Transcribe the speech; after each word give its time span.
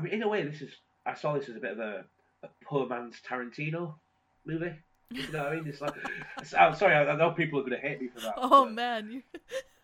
I 0.00 0.02
mean, 0.02 0.14
in 0.14 0.22
a 0.22 0.28
way, 0.28 0.42
this 0.42 0.62
is. 0.62 0.70
I 1.04 1.14
saw 1.14 1.34
this 1.34 1.48
as 1.48 1.56
a 1.56 1.60
bit 1.60 1.72
of 1.72 1.78
a, 1.78 2.04
a 2.42 2.48
poor 2.64 2.86
man's 2.86 3.16
Tarantino 3.26 3.94
movie. 4.46 4.72
You 5.10 5.30
know 5.32 5.44
what 5.44 5.52
I 5.52 5.56
mean? 5.56 5.66
It's 5.66 5.80
like, 5.80 5.94
I'm 6.56 6.74
sorry, 6.74 6.94
I, 6.94 7.04
I 7.04 7.16
know 7.16 7.32
people 7.32 7.58
are 7.58 7.62
going 7.62 7.72
to 7.72 7.78
hate 7.78 8.00
me 8.00 8.08
for 8.08 8.20
that. 8.20 8.34
Oh 8.38 8.64
but- 8.64 8.72
man, 8.72 9.10
you... 9.10 9.22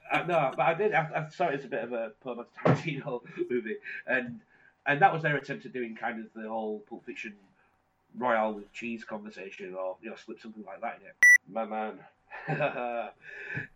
Uh, 0.09 0.23
no, 0.23 0.53
but 0.57 0.63
I 0.63 0.73
did. 0.75 0.95
I, 0.95 1.09
I 1.17 1.29
saw 1.31 1.49
it 1.49 1.59
as 1.59 1.65
a 1.65 1.69
bit 1.69 1.83
of 1.83 1.93
a 1.93 2.13
poor 2.21 2.37
man's 2.37 2.47
Tarantino 2.65 3.23
movie, 3.51 3.75
and 4.07 4.39
and 4.87 5.03
that 5.03 5.13
was 5.13 5.25
their 5.25 5.37
attempt 5.37 5.67
at 5.67 5.73
doing 5.73 5.97
kind 5.97 6.21
of 6.21 6.27
the 6.41 6.49
whole 6.49 6.79
Pulp 6.89 7.05
Fiction 7.05 7.35
Royale 8.17 8.53
with 8.53 8.73
cheese 8.73 9.03
conversation, 9.03 9.75
or 9.75 9.97
you 10.01 10.11
know, 10.11 10.15
slip 10.15 10.41
something 10.41 10.63
like 10.65 10.81
that 10.81 11.01
in 11.01 11.09
it. 11.09 11.15
My 11.53 11.65
man, 11.65 11.99
I 12.47 13.11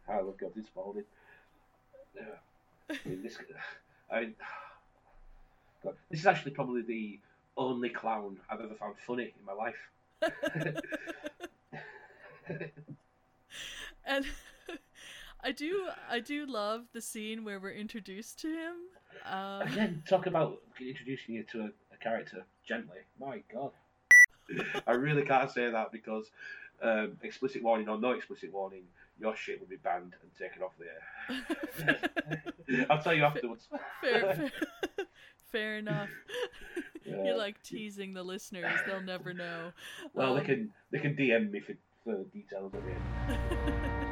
love 0.08 0.38
God, 0.38 0.52
this 0.54 0.66
Spaulding. 0.66 1.02
Yeah. 2.14 2.22
I 2.90 3.08
mean, 3.08 3.24
this. 3.24 3.36
I 4.08 4.20
mean, 4.20 4.34
God, 4.38 4.69
this 6.10 6.20
is 6.20 6.26
actually 6.26 6.52
probably 6.52 6.82
the 6.82 7.18
only 7.56 7.88
clown 7.88 8.38
I've 8.48 8.60
ever 8.60 8.74
found 8.74 8.94
funny 9.06 9.32
in 9.38 9.44
my 9.44 9.52
life. 9.52 9.74
and 14.04 14.26
I 15.42 15.52
do 15.52 15.88
I 16.10 16.20
do 16.20 16.46
love 16.46 16.84
the 16.92 17.00
scene 17.00 17.44
where 17.44 17.60
we're 17.60 17.72
introduced 17.72 18.38
to 18.40 18.48
him. 18.48 18.74
Um, 19.26 19.62
Again, 19.62 20.02
talk 20.08 20.26
about 20.26 20.60
introducing 20.80 21.34
you 21.34 21.44
to 21.52 21.60
a, 21.60 21.70
a 21.92 21.96
character 22.00 22.44
gently. 22.66 22.98
My 23.18 23.42
God, 23.52 23.72
I 24.86 24.92
really 24.92 25.22
can't 25.22 25.50
say 25.50 25.70
that 25.70 25.92
because 25.92 26.30
um, 26.82 27.18
explicit 27.22 27.62
warning 27.62 27.88
or 27.88 27.98
no 27.98 28.12
explicit 28.12 28.52
warning, 28.52 28.82
your 29.18 29.36
shit 29.36 29.60
will 29.60 29.66
be 29.66 29.76
banned 29.76 30.14
and 30.22 30.30
taken 30.38 30.62
off 30.62 30.72
the 30.78 32.76
air. 32.76 32.86
I'll 32.90 33.02
tell 33.02 33.14
you 33.14 33.24
afterwards. 33.24 33.68
fair, 34.00 34.20
fair, 34.20 34.50
fair 35.52 35.78
enough. 35.78 36.08
Yeah. 37.02 37.24
You're 37.24 37.38
like 37.38 37.60
teasing 37.62 38.12
the 38.12 38.22
listeners; 38.22 38.78
they'll 38.86 39.00
never 39.00 39.32
know. 39.32 39.72
Well, 40.12 40.34
they 40.34 40.40
Um, 40.40 40.46
can 40.46 40.72
they 40.92 40.98
can 40.98 41.16
DM 41.16 41.50
me 41.50 41.60
for, 41.60 41.74
for 42.04 42.24
details 42.24 42.74
of 42.74 42.82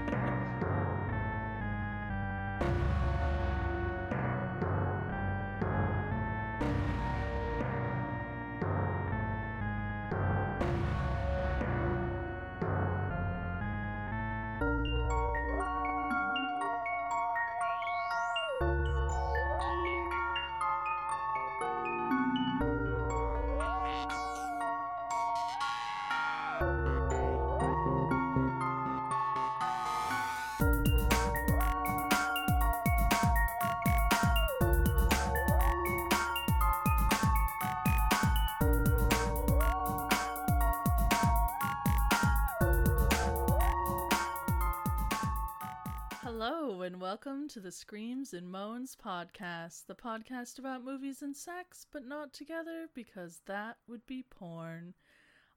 welcome 47.48 47.62
to 47.62 47.66
the 47.66 47.72
Screams 47.72 48.34
and 48.34 48.50
Moans 48.50 48.94
podcast, 49.02 49.86
the 49.86 49.94
podcast 49.94 50.58
about 50.58 50.84
movies 50.84 51.22
and 51.22 51.34
sex, 51.34 51.86
but 51.90 52.04
not 52.04 52.34
together 52.34 52.90
because 52.94 53.40
that 53.46 53.78
would 53.88 54.04
be 54.06 54.22
porn. 54.28 54.92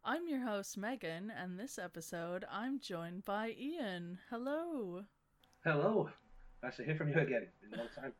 I'm 0.05 0.25
your 0.25 0.39
host, 0.39 0.77
Megan, 0.77 1.29
and 1.29 1.59
this 1.59 1.77
episode 1.77 2.45
I'm 2.49 2.79
joined 2.79 3.25
by 3.25 3.53
Ian. 3.59 4.19
Hello. 4.29 5.03
Hello, 5.65 6.09
nice 6.63 6.77
to 6.77 6.85
hear 6.85 6.95
from 6.95 7.09
you 7.09 7.15
again. 7.19 7.47
Been 7.61 7.73
a 7.77 7.83
long 7.83 7.89
time. 7.93 8.13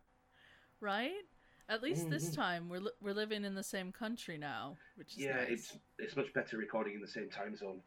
Right? 0.82 1.24
At 1.70 1.82
least 1.82 2.09
this 2.09 2.30
Mhm. 2.30 2.36
time 2.36 2.68
we're 2.68 2.82
li- 2.82 2.98
we're 3.00 3.14
living 3.14 3.46
in 3.46 3.56
the 3.56 3.64
same 3.64 3.94
country 3.94 4.38
now, 4.38 4.78
which 4.96 5.14
is 5.14 5.20
Yeah, 5.20 5.38
nice. 5.38 5.50
it's 5.50 5.78
it's 5.98 6.16
much 6.18 6.34
better 6.34 6.58
recording 6.58 6.96
in 6.96 7.00
the 7.02 7.08
same 7.08 7.30
time 7.30 7.56
zone. 7.56 7.82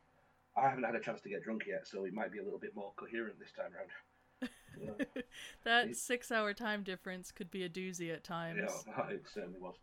I 0.57 0.67
haven't 0.71 0.85
had 0.85 0.95
a 0.95 1.01
chance 1.01 1.21
to 1.21 1.29
get 1.29 1.43
drunk 1.43 1.67
yet, 1.67 1.87
so 1.87 2.05
it 2.07 2.15
might 2.15 2.33
be 2.33 2.39
a 2.39 2.43
little 2.43 2.59
bit 2.61 2.75
more 2.75 2.95
coherent 2.95 3.39
this 3.39 3.53
time 3.53 3.75
around. 3.75 3.91
Yeah. 4.81 5.05
that 5.65 5.89
it- 5.89 5.97
six 5.97 6.31
hour 6.33 6.53
time 6.55 6.83
difference 6.83 7.31
could 7.33 7.51
be 7.51 7.65
a 7.65 7.69
doozy 7.69 8.13
at 8.13 8.25
times. 8.25 8.71
Yeah, 8.87 9.07
it 9.11 9.25
certainly 9.33 9.61
was. 9.61 9.75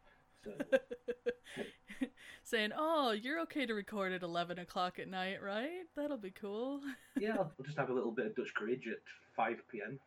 Certainly. 0.44 0.66
Saying, 2.44 2.72
"Oh, 2.76 3.12
you're 3.12 3.40
okay 3.42 3.66
to 3.66 3.74
record 3.74 4.12
at 4.12 4.24
eleven 4.24 4.58
o'clock 4.60 4.98
at 5.00 5.08
night, 5.08 5.42
right? 5.44 5.86
That'll 5.96 6.18
be 6.18 6.32
cool." 6.32 6.82
yeah, 7.20 7.36
I'll 7.38 7.52
just 7.64 7.78
have 7.78 7.90
a 7.90 7.94
little 7.94 8.12
bit 8.12 8.26
of 8.26 8.36
Dutch 8.36 8.54
courage 8.56 8.88
at 8.88 8.98
5 9.36 9.58
pm. 9.72 10.00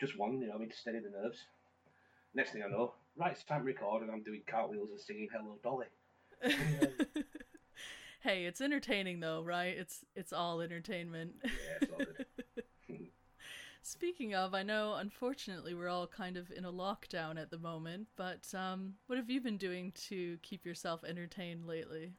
Just 0.00 0.18
one, 0.18 0.40
you 0.40 0.46
know, 0.48 0.54
I 0.54 0.58
mean, 0.58 0.70
to 0.70 0.76
steady 0.76 1.00
the 1.00 1.10
nerves. 1.10 1.44
Next 2.34 2.52
thing 2.52 2.62
I 2.62 2.68
know, 2.68 2.92
right, 3.16 3.32
it's 3.32 3.42
time 3.44 3.60
to 3.60 3.64
record, 3.64 4.02
and 4.02 4.10
I'm 4.10 4.22
doing 4.22 4.42
cartwheels 4.46 4.90
and 4.90 5.00
singing 5.00 5.28
Hello 5.32 5.56
Dolly. 5.62 5.86
hey, 8.22 8.44
it's 8.44 8.60
entertaining 8.60 9.20
though, 9.20 9.42
right? 9.42 9.76
It's 9.76 10.04
it's 10.14 10.32
all 10.32 10.60
entertainment. 10.60 11.34
Yeah, 11.44 11.50
it's 11.80 11.90
all 11.92 11.98
good. 11.98 12.26
Speaking 13.88 14.34
of, 14.34 14.52
I 14.52 14.64
know 14.64 14.94
unfortunately 14.94 15.72
we're 15.72 15.88
all 15.88 16.08
kind 16.08 16.36
of 16.36 16.50
in 16.50 16.64
a 16.64 16.72
lockdown 16.72 17.40
at 17.40 17.52
the 17.52 17.58
moment, 17.58 18.08
but 18.16 18.52
um, 18.52 18.94
what 19.06 19.16
have 19.16 19.30
you 19.30 19.40
been 19.40 19.58
doing 19.58 19.92
to 20.08 20.38
keep 20.42 20.66
yourself 20.66 21.04
entertained 21.04 21.68
lately? 21.68 22.14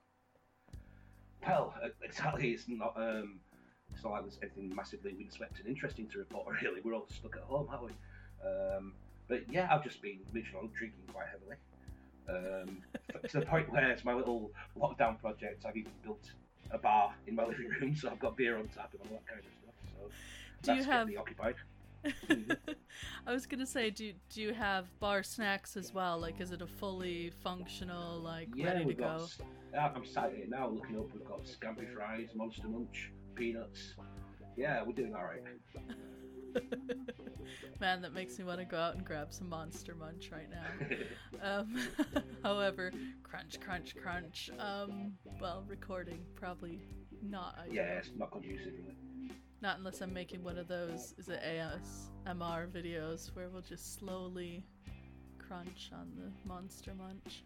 Well, 1.45 1.73
uh, 1.83 1.89
exactly, 2.01 2.51
it's 2.51 2.69
not. 2.69 2.93
Um, 2.95 3.41
it's 3.93 4.01
not 4.01 4.13
like 4.13 4.21
there's 4.21 4.39
anything 4.41 4.73
massively 4.73 5.13
windswept 5.17 5.59
and 5.59 5.67
interesting 5.67 6.07
to 6.07 6.19
report. 6.19 6.45
Really, 6.63 6.79
we're 6.85 6.93
all 6.93 7.05
stuck 7.09 7.35
at 7.35 7.43
home, 7.43 7.67
aren't 7.69 7.83
we? 7.83 7.91
Um, 8.47 8.93
but 9.27 9.43
yeah, 9.51 9.67
I've 9.69 9.83
just 9.83 10.01
been, 10.01 10.19
you 10.33 10.43
know, 10.53 10.69
drinking 10.73 11.03
quite 11.11 11.25
heavily. 11.27 11.57
Um, 12.29 12.77
to 13.27 13.41
the 13.41 13.45
point 13.45 13.69
where 13.69 13.91
it's 13.91 14.05
my 14.05 14.13
little 14.13 14.51
lockdown 14.79 15.19
project. 15.19 15.65
I've 15.67 15.75
even 15.75 15.91
built 16.01 16.31
a 16.71 16.77
bar 16.77 17.13
in 17.27 17.35
my 17.35 17.43
living 17.47 17.67
room, 17.81 17.93
so 17.93 18.09
I've 18.09 18.19
got 18.19 18.37
beer 18.37 18.57
on 18.57 18.69
tap 18.69 18.93
and 18.93 19.01
all 19.01 19.17
that 19.17 19.27
kind 19.27 19.41
of 19.41 19.45
stuff. 19.61 19.75
So 19.99 20.09
Do 20.63 20.73
you 20.73 20.83
have? 20.83 21.09
occupied. 21.19 21.55
I 23.27 23.33
was 23.33 23.45
gonna 23.45 23.65
say, 23.65 23.89
do 23.89 24.13
do 24.29 24.41
you 24.41 24.53
have 24.53 24.85
bar 24.99 25.23
snacks 25.23 25.75
as 25.75 25.93
well? 25.93 26.19
Like, 26.19 26.39
is 26.39 26.51
it 26.51 26.61
a 26.61 26.67
fully 26.67 27.31
functional, 27.43 28.19
like 28.21 28.49
Yeah, 28.55 28.67
ready 28.67 28.79
to 28.81 28.85
we've 28.85 28.97
got. 28.97 29.17
go? 29.17 29.23
s- 29.25 29.39
uh, 29.77 29.89
I'm 29.95 30.05
sat 30.05 30.31
here 30.33 30.45
now 30.47 30.69
looking 30.69 30.97
up. 30.97 31.11
We've 31.13 31.25
got 31.25 31.43
scampi 31.43 31.91
fries, 31.93 32.29
Monster 32.35 32.67
Munch, 32.69 33.11
peanuts. 33.35 33.93
Yeah, 34.55 34.83
we're 34.85 34.93
doing 34.93 35.13
all 35.15 35.23
right. 35.25 35.41
Man, 37.79 38.01
that 38.01 38.13
makes 38.13 38.39
me 38.39 38.45
want 38.45 38.59
to 38.59 38.65
go 38.65 38.77
out 38.77 38.95
and 38.95 39.05
grab 39.05 39.31
some 39.31 39.49
Monster 39.49 39.93
Munch 39.95 40.29
right 40.31 40.49
now. 40.49 40.97
Um, 41.43 41.79
however, 42.41 42.91
crunch, 43.21 43.59
crunch, 43.59 43.95
crunch. 43.95 44.49
Um, 44.57 45.11
well, 45.39 45.63
recording 45.67 46.25
probably 46.35 46.81
not. 47.21 47.55
Ideal. 47.59 47.75
yeah, 47.75 47.81
it's 47.99 48.09
not 48.17 48.31
conducive, 48.31 48.73
really. 48.73 48.95
Not 49.61 49.79
unless 49.79 50.01
I'm 50.01 50.13
making 50.13 50.43
one 50.43 50.57
of 50.57 50.67
those. 50.67 51.13
Is 51.17 51.29
it 51.29 51.41
ASMR 51.43 52.67
videos 52.67 53.35
where 53.35 53.49
we'll 53.49 53.61
just 53.61 53.97
slowly 53.97 54.63
crunch 55.39 55.89
on 55.93 56.11
the 56.15 56.31
Monster 56.47 56.93
Munch? 56.93 57.43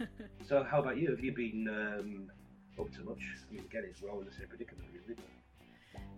So, 0.48 0.64
how 0.64 0.80
about 0.80 0.96
you? 0.96 1.08
Have 1.10 1.20
you 1.20 1.32
been 1.32 1.68
um, 1.68 2.30
up 2.80 2.92
to 2.94 3.04
much? 3.04 3.20
I 3.48 3.54
mean, 3.54 3.64
again, 3.64 3.84
it's 3.88 4.02
we're 4.02 4.10
all 4.10 4.18
in 4.18 4.26
the 4.26 4.32
same 4.32 4.48
predicament, 4.48 4.88
really. 4.92 5.20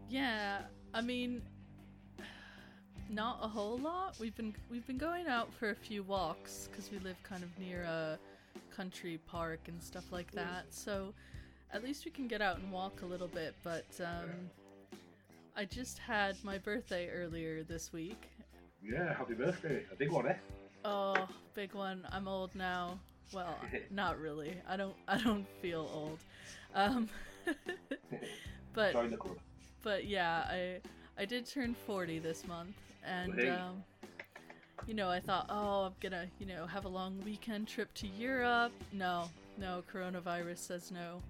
Yeah, 0.08 0.60
I 0.94 1.02
mean, 1.02 1.42
not 3.10 3.40
a 3.42 3.48
whole 3.48 3.76
lot. 3.78 4.16
We've 4.18 4.34
been 4.34 4.54
we've 4.70 4.86
been 4.86 4.98
going 4.98 5.26
out 5.26 5.52
for 5.52 5.70
a 5.70 5.74
few 5.74 6.02
walks 6.02 6.68
because 6.70 6.90
we 6.90 6.98
live 7.00 7.16
kind 7.22 7.42
of 7.42 7.50
near 7.58 7.82
a 7.82 8.18
country 8.74 9.18
park 9.26 9.60
and 9.68 9.82
stuff 9.82 10.10
like 10.10 10.30
that. 10.32 10.66
So 10.70 11.12
at 11.72 11.84
least 11.84 12.04
we 12.04 12.10
can 12.10 12.26
get 12.26 12.40
out 12.40 12.58
and 12.58 12.72
walk 12.72 13.02
a 13.02 13.06
little 13.06 13.28
bit. 13.28 13.54
But 13.62 13.84
um, 14.00 14.30
I 15.56 15.64
just 15.64 15.98
had 15.98 16.36
my 16.44 16.58
birthday 16.58 17.08
earlier 17.10 17.62
this 17.62 17.92
week. 17.92 18.30
yeah, 18.82 19.14
happy 19.14 19.34
birthday! 19.34 19.82
A 19.92 19.96
big 19.96 20.10
one, 20.10 20.26
eh? 20.28 20.34
Oh, 20.84 21.28
big 21.54 21.74
one. 21.74 22.06
I'm 22.12 22.26
old 22.28 22.54
now. 22.54 22.98
Well, 23.32 23.56
not 23.90 24.18
really. 24.20 24.56
I 24.68 24.76
don't 24.76 24.96
I 25.08 25.18
don't 25.18 25.46
feel 25.62 25.88
old. 25.94 26.18
Um, 26.74 27.08
but 28.74 28.92
Join 28.92 29.10
the 29.10 29.16
club. 29.16 29.36
but 29.82 30.06
yeah, 30.06 30.44
I 30.48 30.80
I 31.16 31.24
did 31.24 31.46
turn 31.46 31.74
40 31.86 32.18
this 32.18 32.46
month 32.46 32.74
and 33.06 33.34
Hey. 33.34 33.48
um 33.50 33.82
you 34.88 34.92
know, 34.92 35.08
I 35.08 35.18
thought, 35.20 35.46
"Oh, 35.48 35.84
I'm 35.84 35.94
going 36.00 36.12
to, 36.12 36.26
you 36.38 36.44
know, 36.44 36.66
have 36.66 36.84
a 36.84 36.88
long 36.88 37.18
weekend 37.24 37.68
trip 37.68 37.94
to 37.94 38.06
Europe." 38.06 38.72
No. 38.92 39.30
No, 39.56 39.82
coronavirus 39.90 40.58
says 40.58 40.90
no. 40.90 41.22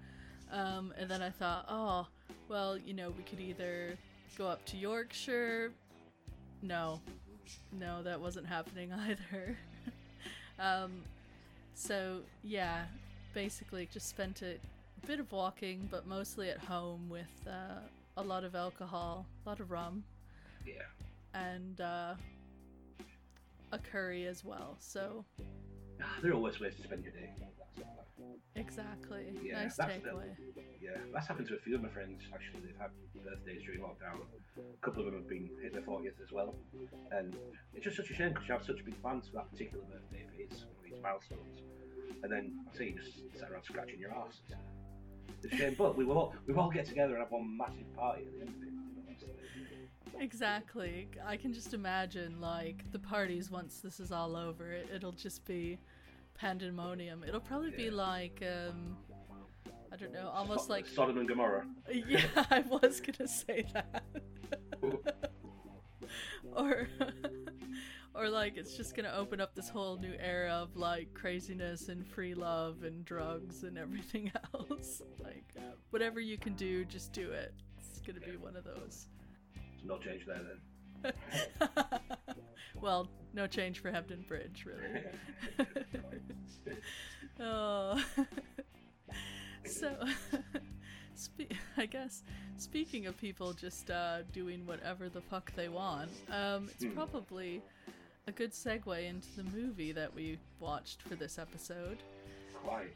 Um 0.51 0.93
and 0.97 1.09
then 1.09 1.21
I 1.21 1.29
thought, 1.29 1.65
"Oh, 1.69 2.07
well, 2.49 2.77
you 2.77 2.93
know, 2.93 3.11
we 3.11 3.23
could 3.23 3.39
either 3.39 3.95
go 4.37 4.47
up 4.47 4.63
to 4.65 4.77
Yorkshire." 4.77 5.71
No. 6.61 6.99
No, 7.71 8.01
that 8.03 8.19
wasn't 8.19 8.45
happening 8.47 8.91
either. 9.07 9.57
um 10.59 10.91
So 11.75 12.21
yeah, 12.43 12.85
basically 13.33 13.87
just 13.91 14.07
spent 14.09 14.41
a 14.41 14.55
bit 15.05 15.19
of 15.19 15.31
walking, 15.31 15.87
but 15.91 16.07
mostly 16.07 16.49
at 16.49 16.57
home 16.59 17.09
with 17.09 17.47
uh, 17.47 17.79
a 18.17 18.23
lot 18.23 18.43
of 18.43 18.55
alcohol, 18.55 19.25
a 19.45 19.49
lot 19.49 19.59
of 19.59 19.69
rum, 19.71 20.03
Yeah. 20.65 20.81
and 21.33 21.79
uh, 21.81 22.13
a 23.71 23.77
curry 23.77 24.25
as 24.25 24.43
well. 24.43 24.77
So 24.79 25.25
Ah, 26.01 26.17
There 26.21 26.31
are 26.31 26.35
always 26.35 26.59
ways 26.59 26.75
to 26.77 26.83
spend 26.83 27.03
your 27.03 27.13
day. 27.13 27.29
Exactly, 28.55 29.33
Yeah, 29.43 29.63
nice 29.63 29.75
that's 29.75 29.93
takeaway. 29.93 30.35
Yeah, 30.81 30.97
that's 31.13 31.27
happened 31.27 31.47
to 31.49 31.55
a 31.55 31.59
few 31.59 31.75
of 31.75 31.81
my 31.81 31.89
friends 31.89 32.21
actually. 32.33 32.61
They've 32.65 32.79
had 32.79 32.91
birthdays 33.23 33.63
during 33.63 33.81
lockdown. 33.81 34.21
A 34.57 34.85
couple 34.85 35.01
of 35.01 35.05
them 35.11 35.15
have 35.21 35.29
been 35.29 35.49
hit 35.61 35.73
their 35.73 35.81
40th 35.81 36.21
as 36.23 36.31
well. 36.31 36.55
And 37.11 37.35
it's 37.73 37.83
just 37.83 37.97
such 37.97 38.09
a 38.09 38.13
shame 38.13 38.29
because 38.29 38.47
you 38.47 38.53
have 38.53 38.65
such 38.65 38.83
big 38.85 39.01
plans 39.01 39.27
for 39.27 39.35
that 39.35 39.51
particular 39.51 39.83
birthday 39.85 40.25
his, 40.37 40.65
one 40.65 40.75
of 40.77 40.83
these 40.83 41.01
milestones. 41.01 41.61
And 42.23 42.31
then 42.31 42.53
I 42.73 42.77
see 42.77 42.85
you 42.85 42.99
just 43.01 43.17
sit 43.37 43.49
around 43.49 43.63
scratching 43.63 43.99
your 43.99 44.13
arse. 44.13 44.39
It's, 44.47 44.55
it's 45.43 45.53
a 45.53 45.57
shame, 45.57 45.75
but 45.77 45.97
we 45.97 46.05
will 46.05 46.17
all, 46.17 46.33
we 46.47 46.53
will 46.53 46.61
all 46.63 46.71
get 46.71 46.85
together 46.85 47.13
and 47.13 47.23
have 47.23 47.31
one 47.31 47.57
massive 47.57 47.91
party 47.95 48.23
at 48.25 48.33
the 48.33 48.39
end 48.41 48.49
of 48.49 48.61
it. 48.61 48.65
You 48.65 48.71
know, 48.71 49.03
that's 49.07 49.23
the- 49.23 50.19
Exactly. 50.23 51.07
I 51.25 51.35
can 51.37 51.53
just 51.53 51.73
imagine 51.73 52.39
like 52.39 52.89
the 52.91 52.99
parties 52.99 53.51
once 53.51 53.79
this 53.81 53.99
is 53.99 54.11
all 54.11 54.35
over. 54.35 54.71
It, 54.71 54.89
it'll 54.93 55.11
just 55.11 55.43
be 55.45 55.77
pandemonium. 56.35 57.23
It'll 57.27 57.39
probably 57.39 57.71
be 57.71 57.89
like 57.89 58.41
um 58.43 58.97
I 59.91 59.97
don't 59.97 60.11
know, 60.13 60.29
almost 60.33 60.67
So- 60.67 60.73
like 60.73 60.85
Sodom 60.87 61.17
and 61.17 61.27
Gomorrah. 61.27 61.65
Yeah, 61.93 62.21
I 62.51 62.61
was 62.61 63.01
gonna 63.01 63.27
say 63.27 63.65
that. 63.73 64.03
or 66.55 66.87
or 68.15 68.29
like 68.29 68.57
it's 68.57 68.75
just 68.75 68.95
gonna 68.95 69.13
open 69.15 69.39
up 69.41 69.55
this 69.55 69.69
whole 69.69 69.97
new 69.97 70.13
era 70.19 70.51
of 70.51 70.75
like 70.75 71.13
craziness 71.13 71.89
and 71.89 72.05
free 72.05 72.33
love 72.33 72.83
and 72.83 73.03
drugs 73.05 73.63
and 73.63 73.77
everything 73.77 74.31
else. 74.53 75.01
Like 75.23 75.53
whatever 75.91 76.19
you 76.19 76.37
can 76.37 76.53
do, 76.53 76.85
just 76.85 77.11
do 77.13 77.31
it. 77.31 77.53
It's 77.79 78.01
gonna 78.01 78.19
be 78.19 78.37
one 78.37 78.55
of 78.55 78.63
those. 78.63 79.07
No 79.85 79.97
change 79.97 80.25
there 80.25 80.41
then. 81.03 81.13
well, 82.81 83.09
no 83.35 83.47
change 83.47 83.79
for 83.79 83.91
Hebden 83.91 84.25
Bridge, 84.27 84.65
really. 84.65 85.67
oh. 87.39 88.03
so, 89.65 89.95
spe- 91.15 91.53
I 91.77 91.85
guess 91.85 92.23
speaking 92.57 93.05
of 93.07 93.17
people 93.17 93.53
just 93.53 93.91
uh, 93.91 94.19
doing 94.31 94.65
whatever 94.65 95.09
the 95.09 95.21
fuck 95.21 95.53
they 95.55 95.67
want, 95.67 96.11
um, 96.31 96.69
it's 96.73 96.83
Hmm. 96.83 96.91
probably 96.91 97.61
a 98.27 98.31
good 98.31 98.51
segue 98.53 99.07
into 99.07 99.27
the 99.35 99.43
movie 99.43 99.91
that 99.91 100.13
we 100.13 100.39
watched 100.59 101.01
for 101.03 101.15
this 101.15 101.37
episode. 101.37 101.97
Quite. 102.63 102.93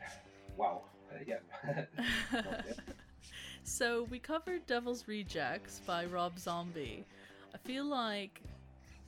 Wow. 0.57 0.81
Uh, 1.11 1.17
yeah. 1.27 1.83
So 3.63 4.03
we 4.09 4.17
covered 4.19 4.65
Devil's 4.65 5.07
Rejects 5.07 5.81
by 5.85 6.05
Rob 6.05 6.39
Zombie. 6.39 7.05
I 7.53 7.57
feel 7.59 7.85
like 7.85 8.41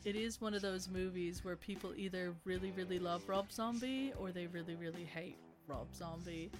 it 0.03 0.15
is 0.15 0.41
one 0.41 0.53
of 0.53 0.61
those 0.61 0.89
movies 0.89 1.43
where 1.43 1.55
people 1.55 1.93
either 1.95 2.33
really, 2.43 2.71
really 2.71 2.99
love 2.99 3.21
Rob 3.27 3.51
Zombie 3.51 4.13
or 4.19 4.31
they 4.31 4.47
really, 4.47 4.75
really 4.75 5.03
hate 5.03 5.37
Rob 5.67 5.87
Zombie. 5.95 6.51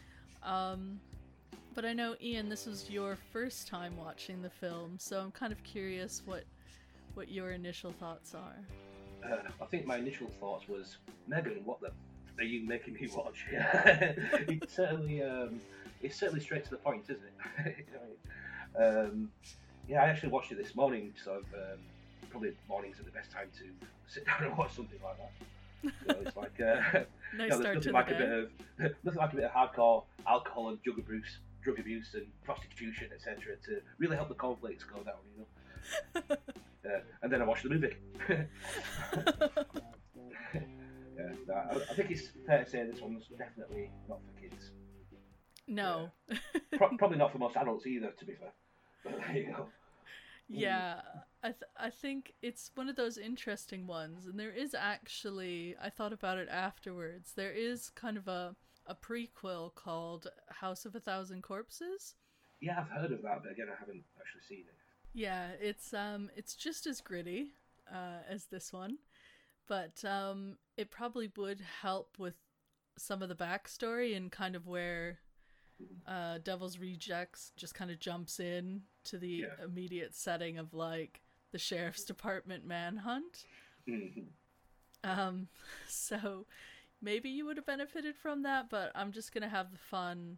Um, 0.43 0.99
but 1.73 1.85
I 1.85 1.93
know 1.93 2.15
Ian, 2.21 2.49
this 2.49 2.65
was 2.65 2.89
your 2.89 3.17
first 3.31 3.67
time 3.67 3.95
watching 3.97 4.41
the 4.41 4.49
film, 4.49 4.97
so 4.99 5.19
I'm 5.19 5.31
kind 5.31 5.51
of 5.51 5.63
curious 5.63 6.21
what 6.25 6.43
what 7.13 7.29
your 7.29 7.51
initial 7.51 7.91
thoughts 7.91 8.33
are. 8.33 9.29
Uh, 9.29 9.49
I 9.61 9.65
think 9.65 9.85
my 9.85 9.97
initial 9.97 10.27
thoughts 10.39 10.67
was, 10.67 10.97
Megan, 11.27 11.61
what 11.65 11.81
the 11.81 11.87
f- 11.87 11.93
are 12.39 12.43
you 12.43 12.65
making 12.65 12.93
me 12.93 13.09
watch? 13.13 13.45
it's 13.51 14.73
certainly, 14.73 15.21
um, 15.21 15.59
it's 16.01 16.17
certainly 16.17 16.39
straight 16.39 16.63
to 16.63 16.69
the 16.69 16.77
point, 16.77 17.03
isn't 17.09 17.23
it? 17.65 17.85
um, 18.79 19.29
yeah, 19.89 20.03
I 20.03 20.07
actually 20.07 20.29
watched 20.29 20.53
it 20.53 20.57
this 20.57 20.73
morning, 20.73 21.13
so 21.21 21.41
um, 21.53 21.79
probably 22.31 22.53
mornings 22.67 22.99
are 22.99 23.03
the 23.03 23.11
best 23.11 23.29
time 23.31 23.49
to 23.57 23.65
sit 24.07 24.25
down 24.29 24.43
and 24.43 24.57
watch 24.57 24.73
something 24.73 24.99
like 25.03 25.17
that. 25.17 25.31
It's 26.25 26.37
like, 26.37 26.59
uh, 26.61 26.99
Nice 27.37 27.49
no, 27.51 27.57
there's 27.59 27.59
to 27.59 27.63
nothing 27.63 27.81
the 27.81 27.91
like 27.91 28.11
a 28.11 28.15
bit 28.15 28.29
of 28.31 28.49
nothing 29.03 29.19
like 29.19 29.33
a 29.33 29.35
bit 29.35 29.45
of 29.45 29.51
hardcore 29.51 30.03
alcohol 30.27 30.69
and 30.69 30.81
drug 30.83 30.99
abuse, 30.99 31.39
drug 31.63 31.79
abuse 31.79 32.13
and 32.13 32.25
prostitution, 32.43 33.09
etc., 33.13 33.55
to 33.65 33.81
really 33.97 34.15
help 34.15 34.27
the 34.29 34.35
cornflakes 34.35 34.83
go 34.83 35.01
down, 35.03 35.15
you 35.35 35.39
know. 35.39 36.37
Uh, 36.83 36.99
and 37.21 37.31
then 37.31 37.41
I 37.41 37.45
watched 37.45 37.63
the 37.63 37.69
movie. 37.69 37.95
yeah, 38.29 38.43
no, 41.47 41.53
I, 41.53 41.75
I 41.75 41.93
think 41.95 42.11
it's 42.11 42.29
fair 42.45 42.63
to 42.63 42.69
say 42.69 42.83
this 42.85 43.01
one's 43.01 43.27
definitely 43.37 43.89
not 44.09 44.19
for 44.25 44.41
kids. 44.41 44.71
no. 45.67 46.09
Pro- 46.77 46.97
probably 46.97 47.17
not 47.17 47.31
for 47.31 47.37
most 47.37 47.55
adults 47.55 47.85
either, 47.85 48.11
to 48.11 48.25
be 48.25 48.33
fair. 48.33 48.51
But 49.03 49.19
there 49.27 49.37
you 49.37 49.53
go. 49.55 49.67
Yeah, 50.49 51.01
I 51.43 51.49
th- 51.49 51.71
I 51.77 51.89
think 51.89 52.33
it's 52.41 52.71
one 52.75 52.89
of 52.89 52.95
those 52.95 53.17
interesting 53.17 53.87
ones, 53.87 54.25
and 54.25 54.39
there 54.39 54.51
is 54.51 54.73
actually 54.73 55.75
I 55.81 55.89
thought 55.89 56.13
about 56.13 56.37
it 56.37 56.49
afterwards. 56.49 57.33
There 57.33 57.51
is 57.51 57.89
kind 57.89 58.17
of 58.17 58.27
a 58.27 58.55
a 58.87 58.95
prequel 58.95 59.73
called 59.75 60.27
House 60.49 60.85
of 60.85 60.95
a 60.95 60.99
Thousand 60.99 61.43
Corpses. 61.43 62.15
Yeah, 62.61 62.79
I've 62.79 62.89
heard 62.89 63.11
of 63.11 63.21
that, 63.23 63.41
but 63.43 63.51
again, 63.51 63.67
I 63.69 63.79
haven't 63.79 64.03
actually 64.19 64.41
seen 64.47 64.65
it. 64.67 64.75
Yeah, 65.13 65.49
it's 65.59 65.93
um 65.93 66.29
it's 66.35 66.55
just 66.55 66.87
as 66.87 67.01
gritty 67.01 67.53
uh, 67.91 68.19
as 68.29 68.45
this 68.45 68.71
one, 68.71 68.97
but 69.67 70.03
um 70.05 70.57
it 70.77 70.91
probably 70.91 71.31
would 71.37 71.61
help 71.81 72.17
with 72.19 72.35
some 72.97 73.21
of 73.21 73.29
the 73.29 73.35
backstory 73.35 74.15
and 74.15 74.31
kind 74.31 74.55
of 74.55 74.67
where 74.67 75.19
uh, 76.07 76.37
Devil's 76.43 76.77
Rejects 76.79 77.51
just 77.57 77.75
kind 77.75 77.91
of 77.91 77.99
jumps 77.99 78.39
in 78.39 78.83
to 79.05 79.17
the 79.17 79.27
Yeah. 79.47 79.63
immediate 79.63 80.13
setting 80.15 80.57
of 80.57 80.73
like 80.73 81.21
the 81.51 81.59
sheriff's 81.59 82.03
department 82.03 82.65
manhunt. 82.65 83.45
Mhm. 83.87 84.27
Um, 85.03 85.47
so 85.87 86.45
maybe 87.01 87.29
you 87.29 87.45
would 87.45 87.57
have 87.57 87.65
benefited 87.65 88.15
from 88.15 88.43
that, 88.43 88.69
but 88.69 88.91
I'm 88.95 89.11
just 89.11 89.33
gonna 89.33 89.49
have 89.49 89.71
the 89.71 89.77
fun 89.77 90.37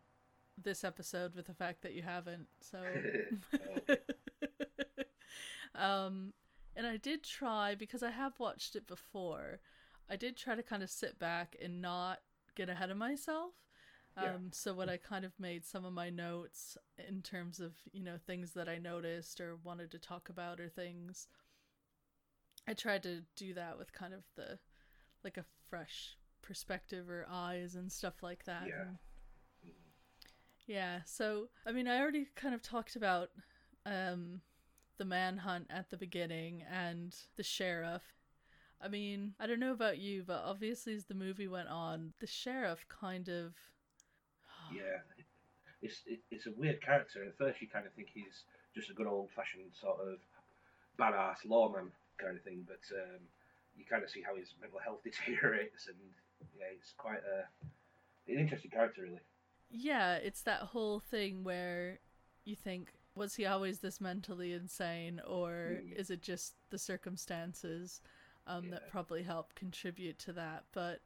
this 0.57 0.83
episode 0.83 1.35
with 1.35 1.47
the 1.47 1.53
fact 1.53 1.81
that 1.81 1.93
you 1.93 2.03
haven't. 2.03 2.47
So, 2.61 2.81
um, 5.75 6.33
and 6.75 6.87
I 6.87 6.97
did 6.97 7.23
try 7.23 7.75
because 7.75 8.03
I 8.03 8.11
have 8.11 8.39
watched 8.39 8.75
it 8.75 8.87
before. 8.87 9.59
I 10.09 10.15
did 10.15 10.37
try 10.37 10.55
to 10.55 10.63
kind 10.63 10.83
of 10.83 10.89
sit 10.89 11.17
back 11.19 11.55
and 11.61 11.81
not 11.81 12.19
get 12.55 12.69
ahead 12.69 12.89
of 12.89 12.97
myself. 12.97 13.53
Um, 14.15 14.23
Yeah. 14.25 14.37
so 14.51 14.73
what 14.73 14.89
I 14.89 14.97
kind 14.97 15.25
of 15.25 15.39
made 15.39 15.65
some 15.65 15.85
of 15.85 15.93
my 15.93 16.09
notes 16.09 16.77
in 17.07 17.21
terms 17.21 17.59
of 17.59 17.73
you 17.91 18.03
know 18.03 18.17
things 18.17 18.51
that 18.53 18.69
I 18.69 18.77
noticed 18.77 19.41
or 19.41 19.55
wanted 19.55 19.91
to 19.91 19.99
talk 19.99 20.29
about 20.29 20.59
or 20.59 20.69
things. 20.69 21.27
I 22.67 22.73
tried 22.73 23.03
to 23.03 23.23
do 23.35 23.53
that 23.55 23.77
with 23.77 23.91
kind 23.91 24.13
of 24.13 24.23
the 24.35 24.59
like 25.23 25.37
a 25.37 25.45
fresh 25.69 26.17
perspective 26.41 27.09
or 27.09 27.25
eyes 27.29 27.75
and 27.75 27.91
stuff 27.91 28.21
like 28.23 28.45
that. 28.45 28.67
Yeah. 28.67 28.81
and- 28.83 28.97
yeah, 30.65 30.99
so 31.05 31.49
I 31.65 31.71
mean 31.71 31.87
I 31.87 31.99
already 31.99 32.27
kind 32.35 32.55
of 32.55 32.61
talked 32.61 32.95
about 32.95 33.29
um 33.85 34.41
the 34.97 35.05
manhunt 35.05 35.67
at 35.69 35.89
the 35.89 35.97
beginning 35.97 36.63
and 36.71 37.15
the 37.35 37.43
sheriff. 37.43 38.03
I 38.79 38.87
mean, 38.89 39.33
I 39.39 39.47
don't 39.47 39.59
know 39.59 39.71
about 39.71 39.97
you, 39.97 40.23
but 40.25 40.43
obviously 40.45 40.93
as 40.93 41.05
the 41.05 41.13
movie 41.15 41.47
went 41.47 41.69
on, 41.69 42.13
the 42.19 42.27
sheriff 42.27 42.85
kind 42.89 43.27
of 43.29 43.55
yeah, 44.71 44.99
it's 45.81 46.01
it, 46.05 46.19
it's 46.31 46.47
a 46.47 46.51
weird 46.57 46.81
character. 46.81 47.23
At 47.25 47.37
first, 47.37 47.61
you 47.61 47.67
kind 47.67 47.85
of 47.85 47.93
think 47.93 48.09
he's 48.13 48.43
just 48.75 48.89
a 48.89 48.93
good 48.93 49.07
old-fashioned 49.07 49.71
sort 49.79 49.99
of 50.01 50.19
badass 50.99 51.45
lawman 51.45 51.91
kind 52.17 52.37
of 52.37 52.43
thing, 52.43 52.65
but 52.67 52.81
um, 52.95 53.19
you 53.77 53.85
kind 53.89 54.03
of 54.03 54.09
see 54.09 54.21
how 54.21 54.35
his 54.35 54.53
mental 54.61 54.79
health 54.79 55.01
deteriorates, 55.03 55.87
and 55.87 55.97
yeah, 56.57 56.67
it's 56.77 56.93
quite 56.97 57.21
a 57.23 57.47
an 58.31 58.39
interesting 58.39 58.71
character, 58.71 59.01
really. 59.03 59.21
Yeah, 59.69 60.15
it's 60.15 60.41
that 60.43 60.61
whole 60.61 60.99
thing 60.99 61.43
where 61.43 61.99
you 62.45 62.55
think, 62.55 62.93
was 63.15 63.35
he 63.35 63.45
always 63.45 63.79
this 63.79 63.99
mentally 64.01 64.53
insane, 64.53 65.19
or 65.25 65.83
Mm. 65.83 65.97
is 65.97 66.09
it 66.09 66.21
just 66.21 66.55
the 66.69 66.77
circumstances 66.77 68.01
um, 68.47 68.69
that 68.69 68.87
probably 68.87 69.23
help 69.23 69.55
contribute 69.55 70.19
to 70.19 70.33
that? 70.33 70.65
But 70.73 71.01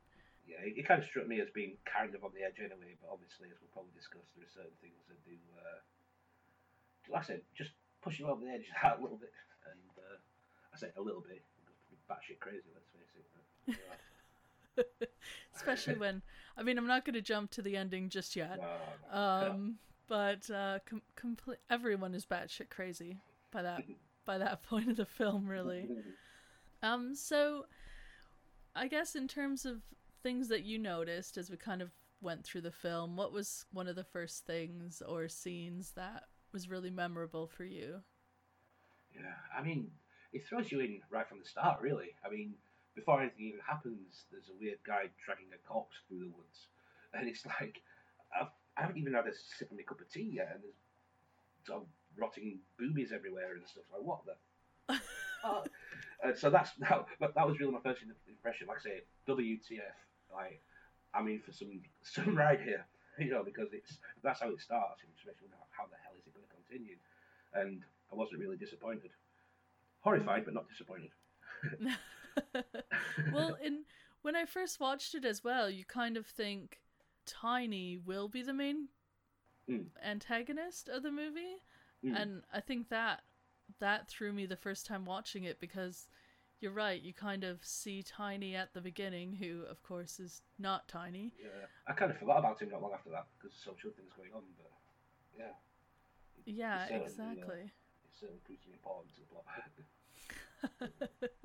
Yeah, 0.48 0.64
it, 0.64 0.88
kind 0.88 1.04
of 1.04 1.08
struck 1.08 1.28
me 1.28 1.44
as 1.44 1.52
being 1.52 1.76
kind 1.84 2.16
of 2.16 2.24
on 2.24 2.32
the 2.32 2.42
edge 2.42 2.64
anyway, 2.64 2.96
but 3.04 3.12
obviously, 3.12 3.52
as 3.52 3.60
we'll 3.60 3.76
probably 3.76 3.92
discuss, 3.92 4.24
there 4.32 4.48
are 4.48 4.56
certain 4.64 4.80
things 4.80 5.04
that 5.12 5.20
do, 5.28 5.36
uh, 5.60 5.84
like 7.12 7.28
I 7.28 7.36
said, 7.36 7.42
just 7.52 7.76
push 8.00 8.20
you 8.20 8.32
over 8.32 8.40
the 8.40 8.52
edge 8.56 8.72
a 8.80 8.96
little 8.96 9.20
bit, 9.20 9.36
and 9.68 9.92
uh, 10.00 10.18
I 10.72 10.76
say 10.80 10.88
a 10.96 11.04
little 11.04 11.20
bit, 11.20 11.44
batshit 12.08 12.40
crazy, 12.40 12.72
let's 12.72 12.88
face 12.96 13.12
it. 13.20 13.76
But, 14.76 15.12
especially 15.56 16.00
when, 16.00 16.22
I 16.56 16.64
mean, 16.64 16.78
I'm 16.78 16.88
not 16.88 17.04
going 17.04 17.16
to 17.16 17.22
jump 17.22 17.52
to 17.52 17.62
the 17.62 17.76
ending 17.76 18.08
just 18.08 18.36
yet. 18.36 18.58
No, 18.58 18.72
no. 19.12 19.52
Um, 19.52 19.76
but 20.08 20.50
uh, 20.50 20.80
com- 20.86 21.02
complete 21.16 21.60
everyone 21.70 22.16
is 22.16 22.26
batshit 22.26 22.70
crazy 22.70 23.18
by 23.52 23.62
that 23.62 23.84
by 24.26 24.38
that 24.38 24.64
point 24.64 24.90
of 24.90 24.98
the 24.98 25.06
film, 25.06 25.48
really. 25.48 25.90
Um, 26.84 27.16
so 27.16 27.66
I 28.76 28.88
guess 28.88 29.16
in 29.16 29.28
terms 29.28 29.66
of 29.66 29.82
things 30.28 30.50
that 30.50 30.66
you 30.66 30.78
noticed 30.78 31.38
as 31.38 31.50
we 31.50 31.56
kind 31.56 31.82
of 31.82 31.90
went 32.20 32.44
through 32.44 32.60
the 32.60 32.70
film, 32.70 33.16
what 33.16 33.32
was 33.32 33.66
one 33.72 33.88
of 33.88 33.96
the 33.96 34.04
first 34.04 34.46
things 34.46 35.02
or 35.08 35.30
scenes 35.30 35.94
that 35.96 36.24
was 36.52 36.70
really 36.70 36.90
memorable 36.90 37.48
for 37.48 37.64
you? 37.64 38.02
Yeah, 39.16 39.40
I 39.58 39.64
mean, 39.64 39.88
it 40.34 40.46
throws 40.46 40.70
you 40.70 40.82
in 40.82 41.00
right 41.10 41.26
from 41.30 41.40
the 41.40 41.46
start, 41.46 41.80
really. 41.80 42.10
I 42.26 42.30
mean, 42.30 42.56
before 42.94 43.22
anything 43.22 43.46
even 43.46 43.62
happens, 43.66 44.26
there's 44.30 44.50
a 44.50 44.60
weird 44.60 44.80
guy 44.86 45.04
dragging 45.26 45.48
a 45.56 45.66
corpse 45.66 45.96
through 46.10 46.20
the 46.20 46.36
woods, 46.36 46.68
and 47.14 47.30
it's 47.30 47.46
like 47.46 47.80
I've, 48.38 48.52
I 48.76 48.82
haven't 48.82 48.98
even 48.98 49.14
had 49.14 49.28
a 49.28 49.34
sip 49.34 49.72
of 49.72 49.78
my 49.78 49.84
cup 49.84 50.02
of 50.02 50.12
tea 50.12 50.30
yet, 50.34 50.52
and 50.54 50.62
there's 50.62 51.80
of 51.80 51.88
rotting 52.18 52.60
boobies 52.78 53.14
everywhere 53.16 53.54
and 53.56 53.64
stuff. 53.66 53.86
Like 53.94 54.04
what 54.04 54.20
the? 54.26 55.00
uh, 55.48 56.34
so 56.36 56.50
that's 56.50 56.72
that, 56.82 57.06
that 57.22 57.48
was 57.48 57.62
really 57.62 57.72
my 57.72 57.80
first 57.82 58.02
impression. 58.28 58.68
Like 58.68 58.80
I 58.80 58.84
say, 58.84 59.02
WTF? 59.26 59.96
Like 60.34 60.62
I'm 61.14 61.28
in 61.28 61.40
for 61.40 61.52
some 61.52 61.82
some 62.04 62.36
ride 62.36 62.62
here, 62.62 62.86
you 63.20 63.32
know, 63.32 63.44
because 63.44 63.70
it's 63.74 63.98
that's 64.24 64.42
how 64.42 64.50
it 64.50 64.62
starts. 64.62 65.02
Makes 65.26 65.42
how 65.72 65.86
the 65.86 65.98
hell 66.04 66.14
is 66.20 66.26
it 66.26 66.34
going 66.34 66.46
to 66.48 66.56
continue? 66.56 66.96
And 67.54 67.84
I 68.12 68.16
wasn't 68.16 68.42
really 68.42 68.58
disappointed. 68.58 69.12
Horrified, 70.02 70.46
but 70.46 70.54
not 70.54 70.70
disappointed. 70.70 71.12
well, 73.34 73.58
in 73.64 73.84
when 74.22 74.36
I 74.36 74.46
first 74.46 74.80
watched 74.80 75.16
it 75.16 75.26
as 75.26 75.44
well, 75.44 75.70
you 75.70 75.86
kind 75.86 76.18
of 76.18 76.26
think 76.26 76.80
Tiny 77.26 77.98
will 77.98 78.30
be 78.30 78.42
the 78.42 78.54
main 78.54 78.88
mm. 79.70 79.86
antagonist 80.04 80.90
of 80.90 81.04
the 81.04 81.12
movie, 81.12 81.62
Mm. 82.06 82.22
and 82.22 82.44
I 82.54 82.62
think 82.62 82.90
that 82.90 83.24
that 83.80 84.08
threw 84.08 84.32
me 84.32 84.46
the 84.46 84.56
first 84.56 84.86
time 84.86 85.06
watching 85.06 85.44
it 85.44 85.60
because 85.60 86.08
you're 86.60 86.72
right. 86.72 87.02
You 87.02 87.14
kind 87.14 87.44
of 87.44 87.64
see 87.64 88.04
Tiny 88.04 88.56
at 88.56 88.74
the 88.74 88.82
beginning, 88.82 89.34
who 89.34 89.64
of 89.70 89.84
course 89.84 90.20
is 90.20 90.42
not 90.58 90.88
Tiny. 90.88 91.34
Yeah, 91.42 91.50
I 91.88 91.94
kind 91.94 92.12
of 92.12 92.18
forgot 92.18 92.40
about 92.40 92.62
him 92.62 92.70
not 92.72 92.82
long 92.82 92.94
after 92.94 93.10
that 93.12 93.28
because 93.38 93.56
there's 93.56 93.64
so 93.64 93.72
much 93.72 93.96
things 93.96 94.12
going 94.16 94.32
on. 94.34 94.42
But 94.58 94.72
yeah. 95.38 95.54
Yeah, 96.46 96.88
uh, 96.92 97.04
exactly. 97.04 97.72
Certainly 98.20 98.42
important 98.74 99.14
to 99.16 99.22
the 99.22 99.28
plot. 100.80 101.30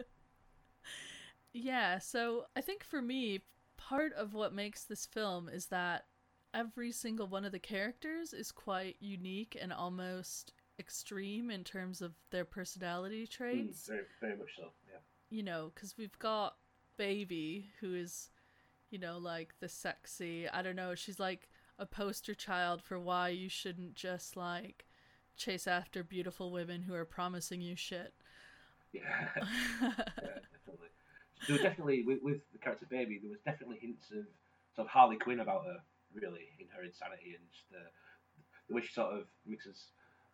yeah, 1.53 1.99
so 1.99 2.45
I 2.57 2.61
think 2.61 2.85
for 2.85 3.03
me, 3.03 3.41
part 3.77 4.13
of 4.15 4.33
what 4.33 4.55
makes 4.55 4.85
this 4.85 5.05
film 5.05 5.49
is 5.49 5.67
that 5.67 6.07
every 6.55 6.93
single 6.93 7.27
one 7.27 7.45
of 7.45 7.53
the 7.53 7.59
characters 7.59 8.33
is 8.33 8.53
quite 8.53 8.97
unique 9.01 9.57
and 9.61 9.73
almost 9.73 10.53
extreme 10.79 11.51
in 11.51 11.65
terms 11.65 12.01
of 12.03 12.15
their 12.31 12.45
personality 12.45 13.25
Mm, 13.27 13.31
traits. 13.31 13.87
very, 13.87 14.05
very 14.21 14.37
much 14.37 14.57
so. 14.57 14.73
Yeah. 14.91 14.99
You 15.31 15.43
know, 15.43 15.71
because 15.75 15.97
we've 15.97 16.19
got 16.19 16.57
Baby, 16.97 17.71
who 17.81 17.95
is, 17.95 18.31
you 18.91 18.99
know, 18.99 19.19
like 19.19 19.55
the 19.61 19.69
sexy, 19.69 20.49
I 20.49 20.63
don't 20.63 20.77
know, 20.77 20.95
she's 20.95 21.19
like 21.19 21.49
a 21.79 21.87
poster 21.87 22.35
child 22.35 22.83
for 22.83 22.99
why 22.99 23.29
you 23.31 23.49
shouldn't 23.49 23.95
just 23.95 24.37
like 24.37 24.87
chase 25.37 25.67
after 25.67 26.05
beautiful 26.05 26.53
women 26.53 26.83
who 26.83 26.95
are 26.95 27.05
promising 27.07 27.61
you 27.63 27.75
shit. 27.77 28.13
Yeah. 28.93 29.01
yeah, 29.83 30.39
definitely. 30.53 30.89
There 31.47 31.55
was 31.55 31.63
definitely 31.63 32.03
with, 32.05 32.23
with 32.23 32.41
the 32.53 32.59
character 32.59 32.87
baby, 32.89 33.19
there 33.21 33.31
was 33.31 33.41
definitely 33.45 33.79
hints 33.81 34.11
of 34.11 34.27
sort 34.77 34.87
of 34.87 34.93
Harley 34.93 35.17
Quinn 35.17 35.41
about 35.41 35.65
her, 35.65 35.79
really, 36.15 36.53
in 36.61 36.67
her 36.77 36.85
insanity 36.85 37.35
and 37.35 37.43
just 37.51 37.65
the, 37.71 37.81
the 38.69 38.75
way 38.75 38.83
she 38.83 38.93
sort 38.93 39.15
of 39.15 39.25
mixes 39.47 39.87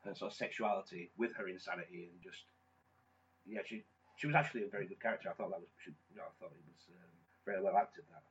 her 0.05 0.15
sort 0.15 0.33
of 0.33 0.37
sexuality 0.37 1.11
with 1.19 1.35
her 1.37 1.49
insanity 1.49 2.09
and 2.13 2.21
just 2.23 2.45
yeah, 3.47 3.61
she 3.67 3.85
she 4.17 4.27
was 4.27 4.37
actually 4.37 4.65
a 4.65 4.69
very 4.69 4.87
good 4.87 5.01
character. 5.01 5.31
I 5.31 5.35
thought 5.35 5.51
that 5.51 5.61
was 5.61 5.71
she, 5.83 5.91
you 6.11 6.17
know, 6.17 6.25
I 6.27 6.33
thought 6.39 6.53
it 6.53 6.65
was 6.67 6.83
um, 6.91 7.11
very 7.47 7.63
well 7.63 7.77
acted 7.77 8.05
that, 8.11 8.25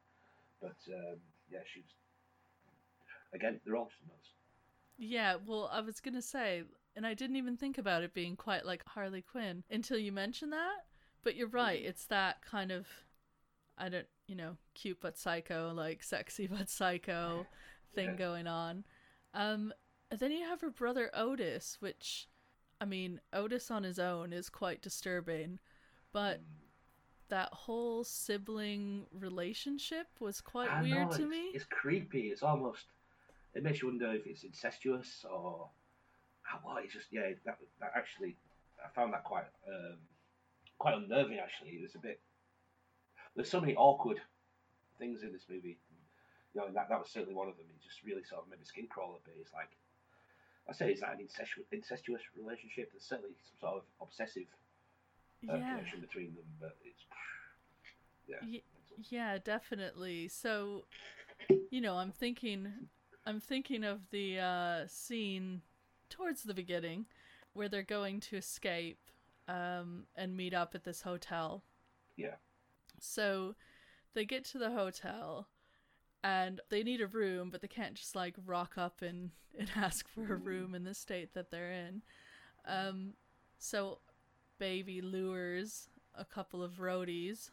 but 0.62 0.80
um, 0.94 1.18
yeah, 1.50 1.64
she 1.66 1.82
was 1.82 1.92
again 3.34 3.60
they're 3.66 3.76
all 3.76 3.86
just 3.90 4.02
nuts. 4.08 4.34
Yeah, 4.98 5.36
well, 5.46 5.70
I 5.72 5.82
was 5.82 6.00
gonna 6.00 6.22
say, 6.22 6.64
and 6.96 7.06
I 7.06 7.14
didn't 7.14 7.36
even 7.36 7.58
think 7.58 7.78
about 7.78 8.04
it 8.04 8.14
being 8.14 8.36
quite 8.36 8.66
like 8.66 8.84
Harley 8.88 9.22
Quinn 9.22 9.64
until 9.70 9.98
you 9.98 10.12
mentioned 10.12 10.54
that. 10.54 10.86
But 11.24 11.36
you're 11.36 11.48
right; 11.50 11.82
it's 11.84 12.06
that 12.08 12.42
kind 12.42 12.72
of, 12.72 12.88
I 13.78 13.90
don't, 13.90 14.08
you 14.28 14.36
know, 14.36 14.58
cute 14.74 15.00
but 15.02 15.18
psycho, 15.18 15.74
like 15.74 16.04
sexy 16.04 16.48
but 16.52 16.70
psycho 16.70 17.48
thing 17.96 18.10
Yeah. 18.12 18.16
going 18.16 18.48
on. 18.48 18.86
Um, 19.34 19.74
and 20.10 20.20
then 20.20 20.32
you 20.32 20.46
have 20.46 20.62
her 20.62 20.70
brother 20.70 21.10
Otis, 21.14 21.78
which, 21.80 22.28
I 22.80 22.86
mean, 22.86 23.20
Otis 23.34 23.70
on 23.70 23.84
his 23.84 24.00
own 24.00 24.32
is 24.32 24.50
quite 24.50 24.82
disturbing, 24.82 25.60
but 26.14 26.42
that 27.30 27.50
whole 27.52 28.04
sibling 28.04 29.06
relationship 29.12 30.08
was 30.20 30.40
quite 30.40 30.72
I 30.72 30.82
weird 30.82 31.12
know, 31.12 31.18
to 31.18 31.28
me. 31.28 31.52
It's 31.54 31.66
creepy. 31.66 32.28
It's 32.28 32.44
almost. 32.44 32.86
It 33.54 33.64
makes 33.64 33.82
you 33.82 33.90
wonder 33.90 34.14
if 34.14 34.26
it's 34.26 34.44
incestuous 34.44 35.26
or. 35.30 35.70
Well, 36.66 36.78
it's 36.82 36.94
just 36.94 37.08
yeah. 37.12 37.34
That 37.46 37.58
that 37.82 37.92
actually, 37.96 38.38
I 38.80 38.88
found 38.96 39.12
that 39.12 39.26
quite 39.26 39.44
um, 39.68 39.98
quite 40.78 40.96
unnerving. 40.96 41.40
Actually, 41.40 41.72
it 41.72 41.82
was 41.82 41.96
a 41.96 42.00
bit. 42.00 42.22
There's 43.36 43.50
so 43.50 43.60
many 43.60 43.76
awkward 43.76 44.22
things 44.98 45.24
in 45.24 45.34
this 45.34 45.44
movie. 45.50 45.78
You 46.54 46.62
know, 46.62 46.68
that 46.74 46.88
that 46.88 46.98
was 46.98 47.10
certainly 47.10 47.36
one 47.36 47.50
of 47.50 47.58
them. 47.58 47.66
It 47.70 47.84
just 47.84 48.04
really 48.06 48.24
sort 48.24 48.44
of 48.44 48.50
made 48.50 48.60
my 48.60 48.66
skin 48.66 48.88
crawl 48.90 49.20
a 49.22 49.28
bit. 49.28 49.36
It's 49.42 49.54
like. 49.54 49.70
I 50.70 50.74
say, 50.74 50.92
is 50.92 51.00
that 51.00 51.14
an 51.14 51.22
incestuous, 51.22 51.66
incestuous 51.72 52.22
relationship? 52.38 52.92
There's 52.92 53.04
certainly 53.04 53.32
some 53.44 53.70
sort 53.70 53.76
of 53.78 53.84
obsessive 54.02 54.44
uh, 55.50 55.56
yeah. 55.56 55.76
connection 55.76 56.02
between 56.02 56.36
them, 56.36 56.46
but 56.60 56.76
it's. 56.84 57.04
Yeah. 58.30 58.36
Ye- 58.46 58.64
Yeah, 59.10 59.38
definitely. 59.42 60.28
So, 60.28 60.84
you 61.72 61.80
know, 61.80 61.96
I'm 61.96 62.12
thinking 62.12 62.74
I'm 63.26 63.40
thinking 63.40 63.86
of 63.86 64.10
the 64.12 64.38
uh 64.40 64.88
scene 64.88 65.62
towards 66.10 66.44
the 66.44 66.54
beginning 66.54 67.06
where 67.54 67.70
they're 67.70 67.84
going 67.84 68.20
to 68.20 68.36
escape 68.36 69.00
um 69.48 70.08
and 70.18 70.36
meet 70.36 70.54
up 70.54 70.76
at 70.76 70.84
this 70.84 71.04
hotel. 71.04 71.64
Yeah. 72.18 72.36
So, 73.00 73.56
they 74.14 74.26
get 74.26 74.44
to 74.46 74.58
the 74.58 74.72
hotel 74.72 75.48
and 76.28 76.60
they 76.70 76.84
need 76.84 77.00
a 77.02 77.08
room, 77.08 77.50
but 77.50 77.62
they 77.62 77.68
can't 77.68 77.96
just 77.96 78.16
like 78.16 78.36
rock 78.46 78.74
up 78.78 79.02
and 79.02 79.32
and 79.60 79.72
ask 79.76 80.08
for 80.10 80.34
a 80.34 80.36
room 80.36 80.76
in 80.76 80.84
the 80.84 80.94
state 80.94 81.34
that 81.34 81.50
they're 81.52 81.72
in. 81.72 82.02
Um 82.66 83.14
so 83.60 84.00
baby 84.60 85.02
lures 85.02 85.90
a 86.16 86.26
couple 86.26 86.62
of 86.64 86.74
roadies 86.80 87.50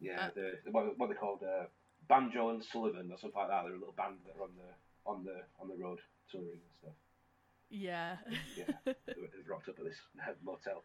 Yeah, 0.00 0.26
Uh, 0.26 0.30
the, 0.34 0.58
the 0.64 0.70
what, 0.70 0.98
what 0.98 1.08
they 1.08 1.14
called 1.14 1.42
uh, 1.42 1.64
Banjo 2.08 2.50
and 2.50 2.62
Sullivan 2.64 3.10
or 3.12 3.18
something 3.18 3.38
like 3.40 3.48
that. 3.48 3.62
They're 3.64 3.74
a 3.74 3.78
little 3.78 3.94
band 3.96 4.16
that 4.26 4.36
are 4.38 4.42
on 4.44 4.50
the 4.56 4.70
on 5.10 5.24
the 5.24 5.36
on 5.60 5.68
the 5.68 5.82
road 5.84 5.98
touring 6.30 6.48
and 6.66 6.74
stuff. 6.80 6.96
Yeah. 7.70 8.16
Yeah, 8.56 8.64
they 8.84 8.92
were- 9.20 9.30
they 9.32 9.42
rocked 9.48 9.68
up 9.68 9.78
at 9.78 9.84
this 9.84 10.00
motel. 10.44 10.82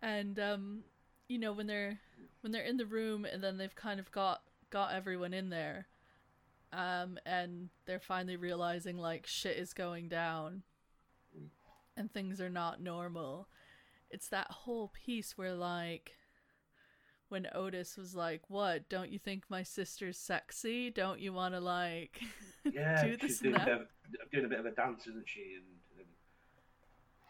and 0.00 0.38
um 0.38 0.84
you 1.28 1.38
know 1.38 1.52
when 1.52 1.66
they're 1.66 1.98
when 2.42 2.52
they're 2.52 2.64
in 2.72 2.76
the 2.76 2.86
room 2.86 3.24
and 3.24 3.42
then 3.42 3.56
they've 3.58 3.74
kind 3.74 4.00
of 4.00 4.10
got 4.12 4.42
got 4.72 4.92
everyone 4.92 5.34
in 5.34 5.50
there 5.50 5.86
um 6.72 7.18
and 7.26 7.68
they're 7.86 8.00
finally 8.00 8.36
realizing 8.36 8.96
like 8.96 9.26
shit 9.26 9.56
is 9.56 9.74
going 9.74 10.08
down 10.08 10.62
and 11.96 12.12
things 12.12 12.40
are 12.40 12.50
not 12.50 12.80
normal 12.80 13.46
it's 14.10 14.28
that 14.28 14.50
whole 14.50 14.90
piece 15.04 15.36
where 15.36 15.54
like 15.54 16.16
when 17.32 17.48
Otis 17.54 17.96
was 17.96 18.14
like, 18.14 18.42
"What? 18.48 18.90
Don't 18.90 19.10
you 19.10 19.18
think 19.18 19.44
my 19.48 19.62
sister's 19.62 20.18
sexy? 20.18 20.90
Don't 20.90 21.18
you 21.18 21.32
want 21.32 21.54
to 21.54 21.60
like 21.60 22.20
Yeah, 22.72 23.02
do 23.02 23.16
she's 23.18 23.40
doing 23.40 23.54
a, 23.54 23.58
bit 23.58 23.68
of, 23.68 23.86
doing 24.30 24.44
a 24.44 24.48
bit 24.48 24.60
of 24.60 24.66
a 24.66 24.70
dance, 24.70 25.06
isn't 25.06 25.26
she? 25.26 25.56
And, 25.56 25.64
and 25.98 26.06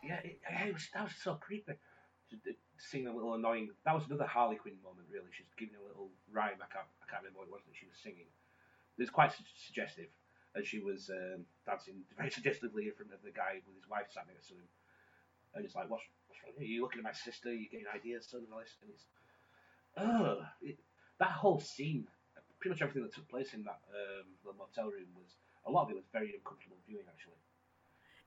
yeah, 0.02 0.18
it, 0.24 0.40
it 0.66 0.74
was, 0.74 0.88
that 0.92 1.04
was 1.04 1.12
so 1.22 1.34
creepy. 1.34 1.74
She 2.28 2.36
Singing 2.82 3.06
a 3.06 3.14
little 3.14 3.34
annoying. 3.38 3.70
That 3.86 3.94
was 3.94 4.04
another 4.10 4.26
Harley 4.26 4.58
Quinn 4.58 4.74
moment, 4.82 5.06
really. 5.06 5.30
She's 5.30 5.46
giving 5.54 5.78
a 5.78 5.86
little 5.86 6.10
rhyme. 6.34 6.58
I 6.58 6.66
can't, 6.66 6.90
I 6.98 7.06
can't 7.06 7.22
remember 7.22 7.46
what 7.46 7.48
it 7.48 7.54
was 7.54 7.62
that 7.70 7.78
she 7.78 7.86
was 7.86 7.94
singing. 8.02 8.26
It 8.26 9.00
was 9.06 9.10
quite 9.10 9.30
su- 9.30 9.46
suggestive, 9.54 10.10
and 10.58 10.66
she 10.66 10.82
was 10.82 11.06
um, 11.08 11.46
dancing 11.62 12.02
very 12.18 12.30
suggestively 12.34 12.90
in 12.90 12.94
front 12.98 13.14
of 13.14 13.22
the 13.22 13.30
guy 13.30 13.62
with 13.62 13.78
his 13.78 13.86
wife 13.86 14.10
sat 14.10 14.26
next 14.26 14.50
to 14.50 14.58
him. 14.58 14.66
And 15.54 15.62
it's 15.64 15.78
like, 15.78 15.86
what's, 15.86 16.02
what's 16.26 16.42
wrong? 16.42 16.58
Are 16.58 16.66
you 16.66 16.82
looking 16.82 16.98
at 16.98 17.06
my 17.06 17.14
sister? 17.14 17.54
You 17.54 17.70
getting 17.70 17.86
ideas, 17.86 18.26
son? 18.26 18.42
And 18.42 18.52
all 18.52 18.66
this, 18.66 18.74
and 18.82 18.90
it's, 18.90 19.06
oh, 19.96 20.42
it, 20.58 20.76
that 21.22 21.38
whole 21.38 21.60
scene, 21.62 22.10
pretty 22.58 22.74
much 22.74 22.82
everything 22.82 23.02
that 23.02 23.14
took 23.14 23.28
place 23.28 23.54
in 23.54 23.62
that 23.62 23.78
um, 23.94 24.26
the 24.44 24.52
motel 24.58 24.90
room 24.90 25.06
was 25.14 25.38
a 25.66 25.70
lot 25.70 25.84
of 25.84 25.90
it 25.90 25.96
was 25.96 26.04
very 26.12 26.34
uncomfortable 26.34 26.76
viewing 26.86 27.06
actually. 27.06 27.38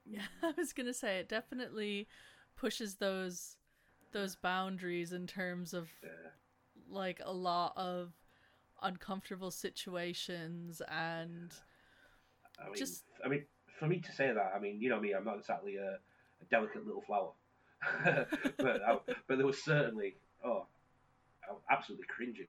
Yeah, 0.05 0.27
I 0.43 0.53
was 0.57 0.73
gonna 0.73 0.93
say 0.93 1.19
it 1.19 1.29
definitely 1.29 2.07
pushes 2.55 2.95
those 2.95 3.57
those 4.15 4.35
boundaries 4.35 5.11
in 5.11 5.27
terms 5.27 5.73
of 5.73 5.89
Uh, 6.03 6.29
like 6.87 7.19
a 7.23 7.33
lot 7.33 7.73
of 7.75 8.13
uncomfortable 8.81 9.51
situations 9.51 10.81
and 10.87 11.53
I 12.59 12.65
mean, 12.65 12.75
Just- 12.75 13.03
I 13.23 13.27
mean, 13.27 13.45
for 13.79 13.87
me 13.87 13.99
to 13.99 14.11
say 14.13 14.31
that, 14.31 14.53
I 14.55 14.59
mean, 14.59 14.79
you 14.79 14.89
know 14.89 14.99
me, 14.99 15.13
I'm 15.13 15.25
not 15.25 15.37
exactly 15.37 15.75
a, 15.75 15.99
a 16.41 16.45
delicate 16.49 16.85
little 16.85 17.01
flower, 17.01 17.33
but 18.57 18.81
I, 18.81 18.97
but 19.27 19.37
there 19.37 19.45
was 19.45 19.61
certainly 19.61 20.15
oh, 20.43 20.65
was 21.49 21.61
absolutely 21.69 22.07
cringing. 22.07 22.47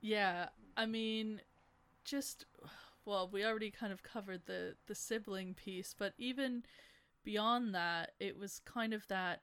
Yeah, 0.00 0.48
I 0.76 0.86
mean, 0.86 1.40
just 2.04 2.46
well, 3.04 3.28
we 3.28 3.44
already 3.44 3.70
kind 3.70 3.92
of 3.92 4.02
covered 4.02 4.42
the 4.46 4.76
the 4.86 4.94
sibling 4.94 5.54
piece, 5.54 5.94
but 5.98 6.12
even 6.18 6.64
beyond 7.24 7.74
that, 7.74 8.12
it 8.20 8.38
was 8.38 8.60
kind 8.64 8.94
of 8.94 9.06
that. 9.08 9.42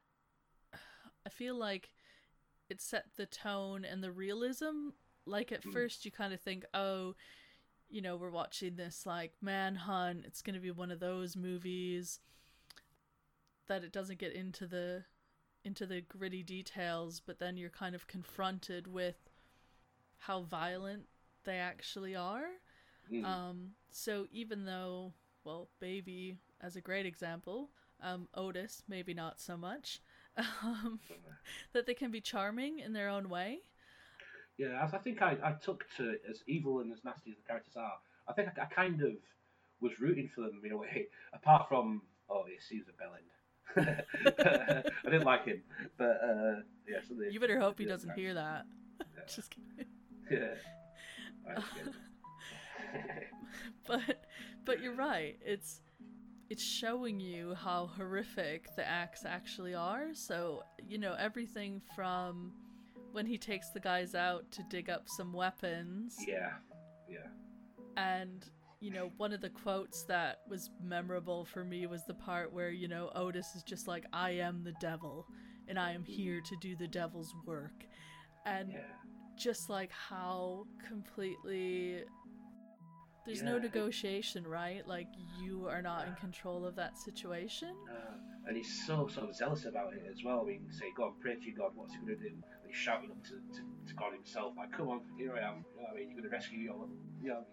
I 1.25 1.29
feel 1.29 1.55
like 1.55 1.91
it 2.70 2.82
set 2.82 3.15
the 3.15 3.25
tone 3.25 3.86
and 3.86 4.03
the 4.03 4.12
realism. 4.12 4.89
Like 5.25 5.51
at 5.51 5.63
Mm. 5.63 5.74
first, 5.74 6.05
you 6.05 6.12
kind 6.12 6.34
of 6.34 6.41
think, 6.41 6.65
oh, 6.74 7.15
you 7.89 8.01
know, 8.01 8.15
we're 8.15 8.29
watching 8.32 8.75
this 8.75 9.05
like 9.05 9.34
manhunt. 9.41 10.25
It's 10.25 10.41
gonna 10.41 10.60
be 10.60 10.72
one 10.72 10.91
of 10.91 11.00
those 11.00 11.36
movies 11.36 12.20
that 13.67 13.84
it 13.84 13.91
doesn't 13.91 14.20
get 14.20 14.34
into 14.34 14.67
the 14.67 15.05
into 15.63 15.88
the 15.88 16.01
gritty 16.01 16.44
details, 16.44 17.20
but 17.20 17.39
then 17.39 17.58
you're 17.58 17.72
kind 17.72 17.96
of 17.96 18.05
confronted 18.05 18.86
with 18.86 19.29
how 20.20 20.41
violent 20.41 21.08
they 21.44 21.58
actually 21.58 22.15
are. 22.15 22.48
Mm. 23.12 23.25
Um, 23.25 23.75
so 23.89 24.27
even 24.32 24.65
though, 24.65 25.13
well, 25.44 25.70
Baby 25.79 26.38
as 26.62 26.75
a 26.75 26.82
great 26.82 27.05
example, 27.08 27.72
um, 28.01 28.27
Otis 28.36 28.84
maybe 28.88 29.13
not 29.15 29.39
so 29.39 29.58
much, 29.58 30.01
um, 30.38 31.00
that 31.74 31.86
they 31.86 31.94
can 31.94 32.12
be 32.12 32.22
charming 32.22 32.80
in 32.80 32.94
their 32.94 33.10
own 33.10 33.30
way. 33.30 33.60
Yeah, 34.58 34.82
as 34.84 34.94
I 34.94 35.00
think 35.00 35.22
I, 35.22 35.38
I 35.44 35.51
took 35.54 35.86
to 35.98 36.12
it 36.12 36.22
as 36.30 36.42
evil 36.48 36.80
and 36.80 36.92
as 36.94 37.04
nasty 37.04 37.32
as 37.32 37.38
the 37.38 37.44
characters 37.48 37.75
are. 37.75 37.94
I 38.27 38.34
think 38.34 38.50
I, 38.58 38.63
I 38.63 38.65
kind 38.65 39.01
of 39.01 39.13
was 39.82 40.00
rooting 40.00 40.30
for 40.34 40.42
them 40.42 40.62
in 40.63 40.72
a 40.72 40.77
way, 40.86 41.08
apart 41.34 41.68
from 41.68 42.01
oh, 42.30 42.44
yes, 42.50 42.63
Caesar 42.70 42.92
Belland. 43.00 43.30
I 43.77 45.10
didn't 45.10 45.25
like 45.25 45.46
him, 45.46 45.62
but 45.98 46.22
uh, 46.24 46.62
yeah. 46.88 47.00
So 47.08 47.15
You 47.30 47.39
better 47.39 47.60
hope 47.60 47.77
he 47.77 47.86
doesn't 47.86 48.12
hear 48.12 48.34
that. 48.36 48.65
Yeah. 49.00 49.24
Just 49.27 49.50
kidding. 49.50 49.92
yeah. 50.32 50.54
Was 51.46 51.63
but 53.88 54.25
but 54.63 54.82
you're 54.82 54.96
right. 54.96 55.38
It's 55.44 55.82
it's 56.50 56.64
showing 56.64 57.20
you 57.20 57.56
how 57.56 57.88
horrific 57.98 58.75
the 58.75 58.88
acts 58.88 59.25
actually 59.25 59.74
are. 59.74 60.14
So, 60.14 60.64
you 60.88 60.98
know, 60.98 61.16
everything 61.18 61.82
from 61.96 62.54
when 63.12 63.25
he 63.25 63.38
takes 63.38 63.70
the 63.72 63.80
guys 63.80 64.14
out 64.14 64.52
to 64.52 64.64
dig 64.70 64.90
up 64.90 65.08
some 65.08 65.32
weapons 65.32 66.18
yeah, 66.28 66.50
yeah. 67.08 67.28
and 67.96 68.44
you 68.82 68.92
know, 68.92 69.10
one 69.18 69.32
of 69.32 69.40
the 69.42 69.50
quotes 69.50 70.04
that 70.04 70.42
was 70.50 70.70
memorable 70.84 71.46
for 71.46 71.64
me 71.64 71.88
was 71.88 72.04
the 72.06 72.14
part 72.14 72.52
where, 72.54 72.70
you 72.70 72.88
know, 72.88 73.10
Otis 73.16 73.56
is 73.56 73.64
just 73.64 73.88
like, 73.88 74.06
I 74.14 74.32
am 74.32 74.64
the 74.64 74.74
devil 74.82 75.25
and 75.68 75.80
I 75.80 75.92
am 75.94 76.04
here 76.04 76.42
to 76.42 76.56
do 76.62 76.75
the 76.75 76.88
devil's 76.88 77.34
work. 77.48 77.86
And 78.46 78.74
Yeah. 78.74 78.80
just 79.38 79.70
like 79.70 79.92
how 79.92 80.68
completely 80.88 82.04
there's 83.25 83.41
no 83.41 83.55
Yeah. 83.55 83.63
negotiation, 83.63 84.46
right? 84.48 84.86
Like 84.88 85.08
you 85.41 85.67
are 85.67 85.82
not 85.82 86.08
in 86.08 86.15
control 86.15 86.65
of 86.65 86.75
that 86.75 86.98
situation. 86.98 87.75
Uh, 87.89 88.15
and 88.48 88.55
he's 88.55 88.86
so 88.86 89.08
so 89.08 89.32
zealous 89.32 89.65
about 89.65 89.94
it 89.94 90.03
as 90.10 90.24
well. 90.24 90.41
I 90.41 90.46
mean, 90.46 90.72
say, 90.72 90.91
God, 90.96 91.13
pray 91.20 91.36
to 91.36 91.41
you, 91.41 91.55
God, 91.55 91.72
what's 91.75 91.94
he 91.94 92.00
going 92.00 92.15
to 92.17 92.24
do? 92.24 92.27
And 92.27 92.44
he's 92.67 92.75
shouting 92.75 93.10
up 93.12 93.24
to, 93.24 93.32
to, 93.32 93.62
to 93.88 93.94
God 93.96 94.13
himself, 94.13 94.53
like, 94.55 94.72
come 94.72 94.89
on, 94.89 95.01
here 95.17 95.34
I 95.36 95.39
am. 95.48 95.65
You 95.75 95.82
know 95.82 95.88
what 95.88 95.94
I 95.94 95.96
mean? 95.96 96.10
You're 96.10 96.20
going 96.20 96.29
to 96.29 96.36
rescue 96.36 96.60
your, 96.60 96.88
you 97.22 97.29
know 97.29 97.36
what 97.36 97.48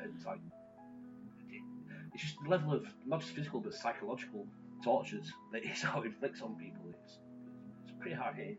I 0.00 0.04
mean? 0.04 0.10
And 0.10 0.16
it's 0.16 0.26
like, 0.26 0.40
it, 1.48 1.62
it's 2.14 2.22
just 2.24 2.36
the 2.42 2.48
level 2.48 2.72
of 2.72 2.86
not 3.06 3.20
just 3.20 3.32
physical 3.34 3.60
but 3.60 3.72
psychological 3.74 4.46
tortures 4.82 5.30
that 5.52 5.64
he 5.66 5.74
sort 5.74 5.96
of 5.98 6.04
inflicts 6.06 6.40
on 6.42 6.56
people. 6.56 6.82
It's, 7.04 7.18
it's 7.84 7.92
pretty 8.00 8.16
hard 8.16 8.34
hitting. 8.34 8.58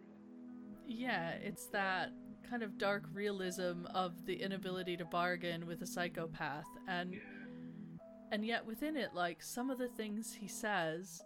Yeah, 0.87 1.31
it's 1.31 1.67
that 1.67 2.09
kind 2.49 2.63
of 2.63 2.77
dark 2.77 3.03
realism 3.13 3.85
of 3.93 4.25
the 4.25 4.41
inability 4.41 4.97
to 4.97 5.05
bargain 5.05 5.65
with 5.65 5.81
a 5.81 5.87
psychopath 5.87 6.65
and 6.87 7.15
and 8.31 8.45
yet 8.45 8.65
within 8.65 8.95
it 8.95 9.13
like 9.13 9.41
some 9.41 9.69
of 9.69 9.77
the 9.77 9.87
things 9.89 10.33
he 10.33 10.47
says 10.47 11.21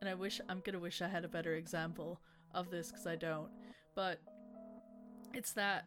and 0.00 0.08
I 0.08 0.14
wish 0.14 0.40
I'm 0.48 0.60
going 0.60 0.74
to 0.74 0.78
wish 0.78 1.02
I 1.02 1.08
had 1.08 1.24
a 1.24 1.28
better 1.28 1.54
example 1.54 2.20
of 2.54 2.70
this 2.70 2.90
cuz 2.90 3.06
I 3.06 3.16
don't. 3.16 3.50
But 3.94 4.20
it's 5.32 5.52
that 5.52 5.86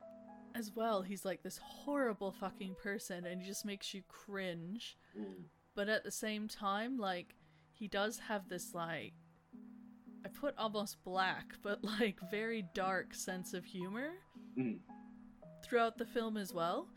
as 0.55 0.71
well 0.75 1.01
he's 1.01 1.25
like 1.25 1.43
this 1.43 1.57
horrible 1.57 2.31
fucking 2.31 2.75
person 2.75 3.25
and 3.25 3.41
he 3.41 3.47
just 3.47 3.65
makes 3.65 3.93
you 3.93 4.01
cringe. 4.07 4.97
Mm. 5.17 5.45
But 5.75 5.89
at 5.89 6.03
the 6.03 6.11
same 6.11 6.47
time 6.47 6.97
like 6.97 7.35
he 7.71 7.87
does 7.87 8.19
have 8.19 8.49
this 8.49 8.73
like 8.73 9.13
I 10.25 10.27
put 10.27 10.57
almost 10.57 11.01
black, 11.03 11.55
but 11.61 11.83
like 11.83 12.19
very 12.29 12.65
dark 12.73 13.13
sense 13.13 13.53
of 13.53 13.65
humor 13.65 14.11
Mm. 14.57 14.79
throughout 15.63 15.97
the 15.97 16.05
film 16.05 16.37
as 16.37 16.53
well. 16.53 16.87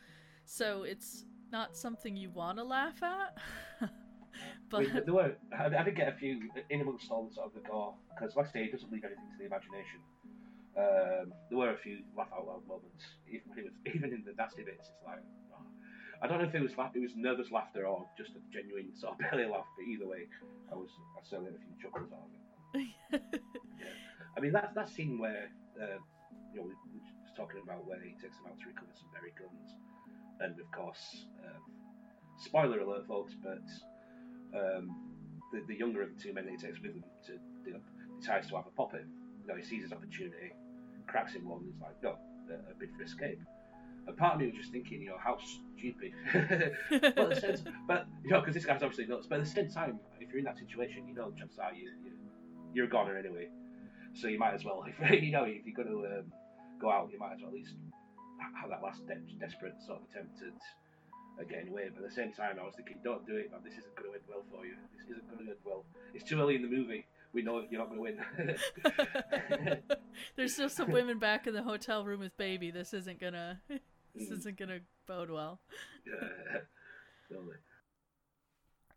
So 0.45 0.83
it's 0.83 1.25
not 1.53 1.77
something 1.77 2.17
you 2.17 2.31
want 2.31 2.59
to 2.59 2.65
laugh 2.65 3.03
at. 3.03 3.91
But 4.71 4.81
mean, 4.89 5.03
there 5.05 5.15
were, 5.15 5.37
I, 5.53 5.67
I 5.67 5.83
did 5.85 5.97
get 5.97 6.09
a 6.09 6.17
few 6.17 6.49
in 6.71 6.81
amongst 6.81 7.11
all 7.11 7.29
the 7.29 7.35
sort 7.35 7.49
of 7.49 7.55
the 7.55 7.69
gore, 7.69 7.95
because 8.09 8.35
like 8.37 8.49
I 8.49 8.53
say, 8.53 8.65
it 8.65 8.73
doesn't 8.73 8.91
leave 8.91 9.05
anything 9.05 9.29
to 9.29 9.39
the 9.39 9.45
imagination. 9.45 10.01
Um, 10.73 11.37
there 11.51 11.59
were 11.59 11.75
a 11.75 11.77
few 11.77 12.01
laugh 12.17 12.33
out 12.33 12.47
loud 12.47 12.67
moments, 12.67 13.05
even 13.29 13.45
when 13.53 13.59
it 13.59 13.65
was, 13.69 13.77
even 13.95 14.13
in 14.17 14.25
the 14.25 14.33
nasty 14.33 14.65
bits. 14.65 14.89
It's 14.89 15.05
like, 15.05 15.21
oh. 15.53 15.61
I 16.23 16.27
don't 16.27 16.41
know 16.41 16.49
if 16.49 16.55
it 16.55 16.63
was 16.63 16.73
laugh, 16.79 16.97
it 16.97 17.05
was 17.05 17.13
nervous 17.15 17.53
laughter 17.53 17.85
or 17.85 18.07
just 18.17 18.31
a 18.33 18.41
genuine 18.49 18.97
sort 18.97 19.13
of 19.13 19.19
belly 19.31 19.45
laugh. 19.45 19.69
But 19.77 19.85
either 19.85 20.09
way, 20.09 20.25
I 20.73 20.75
was 20.75 20.89
I 21.17 21.21
certainly 21.29 21.53
had 21.53 21.61
a 21.61 21.65
few 21.69 21.77
chuckles 21.77 22.09
out 22.17 22.25
of 22.25 22.33
it. 22.33 23.43
I 24.37 24.41
mean, 24.41 24.53
that's 24.53 24.75
that 24.75 24.89
scene 24.89 25.19
where 25.19 25.53
uh, 25.77 26.01
you 26.55 26.65
know 26.65 26.71
we, 27.39 27.41
we 27.41 27.49
were 27.49 27.55
just 27.55 27.55
talking 27.55 27.61
about 27.63 27.87
where 27.87 28.01
he 28.01 28.13
takes 28.21 28.37
them 28.37 28.47
out 28.49 28.59
to 28.61 28.67
recover 28.67 28.93
some 28.95 29.09
buried 29.13 29.35
guns, 29.37 29.75
and 30.41 30.59
of 30.61 30.71
course, 30.71 31.27
um, 31.45 31.63
spoiler 32.39 32.81
alert, 32.81 33.07
folks, 33.07 33.35
but 33.43 33.65
um, 34.59 34.95
the, 35.53 35.63
the 35.69 35.75
younger 35.75 36.03
of 36.03 36.17
the 36.17 36.23
two 36.23 36.33
men 36.33 36.45
that 36.47 36.53
he 36.53 36.57
takes 36.57 36.81
with 36.81 36.93
him 36.93 37.05
to 37.27 37.39
decides 38.21 38.49
to 38.49 38.57
have 38.57 38.67
a 38.67 38.71
pop 38.71 38.95
at 38.95 39.01
him. 39.01 39.11
You 39.43 39.49
know, 39.49 39.57
he 39.57 39.63
sees 39.63 39.83
his 39.83 39.93
opportunity, 39.93 40.53
cracks 41.07 41.35
him 41.35 41.49
one, 41.49 41.61
and 41.61 41.73
he's 41.73 41.83
like, 41.83 42.01
no, 42.03 42.17
a, 42.51 42.71
a 42.71 42.75
bid 42.79 42.91
for 42.97 43.03
escape. 43.03 43.41
And 44.07 44.17
part 44.17 44.35
of 44.35 44.41
me 44.41 44.47
was 44.47 44.57
just 44.57 44.73
thinking, 44.73 45.03
you 45.03 45.11
know, 45.11 45.19
how 45.19 45.39
stupid. 45.39 46.13
but 47.17 47.41
same 47.41 47.57
but 47.89 48.07
you 48.25 48.31
know, 48.31 48.41
because 48.41 48.55
this 48.55 48.65
guy's 48.65 48.83
obviously 48.83 49.07
nuts. 49.07 49.27
But 49.29 49.41
at 49.41 49.45
the 49.45 49.51
same 49.51 49.71
time, 49.71 50.01
if 50.21 50.29
you're 50.29 50.39
in 50.39 50.45
that 50.45 50.59
situation, 50.59 51.07
you 51.09 51.15
know, 51.15 51.33
chances 51.39 51.59
are 51.59 51.73
you, 51.75 51.91
you 52.05 52.13
you're 52.75 52.87
a 52.87 52.89
goner 52.89 53.17
anyway. 53.17 53.49
So 54.15 54.29
you 54.29 54.39
might 54.39 54.55
as 54.55 54.65
well, 54.65 54.85
if 54.87 55.23
you 55.23 55.31
know, 55.31 55.45
if 55.45 55.65
you're 55.65 55.75
going 55.75 55.89
to 55.89 56.19
um, 56.19 56.33
go 56.83 56.91
out, 56.91 57.09
you 57.13 57.19
might 57.19 57.35
as 57.35 57.41
well 57.41 57.49
at 57.49 57.55
least 57.55 57.75
have 58.61 58.69
that 58.71 58.83
last 58.83 59.07
de- 59.07 59.39
desperate 59.39 59.75
sort 59.87 60.01
of 60.03 60.05
attempt 60.11 60.43
at 61.41 61.49
getting 61.49 61.69
away. 61.69 61.89
But 61.95 62.03
at 62.05 62.11
the 62.11 62.15
same 62.15 62.33
time, 62.33 62.59
I 62.61 62.65
was 62.65 62.75
thinking, 62.77 62.99
don't 63.05 63.25
do 63.27 63.37
it, 63.37 63.51
man. 63.53 63.61
This 63.65 63.79
isn't 63.79 63.95
going 63.97 64.11
to 64.11 64.15
end 64.19 64.25
well 64.29 64.43
for 64.51 64.67
you. 64.67 64.75
This 64.99 65.17
isn't 65.17 65.31
going 65.31 65.47
to 65.47 65.51
end 65.53 65.61
well. 65.65 65.85
It's 66.13 66.25
too 66.29 66.41
early 66.41 66.57
in 66.57 66.63
the 66.63 66.69
movie. 66.69 67.07
We 67.33 67.43
know 67.43 67.63
you're 67.71 67.81
not 67.81 67.89
going 67.89 68.17
to 68.17 68.23
win. 68.45 69.79
There's 70.37 70.53
still 70.53 70.69
some 70.69 70.91
women 70.91 71.19
back 71.19 71.47
in 71.47 71.55
the 71.55 71.63
hotel 71.63 72.05
room 72.05 72.21
with 72.21 72.37
baby. 72.37 72.71
This 72.71 72.93
isn't 72.93 73.19
gonna 73.21 73.61
this 73.69 74.29
Mm. 74.29 74.39
isn't 74.39 74.59
gonna 74.59 74.81
bode 75.07 75.31
well. 75.31 75.61
yeah, 76.07 76.59
totally. 77.33 77.57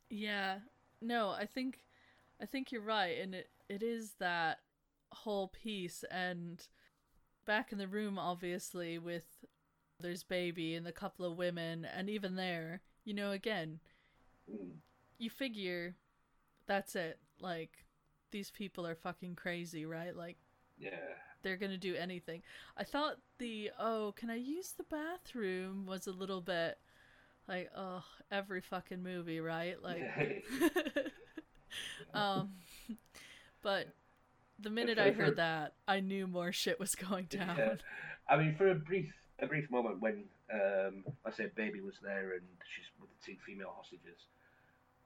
Yeah. 0.10 0.58
No, 1.02 1.30
I 1.30 1.46
think 1.46 1.80
I 2.42 2.46
think 2.46 2.74
you're 2.74 2.82
right, 2.82 3.18
and 3.22 3.34
it, 3.34 3.50
it 3.70 3.82
is 3.82 4.16
that 4.20 4.60
whole 5.14 5.48
piece 5.48 6.04
and 6.12 6.62
back 7.46 7.72
in 7.72 7.78
the 7.78 7.88
room 7.88 8.18
obviously 8.20 8.98
with 8.98 9.26
there's 10.00 10.24
baby 10.24 10.76
and 10.76 10.86
the 10.86 10.92
couple 10.92 11.26
of 11.26 11.38
women 11.38 11.86
and 11.86 12.10
even 12.10 12.36
there, 12.36 12.82
you 13.06 13.14
know, 13.14 13.32
again, 13.32 13.80
Mm. 14.52 14.80
you 15.18 15.30
figure 15.30 15.96
that's 16.68 16.96
it. 16.96 17.20
Like 17.40 17.86
these 18.32 18.52
people 18.52 18.86
are 18.88 18.96
fucking 18.96 19.36
crazy, 19.36 19.86
right? 19.86 20.16
Like 20.16 20.38
Yeah. 20.78 21.00
they're 21.42 21.58
gonna 21.58 21.78
do 21.78 21.96
anything. 21.96 22.44
I 22.78 22.84
thought 22.84 23.18
the 23.38 23.72
oh, 23.80 24.14
can 24.16 24.30
I 24.30 24.36
use 24.36 24.72
the 24.74 24.84
bathroom 24.84 25.86
was 25.86 26.08
a 26.08 26.12
little 26.12 26.42
bit 26.42 26.78
like 27.48 27.70
oh, 27.76 28.04
every 28.32 28.62
fucking 28.62 29.02
movie, 29.04 29.40
right? 29.40 29.82
Like 29.82 30.04
um 32.14 32.50
but 33.62 33.88
the 34.60 34.70
minute 34.70 35.00
I 35.00 35.12
heard 35.12 35.38
that, 35.38 35.74
I 35.88 36.00
knew 36.00 36.28
more 36.28 36.52
shit 36.52 36.80
was 36.80 36.96
going 36.96 37.26
down. 37.26 37.58
Yeah. 37.58 37.76
I 38.30 38.38
mean, 38.38 38.56
for 38.56 38.70
a 38.70 38.76
brief 38.76 39.14
a 39.40 39.48
brief 39.48 39.70
moment 39.70 40.00
when 40.00 40.24
um, 40.54 41.04
I 41.26 41.32
said 41.32 41.54
baby 41.56 41.82
was 41.82 41.96
there 42.02 42.34
and 42.34 42.42
she's 42.74 42.86
with 43.00 43.10
the 43.10 43.26
two 43.26 43.38
female 43.46 43.74
hostages. 43.76 44.18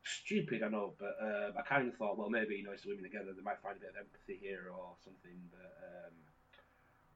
Stupid, 0.04 0.64
I 0.64 0.70
know, 0.70 0.94
but 0.98 1.18
um, 1.22 1.54
I 1.58 1.62
kind 1.62 1.88
of 1.88 1.96
thought, 1.98 2.18
well, 2.18 2.30
maybe 2.30 2.56
you 2.56 2.64
know, 2.64 2.72
it's 2.72 2.84
the 2.84 2.90
women 2.90 3.04
together, 3.04 3.34
they 3.36 3.42
might 3.44 3.62
find 3.62 3.76
a 3.78 3.80
bit 3.80 3.90
of 3.90 3.98
empathy 3.98 4.40
here 4.42 4.72
or 4.72 4.96
something. 5.04 5.50
But 5.52 5.76
um, 5.84 6.14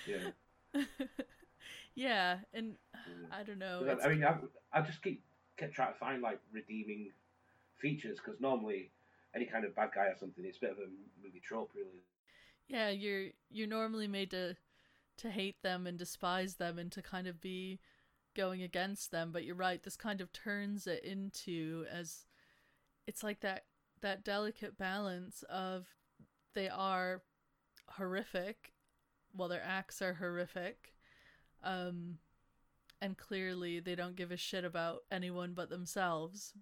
yeah, 0.08 0.32
yeah, 1.96 2.38
and 2.54 2.76
I 3.32 3.44
don't 3.44 3.60
know. 3.60 3.98
I, 4.02 4.06
I 4.06 4.10
mean, 4.10 4.24
I, 4.24 4.38
I 4.74 4.82
just 4.82 5.02
keep 5.02 5.24
kept 5.58 5.74
trying 5.74 5.94
to 5.94 6.00
find 6.00 6.22
like 6.22 6.40
redeeming 6.52 7.12
features 7.80 8.18
because 8.18 8.40
normally 8.40 8.92
any 9.36 9.46
kind 9.46 9.66
of 9.66 9.76
bad 9.76 9.90
guy 9.94 10.06
or 10.06 10.16
something, 10.20 10.46
it's 10.46 10.58
a 10.58 10.62
bit 10.62 10.72
of 10.72 10.78
a 10.78 10.88
movie 11.24 11.42
trope, 11.46 11.72
really. 11.76 12.04
Yeah, 12.68 12.90
you're 12.90 13.28
you're 13.50 13.68
normally 13.68 14.08
made 14.08 14.32
to 14.32 14.56
to 15.18 15.32
hate 15.32 15.62
them 15.64 15.88
and 15.88 15.98
despise 15.98 16.56
them 16.56 16.78
and 16.78 16.92
to 16.92 17.02
kind 17.02 17.28
of 17.28 17.42
be 17.42 17.80
going 18.36 18.62
against 18.62 19.12
them, 19.12 19.32
but 19.32 19.44
you're 19.44 19.56
right, 19.56 19.82
this 19.82 19.98
kind 19.98 20.22
of 20.22 20.32
turns 20.32 20.86
it 20.86 21.04
into 21.04 21.86
as 21.92 22.28
it's 23.08 23.24
like 23.24 23.40
that 23.42 23.66
that 24.02 24.24
delicate 24.24 24.78
balance 24.78 25.44
of 25.50 25.88
they 26.54 26.70
are 26.70 27.24
horrific, 27.92 28.74
well 29.36 29.48
their 29.48 29.64
acts 29.64 30.02
are 30.02 30.14
horrific. 30.16 30.94
Um 31.64 32.20
and 33.02 33.18
clearly 33.18 33.80
they 33.80 33.96
don't 33.96 34.16
give 34.16 34.32
a 34.32 34.38
shit 34.38 34.64
about 34.64 35.04
anyone 35.12 35.54
but 35.54 35.70
themselves, 35.70 36.54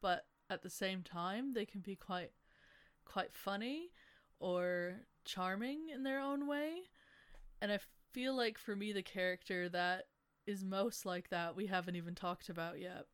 but 0.00 0.26
at 0.48 0.62
the 0.62 0.70
same 0.70 1.02
time 1.02 1.52
they 1.52 1.64
can 1.64 1.80
be 1.80 1.96
quite 1.96 2.30
quite 3.04 3.32
funny 3.32 3.90
or 4.38 5.00
charming 5.24 5.88
in 5.92 6.02
their 6.02 6.20
own 6.20 6.46
way. 6.46 6.74
And 7.60 7.72
I 7.72 7.78
feel 8.12 8.36
like 8.36 8.58
for 8.58 8.76
me, 8.76 8.92
the 8.92 9.02
character 9.02 9.68
that 9.70 10.06
is 10.46 10.64
most 10.64 11.04
like 11.06 11.30
that 11.30 11.56
we 11.56 11.66
haven't 11.66 11.96
even 11.96 12.14
talked 12.14 12.48
about 12.48 12.80
yet. 12.80 13.06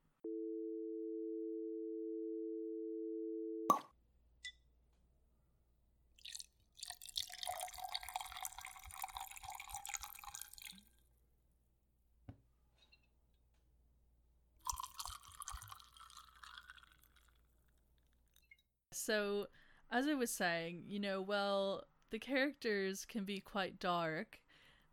So, 19.13 19.49
as 19.91 20.09
I 20.09 20.15
was 20.15 20.31
saying, 20.31 20.85
you 20.87 20.99
know, 20.99 21.21
well, 21.21 21.85
the 22.11 22.19
characters 22.19 23.05
can 23.05 23.25
be 23.25 23.41
quite 23.41 23.79
dark. 23.79 24.41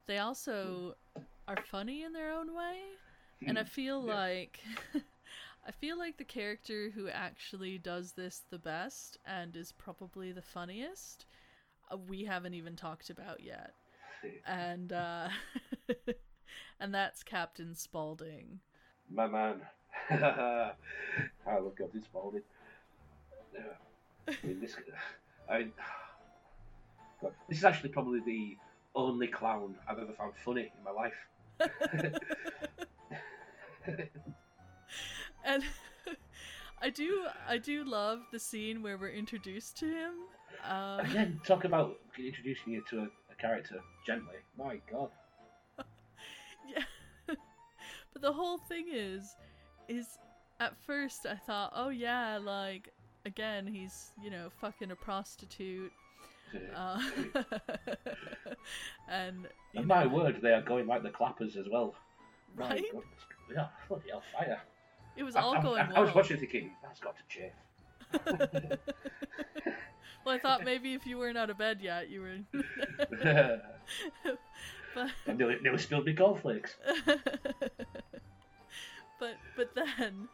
They 0.08 0.17
also 0.17 0.95
are 1.47 1.58
funny 1.58 2.03
in 2.03 2.13
their 2.13 2.32
own 2.32 2.53
way. 2.55 2.99
And 3.47 3.58
I 3.58 3.63
feel 3.63 4.01
Yeah. 4.05 4.05
like 4.05 4.62
I 5.67 5.71
feel 5.71 5.97
like 5.97 6.17
the 6.17 6.25
character 6.25 6.91
who 6.93 7.10
actually 7.10 7.77
does 7.77 8.13
this 8.13 8.43
the 8.49 8.60
best 8.60 9.17
and 9.25 9.55
is 9.55 9.71
probably 9.71 10.32
the 10.34 10.41
funniest 10.41 11.25
uh, 11.91 11.97
we 11.97 12.25
haven't 12.25 12.55
even 12.55 12.75
talked 12.75 13.10
about 13.10 13.41
yet. 13.43 13.75
And 14.45 14.93
uh 14.93 15.29
and 16.79 16.93
that's 16.93 17.23
Captain 17.23 17.75
Spaulding. 17.75 18.62
My 19.10 19.27
man. 19.27 19.62
I 20.12 20.73
love 21.47 21.75
Captain 21.77 22.01
Spaulding. 22.03 22.43
Yeah. 23.53 23.88
I 24.30 24.48
mean, 24.48 24.62
this, 24.62 24.76
I 25.50 25.60
mean, 25.60 25.72
God, 27.22 27.34
this 27.48 27.60
is 27.60 27.65
actually 27.65 27.89
probably 27.89 28.20
the 28.20 28.58
only 28.96 29.28
clown 29.28 29.76
I've 29.88 30.00
ever 30.00 30.13
found 30.13 30.34
funny 30.44 30.72
in 30.78 30.84
my 30.84 30.92
life. 30.92 31.13
and 35.46 35.63
I 36.82 36.89
do 36.89 37.26
I 37.48 37.58
do 37.58 37.84
love 37.84 38.22
the 38.32 38.39
scene 38.39 38.82
where 38.82 38.98
we're 38.98 39.10
introduced 39.10 39.78
to 39.78 39.86
him. 39.86 40.13
Um, 40.63 41.00
Again, 41.00 41.42
talk 41.46 41.65
about 41.65 42.00
introducing 42.18 42.74
you 42.74 42.84
to 42.89 43.00
a, 43.00 43.08
a 43.32 43.36
character 43.38 43.80
gently. 44.06 44.36
My 44.58 44.80
God. 44.92 45.10
yeah. 46.68 46.84
but 47.28 48.22
the 48.22 48.32
whole 48.32 48.58
thing 48.58 48.88
is 48.92 49.36
is 49.88 50.18
at 50.60 50.76
first 50.86 51.26
I 51.26 51.36
thought, 51.36 51.74
"Oh 51.76 51.89
yeah, 51.89 52.38
like 52.38 52.89
again, 53.30 53.65
he's, 53.68 54.12
you 54.22 54.30
know, 54.30 54.50
fucking 54.60 54.92
a 54.92 54.96
prostitute." 54.96 55.92
Uh, 56.76 57.00
and 59.08 59.48
and 59.76 59.86
my 59.88 60.04
know, 60.04 60.10
word, 60.10 60.39
they 60.42 60.52
are 60.52 60.63
going 60.63 60.88
like 60.88 61.04
the 61.04 61.10
clappers 61.12 61.56
as 61.56 61.68
well. 61.72 61.94
Right? 62.56 62.84
Yeah, 63.56 63.68
bloody 63.88 64.10
hell, 64.10 64.24
fire. 64.34 64.60
it 65.15 65.24
was 65.24 65.36
I, 65.36 65.42
all 65.42 65.56
I- 65.56 65.62
going 65.62 65.82
I, 65.82 65.88
well. 65.88 65.98
I 65.98 66.00
was 66.02 66.15
watching 66.15 66.38
thinking, 66.38 66.72
that's 66.84 67.00
got 67.00 67.15
to 67.18 67.24
chafe. 67.30 67.54
well, 70.26 70.36
I 70.36 70.39
thought 70.39 70.63
maybe 70.65 70.96
if 70.96 71.06
you 71.06 71.20
weren't 71.20 71.38
out 71.38 71.52
of 71.52 71.60
bed 71.60 71.80
yet, 71.82 72.10
you 72.10 72.22
were. 72.22 72.38
but 74.96 75.12
I 75.28 75.34
nearly, 75.34 75.58
nearly 75.62 75.78
spilled 75.78 76.08
my 76.08 76.13
cornflakes. 76.13 76.76
but 79.20 79.36
but 79.56 79.76
then 79.76 80.28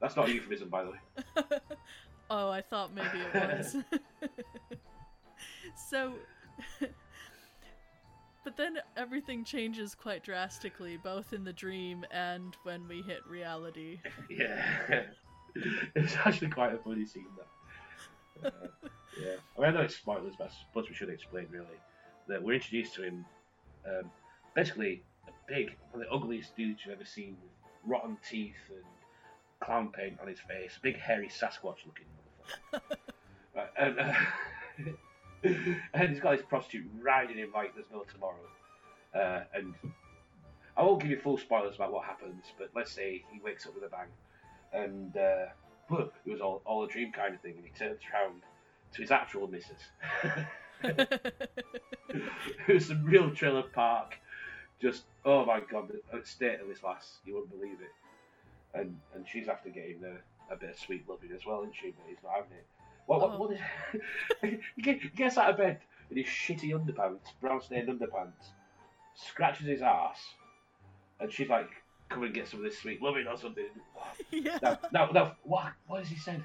That's 0.00 0.16
not 0.16 0.28
a 0.28 0.32
euphemism, 0.34 0.68
by 0.68 0.82
the 0.82 0.90
way. 0.90 0.98
Oh, 2.30 2.50
I 2.50 2.60
thought 2.60 2.94
maybe 2.94 3.18
it 3.18 3.34
was. 3.34 3.76
so 5.90 6.14
but 8.44 8.56
then 8.56 8.78
everything 8.96 9.44
changes 9.44 9.94
quite 9.94 10.22
drastically 10.22 10.96
both 10.96 11.32
in 11.32 11.44
the 11.44 11.52
dream 11.52 12.04
and 12.10 12.56
when 12.62 12.86
we 12.88 13.02
hit 13.02 13.26
reality. 13.28 13.98
Yeah. 14.28 14.62
it's 15.94 16.16
actually 16.24 16.48
quite 16.48 16.74
a 16.74 16.78
funny 16.78 17.06
scene, 17.06 17.26
that. 18.42 18.52
Uh, 18.52 18.66
yeah. 19.20 19.36
I 19.56 19.60
mean, 19.60 19.70
I 19.70 19.72
know 19.72 19.82
it's 19.82 19.96
spoilers, 19.96 20.34
but 20.36 20.48
I 20.48 20.50
suppose 20.68 20.88
we 20.88 20.94
should 20.94 21.08
explain, 21.08 21.46
really, 21.50 21.66
that 22.28 22.42
we're 22.42 22.54
introduced 22.54 22.94
to 22.94 23.02
him, 23.04 23.24
um, 23.86 24.10
basically, 24.54 25.02
a 25.28 25.32
big, 25.48 25.76
one 25.92 26.02
of 26.02 26.08
the 26.08 26.14
ugliest 26.14 26.56
dudes 26.56 26.80
you've 26.84 26.94
ever 26.94 27.04
seen, 27.04 27.36
with 27.40 27.52
rotten 27.86 28.16
teeth 28.28 28.54
and 28.70 28.84
clown 29.64 29.88
paint 29.88 30.18
on 30.20 30.28
his 30.28 30.38
face, 30.40 30.78
big, 30.82 30.98
hairy 30.98 31.28
Sasquatch 31.28 31.78
looking 31.86 32.06
motherfucker. 32.72 32.96
Right, 33.54 33.68
and, 33.78 33.98
uh, 34.00 34.14
and 35.94 36.08
he's 36.10 36.20
got 36.20 36.36
this 36.36 36.46
prostitute 36.46 36.90
riding 37.00 37.38
him 37.38 37.50
like 37.54 37.74
there's 37.74 37.86
no 37.92 38.04
tomorrow. 38.12 38.36
Uh, 39.14 39.44
and 39.54 39.74
I 40.76 40.82
won't 40.82 41.00
give 41.00 41.10
you 41.10 41.18
full 41.18 41.38
spoilers 41.38 41.76
about 41.76 41.92
what 41.92 42.04
happens, 42.04 42.44
but 42.58 42.70
let's 42.74 42.90
say 42.90 43.24
he 43.30 43.40
wakes 43.40 43.66
up 43.66 43.74
with 43.74 43.84
a 43.84 43.88
bang, 43.88 44.08
and 44.72 45.16
uh, 45.16 45.46
whoa, 45.88 46.10
it 46.26 46.30
was 46.30 46.40
all, 46.40 46.62
all 46.64 46.84
a 46.84 46.88
dream 46.88 47.12
kind 47.12 47.34
of 47.34 47.40
thing, 47.40 47.54
and 47.56 47.64
he 47.64 47.70
turns 47.78 48.00
around 48.12 48.42
to 48.92 49.02
his 49.02 49.12
actual 49.12 49.46
missus, 49.46 49.80
who's 52.66 52.86
some 52.86 53.04
real 53.04 53.30
trailer 53.30 53.62
park. 53.62 54.18
Just 54.82 55.04
oh 55.24 55.46
my 55.46 55.60
god, 55.60 55.92
the 56.12 56.26
state 56.26 56.60
of 56.60 56.66
this 56.66 56.82
lass, 56.82 57.18
you 57.24 57.34
wouldn't 57.34 57.52
believe 57.52 57.80
it. 57.80 57.92
And 58.74 58.98
and 59.14 59.24
she's 59.28 59.48
after 59.48 59.68
getting 59.70 60.00
a, 60.04 60.52
a 60.52 60.56
bit 60.56 60.70
of 60.70 60.78
sweet 60.78 61.08
loving 61.08 61.30
as 61.34 61.46
well, 61.46 61.60
isn't 61.62 61.74
she? 61.80 61.90
But 61.92 62.06
he's 62.08 62.18
not 62.22 62.32
having 62.34 62.52
it. 62.52 62.66
What 63.06 63.20
what, 63.20 63.30
Oh. 63.32 63.38
what 63.38 63.52
is? 63.52 63.60
he 64.76 64.82
get- 64.82 65.14
gets 65.14 65.36
out 65.38 65.50
of 65.50 65.56
bed 65.58 65.78
in 66.10 66.16
his 66.18 66.26
shitty 66.26 66.70
underpants, 66.70 67.20
brown 67.40 67.60
stained 67.62 67.88
underpants, 67.88 68.52
scratches 69.14 69.66
his 69.66 69.82
ass, 69.82 70.18
and 71.20 71.32
she's 71.32 71.48
like, 71.48 71.70
"Come 72.08 72.22
and 72.24 72.34
get 72.34 72.48
some 72.48 72.60
of 72.60 72.64
this 72.64 72.78
sweet 72.78 73.00
loving 73.02 73.26
or 73.26 73.36
something." 73.36 73.66
yeah. 74.30 74.58
Now, 74.62 74.78
now, 74.92 75.06
now, 75.12 75.36
what 75.44 75.72
what 75.86 76.00
has 76.00 76.08
he 76.08 76.16
said? 76.16 76.42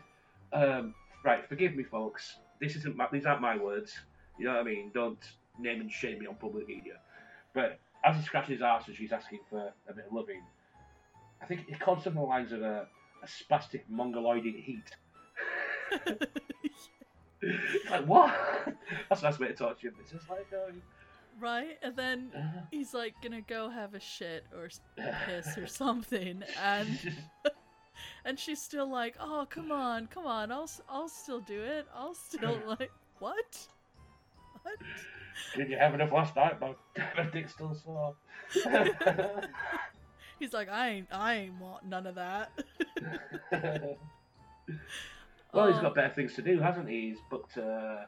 Um, 0.53 0.93
right, 1.23 1.47
forgive 1.47 1.75
me, 1.75 1.83
folks. 1.83 2.37
This 2.59 2.75
isn't 2.75 2.95
my, 2.95 3.07
these 3.11 3.25
aren't 3.25 3.41
my 3.41 3.57
words. 3.57 3.93
You 4.37 4.45
know 4.45 4.53
what 4.53 4.61
I 4.61 4.63
mean? 4.63 4.91
Don't 4.93 5.19
name 5.57 5.81
and 5.81 5.91
shame 5.91 6.19
me 6.19 6.27
on 6.27 6.35
public 6.35 6.67
media. 6.67 6.93
But 7.53 7.79
as 8.05 8.15
he 8.17 8.23
scratches 8.23 8.53
his 8.53 8.61
arse 8.61 8.87
and 8.87 8.95
she's 8.95 9.11
asking 9.11 9.39
for 9.49 9.73
a 9.89 9.93
bit 9.93 10.05
of 10.07 10.13
loving, 10.13 10.41
I 11.41 11.45
think 11.45 11.67
he 11.67 11.75
called 11.75 12.04
something 12.04 12.21
the 12.21 12.28
lines 12.28 12.52
of 12.52 12.62
a, 12.62 12.88
a 13.23 13.28
spastic 13.28 13.82
mongoloid 13.89 14.45
in 14.45 14.54
heat. 14.54 14.84
Like 17.89 18.06
what? 18.06 18.36
That's 19.10 19.21
a 19.21 19.25
nice 19.25 19.39
way 19.39 19.47
to 19.47 19.54
talk 19.54 19.80
to 19.80 19.88
you. 19.88 19.93
It's 20.02 20.12
just 20.12 20.30
like, 20.30 20.47
um, 20.54 20.82
right? 21.39 21.78
And 21.82 21.95
then 21.95 22.32
uh, 22.36 22.62
he's 22.71 22.93
like 22.93 23.13
gonna 23.23 23.41
go 23.41 23.69
have 23.69 23.93
a 23.93 23.99
shit 23.99 24.45
or 24.54 24.69
piss 25.25 25.58
or 25.58 25.67
something 25.67 26.43
and 26.62 27.13
and 28.25 28.39
she's 28.39 28.62
still 28.62 28.89
like 28.89 29.15
oh 29.19 29.47
come 29.49 29.71
on 29.71 30.08
come 30.08 30.25
on 30.25 30.52
i'll 30.52 30.69
i'll 30.88 31.10
still 31.10 31.39
do 31.41 31.62
it 31.62 31.86
i'll 31.95 32.13
still 32.13 32.60
like 32.65 32.91
what 33.19 33.67
what 34.63 34.75
Did 35.56 35.69
you 35.69 35.78
have 35.78 35.93
enough 35.93 36.12
last 36.12 36.36
night? 36.36 36.60
My, 36.60 36.75
my 37.17 37.23
dick's 37.32 37.54
still 37.54 37.73
sore. 37.73 38.15
He's 40.39 40.54
like 40.54 40.69
i 40.69 40.89
ain't 40.89 41.08
i 41.12 41.36
ain't 41.36 41.60
want 41.60 41.86
none 41.86 42.08
of 42.08 42.15
that 42.15 42.52
well, 45.54 45.71
he's 45.71 45.82
got 45.82 45.95
better 45.95 46.13
things 46.13 46.34
to 46.36 46.41
do, 46.43 46.60
hasn't 46.60 46.88
he? 46.88 47.10
He's 47.10 47.17
booked 47.30 47.58
uh, 47.58 48.02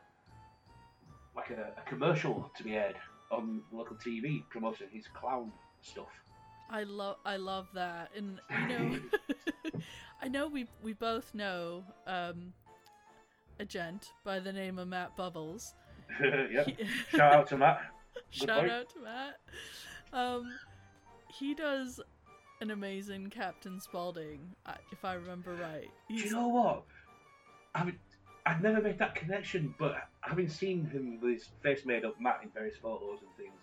like 1.35 1.49
a, 1.49 1.73
a 1.77 1.89
commercial 1.89 2.51
to 2.55 2.63
be 2.63 2.75
aired 2.75 2.97
on 3.31 3.61
local 3.71 3.95
TV 3.95 4.43
promoting 4.49 4.87
his 4.91 5.05
clown 5.07 5.51
stuff. 5.81 6.09
i 6.69 6.83
love 6.83 7.15
i 7.25 7.37
love 7.37 7.67
that 7.73 8.11
and 8.15 8.39
you 8.51 8.67
know 8.67 8.99
i 10.21 10.27
know 10.27 10.47
we 10.47 10.67
we 10.83 10.93
both 10.93 11.33
know 11.33 11.83
um 12.05 12.53
a 13.59 13.65
gent 13.65 14.11
by 14.23 14.39
the 14.39 14.53
name 14.53 14.77
of 14.77 14.87
matt 14.87 15.15
bubbles 15.17 15.73
yeah. 16.21 16.63
He- 16.63 16.77
Shout 17.09 17.33
out 17.33 17.47
to 17.47 17.57
Matt. 17.57 17.81
Good 18.37 18.47
Shout 18.49 18.69
out 18.69 18.89
to 18.89 18.99
Matt. 18.99 19.39
Um, 20.13 20.51
he 21.29 21.53
does 21.53 22.01
an 22.61 22.71
amazing 22.71 23.29
Captain 23.29 23.79
Spaulding, 23.79 24.39
if 24.91 25.03
I 25.03 25.15
remember 25.15 25.55
right. 25.55 25.89
Do 26.07 26.13
He's, 26.13 26.25
you 26.25 26.31
know 26.31 26.47
what? 26.47 26.83
I 27.73 27.83
mean, 27.83 27.99
I'd 28.45 28.61
never 28.61 28.81
made 28.81 28.99
that 28.99 29.15
connection, 29.15 29.73
but 29.79 29.95
having 30.21 30.47
seen 30.47 30.85
him 30.85 31.19
with 31.21 31.33
his 31.33 31.49
face 31.63 31.85
made 31.85 32.05
up, 32.05 32.21
Matt 32.21 32.41
in 32.43 32.49
various 32.49 32.77
photos 32.77 33.19
and 33.21 33.29
things, 33.35 33.59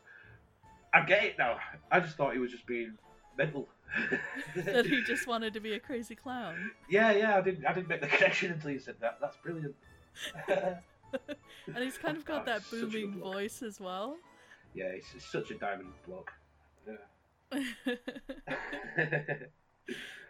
I 0.92 1.04
get 1.04 1.24
it 1.24 1.36
now. 1.38 1.58
I 1.90 2.00
just 2.00 2.16
thought 2.16 2.32
he 2.32 2.40
was 2.40 2.50
just 2.50 2.66
being 2.66 2.98
mental. 3.36 3.68
that 4.56 4.84
he 4.84 5.02
just 5.06 5.26
wanted 5.26 5.54
to 5.54 5.60
be 5.60 5.74
a 5.74 5.80
crazy 5.80 6.14
clown. 6.16 6.72
Yeah, 6.90 7.12
yeah, 7.12 7.36
I 7.36 7.40
didn't, 7.40 7.64
I 7.66 7.72
didn't 7.72 7.88
make 7.88 8.00
the 8.00 8.08
connection 8.08 8.52
until 8.52 8.72
you 8.72 8.80
said 8.80 8.96
that. 9.00 9.18
That's 9.20 9.36
brilliant. 9.36 9.74
and 10.48 11.78
he's 11.78 11.98
kind 11.98 12.16
of 12.16 12.24
got 12.24 12.42
Oh, 12.42 12.44
that 12.46 12.62
such 12.64 12.80
a 12.80 12.82
good 12.82 12.92
booming 12.92 13.20
voice 13.20 13.62
as 13.62 13.80
well. 13.80 14.16
Yeah, 14.74 14.92
he's, 14.94 15.06
he's 15.12 15.24
such 15.24 15.50
a 15.50 15.54
diamond 15.54 15.90
bloke. 16.06 16.32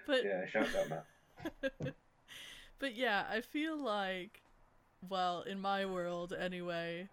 But 0.06 0.24
yeah 0.24 0.46
shout 0.46 0.68
out 0.74 0.88
Matt. 0.88 1.04
but 2.78 2.96
yeah, 2.96 3.24
I 3.30 3.40
feel 3.42 3.76
like, 3.76 4.40
well, 5.08 5.42
in 5.42 5.60
my 5.60 5.84
world 5.84 6.32
anyway, 6.32 7.08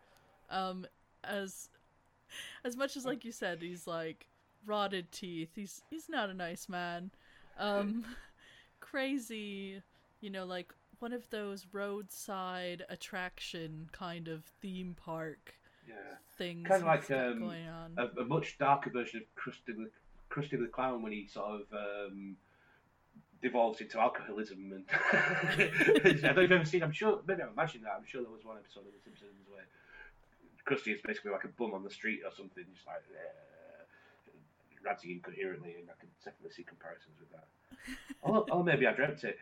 um, 0.49 0.87
as 1.23 1.69
as 2.63 2.75
much 2.75 2.95
as 2.97 3.05
like 3.05 3.25
you 3.25 3.31
said, 3.31 3.61
he's 3.61 3.85
like 3.85 4.27
rotted 4.65 5.11
teeth. 5.11 5.49
He's 5.55 5.81
he's 5.89 6.09
not 6.09 6.29
a 6.29 6.33
nice 6.33 6.69
man. 6.69 7.11
Um, 7.59 8.05
crazy, 8.79 9.81
you 10.21 10.29
know, 10.29 10.45
like 10.45 10.73
one 10.99 11.13
of 11.13 11.29
those 11.29 11.67
roadside 11.71 12.85
attraction 12.89 13.89
kind 13.91 14.27
of 14.27 14.43
theme 14.61 14.95
park 14.97 15.55
Yeah, 15.87 15.95
things. 16.37 16.67
Kinda 16.67 16.85
like, 16.85 17.09
um, 17.11 17.39
going 17.39 17.67
on. 17.67 17.93
a, 17.97 18.21
a 18.21 18.25
much 18.25 18.57
darker 18.57 18.89
version 18.89 19.21
of 19.21 19.41
Krusty 19.41 19.75
the 19.75 19.89
Krusty 20.29 20.59
the 20.59 20.67
Clown 20.67 21.01
when 21.01 21.11
he 21.11 21.27
sort 21.27 21.61
of 21.61 21.61
um, 21.71 22.35
devolves 23.41 23.81
into 23.81 23.99
alcoholism. 23.99 24.71
And 24.73 24.85
I 25.13 25.55
don't 25.57 26.23
know 26.23 26.31
if 26.31 26.37
you've 26.37 26.51
ever 26.51 26.65
seen. 26.65 26.83
I'm 26.83 26.91
sure, 26.91 27.21
maybe 27.27 27.43
I 27.43 27.47
imagine 27.47 27.81
that. 27.83 27.93
I'm 27.97 28.05
sure 28.05 28.21
there 28.21 28.31
was 28.31 28.43
one 28.43 28.57
episode 28.57 28.81
of 28.81 28.93
The 28.93 29.01
Simpsons 29.03 29.47
where 29.49 29.65
Krusty 30.65 30.93
is 30.93 31.01
basically 31.01 31.31
like 31.31 31.43
a 31.43 31.49
bum 31.49 31.73
on 31.73 31.83
the 31.83 31.89
street 31.91 32.21
or 32.25 32.31
something, 32.35 32.63
just 32.73 32.87
like 32.87 33.03
uh, 33.13 33.83
ranting 34.83 35.11
incoherently, 35.11 35.75
and 35.79 35.89
I 35.89 35.93
can 35.99 36.09
definitely 36.23 36.51
see 36.55 36.63
comparisons 36.63 37.15
with 37.19 37.31
that. 37.31 37.47
or, 38.21 38.45
or 38.51 38.63
maybe 38.63 38.87
I 38.87 38.93
dreamt 38.93 39.23
it. 39.23 39.37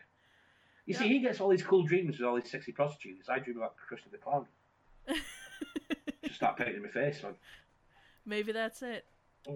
You 0.86 0.94
see, 0.94 1.08
he 1.08 1.20
gets 1.20 1.40
all 1.40 1.48
these 1.48 1.64
cool 1.64 1.84
dreams 1.84 2.20
with 2.20 2.28
all 2.28 2.36
these 2.36 2.52
sexy 2.52 2.74
prostitutes. 2.74 3.30
I 3.30 3.40
dream 3.40 3.58
about 3.58 3.76
Krusty 3.78 4.12
the 4.12 4.18
Clown. 4.18 4.48
Start 6.44 6.58
painting 6.58 6.82
my 6.82 6.90
face 6.90 7.24
on. 7.24 7.36
Maybe 8.26 8.52
that's 8.52 8.82
it. 8.82 9.06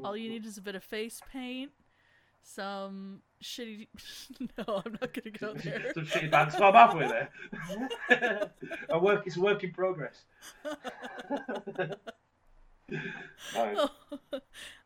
All 0.05 0.15
you 0.15 0.29
need 0.29 0.45
is 0.45 0.57
a 0.57 0.61
bit 0.61 0.73
of 0.73 0.85
face 0.85 1.19
paint, 1.33 1.71
some 2.41 3.21
shitty. 3.43 3.87
no, 4.57 4.81
I'm 4.85 4.93
not 4.93 5.13
gonna 5.13 5.31
go 5.37 5.53
there. 5.53 5.91
Some 5.93 6.05
shitty 6.05 6.31
band. 6.31 6.53
Stop 6.53 6.75
halfway 6.75 7.09
there. 7.09 7.29
a 8.89 8.97
work. 8.97 9.27
It's 9.27 9.35
a 9.35 9.41
work 9.41 9.65
in 9.65 9.71
progress. 9.71 10.23
Right. 13.53 13.89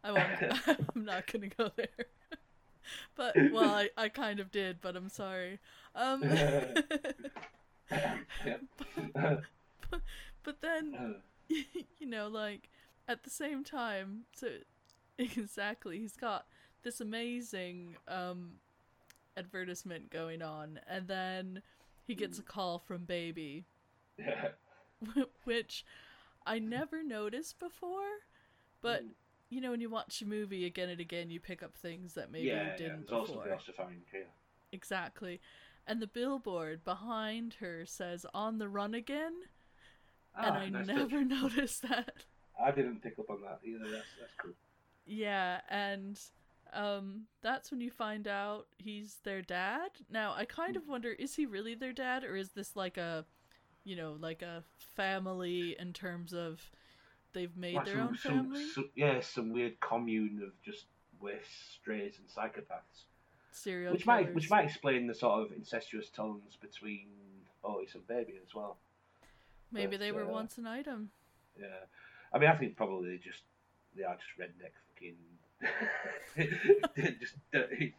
I 0.03 0.11
won't. 0.11 0.59
I'm 0.95 1.05
not 1.05 1.31
gonna 1.31 1.49
go 1.49 1.69
there. 1.75 2.07
But 3.15 3.35
well, 3.51 3.69
I, 3.69 3.91
I 3.95 4.09
kind 4.09 4.39
of 4.39 4.49
did, 4.49 4.81
but 4.81 4.95
I'm 4.95 5.07
sorry. 5.07 5.59
Um, 5.93 6.23
Yeah. 6.23 6.81
but 10.43 10.61
then 10.61 11.21
you 11.99 12.07
know, 12.07 12.27
like 12.27 12.69
at 13.07 13.23
the 13.23 13.29
same 13.29 13.63
time, 13.63 14.21
so 14.35 14.47
exactly, 15.17 15.99
he's 15.99 16.15
got 16.15 16.45
this 16.83 16.99
amazing 16.99 17.95
um 18.07 18.53
advertisement 19.37 20.09
going 20.09 20.41
on, 20.41 20.79
and 20.87 21.07
then 21.07 21.61
he 22.05 22.15
gets 22.15 22.39
a 22.39 22.43
call 22.43 22.79
from 22.79 23.05
Baby, 23.05 23.65
which 25.43 25.85
I 26.45 26.59
never 26.59 27.03
noticed 27.03 27.59
before, 27.59 28.19
but 28.81 29.03
you 29.49 29.59
know, 29.59 29.71
when 29.71 29.81
you 29.81 29.89
watch 29.89 30.21
a 30.21 30.25
movie 30.25 30.65
again 30.65 30.89
and 30.89 31.01
again, 31.01 31.29
you 31.29 31.39
pick 31.39 31.61
up 31.61 31.75
things 31.75 32.13
that 32.13 32.31
maybe 32.31 32.47
yeah, 32.47 32.71
you 32.71 32.77
didn't 32.77 33.07
There's 33.07 33.11
also 33.11 33.33
before. 33.33 33.49
else 33.49 33.65
to 33.65 33.73
find. 33.73 34.01
Exactly. 34.71 35.41
And 35.85 36.01
the 36.01 36.07
billboard 36.07 36.85
behind 36.85 37.55
her 37.55 37.85
says 37.85 38.25
on 38.33 38.59
the 38.59 38.69
run 38.69 38.93
again, 38.93 39.33
and 40.37 40.45
Ah, 40.45 40.59
I 40.59 40.69
nice 40.69 40.87
touch. 40.87 40.95
never 40.95 41.23
noticed 41.41 41.81
that. 41.83 42.13
I 42.63 42.71
didn't 42.71 43.01
pick 43.01 43.17
up 43.19 43.29
on 43.29 43.41
that 43.41 43.59
either. 43.65 43.89
That's 43.89 44.05
that's 44.19 44.33
cool. 44.41 44.51
Yeah, 45.05 45.61
and 45.69 46.19
um 46.73 47.23
that's 47.41 47.69
when 47.71 47.81
you 47.81 47.91
find 47.91 48.27
out 48.27 48.67
he's 48.77 49.17
their 49.23 49.41
dad. 49.41 49.89
Now, 50.09 50.33
I 50.35 50.45
kind 50.45 50.75
of 50.75 50.87
wonder 50.87 51.09
is 51.11 51.35
he 51.35 51.45
really 51.45 51.75
their 51.75 51.93
dad 51.93 52.23
or 52.23 52.35
is 52.35 52.49
this 52.51 52.75
like 52.75 52.97
a 52.97 53.25
you 53.83 53.95
know, 53.95 54.15
like 54.19 54.41
a 54.43 54.63
family 54.95 55.75
in 55.79 55.91
terms 55.91 56.33
of 56.33 56.61
they've 57.33 57.55
made 57.57 57.75
Like 57.75 57.85
their 57.85 57.95
some- 57.95 58.07
own 58.07 58.15
family? 58.15 58.67
some- 58.69 58.89
yeah, 58.95 59.19
some 59.21 59.51
weird 59.51 59.79
commune 59.79 60.41
of 60.43 60.51
just 60.61 60.85
waste, 61.19 61.73
strays, 61.73 62.19
and 62.19 62.27
psychopaths. 62.27 63.05
Serial 63.51 63.91
Which 63.93 64.03
killers. 64.03 64.25
might 64.25 64.33
which 64.35 64.49
might 64.49 64.65
explain 64.65 65.07
the 65.07 65.15
sort 65.15 65.43
of 65.45 65.51
incestuous 65.51 66.09
tones 66.09 66.57
between 66.61 67.07
Otis 67.63 67.95
and 67.95 68.05
Baby 68.07 68.33
as 68.45 68.53
well. 68.53 68.77
Maybe 69.71 69.91
but, 69.97 69.99
they 69.99 70.11
were 70.11 70.23
uh, 70.23 70.27
once 70.27 70.57
an 70.57 70.67
item. 70.67 71.09
Yeah, 71.59 71.67
I 72.33 72.39
mean, 72.39 72.49
I 72.49 72.55
think 72.55 72.75
probably 72.75 73.11
they 73.11 73.17
just 73.17 73.41
they 73.95 74.03
are 74.03 74.15
just 74.15 74.37
redneck 74.39 74.71
fucking 74.93 75.15
just 77.19 77.35
dirty. 77.51 77.93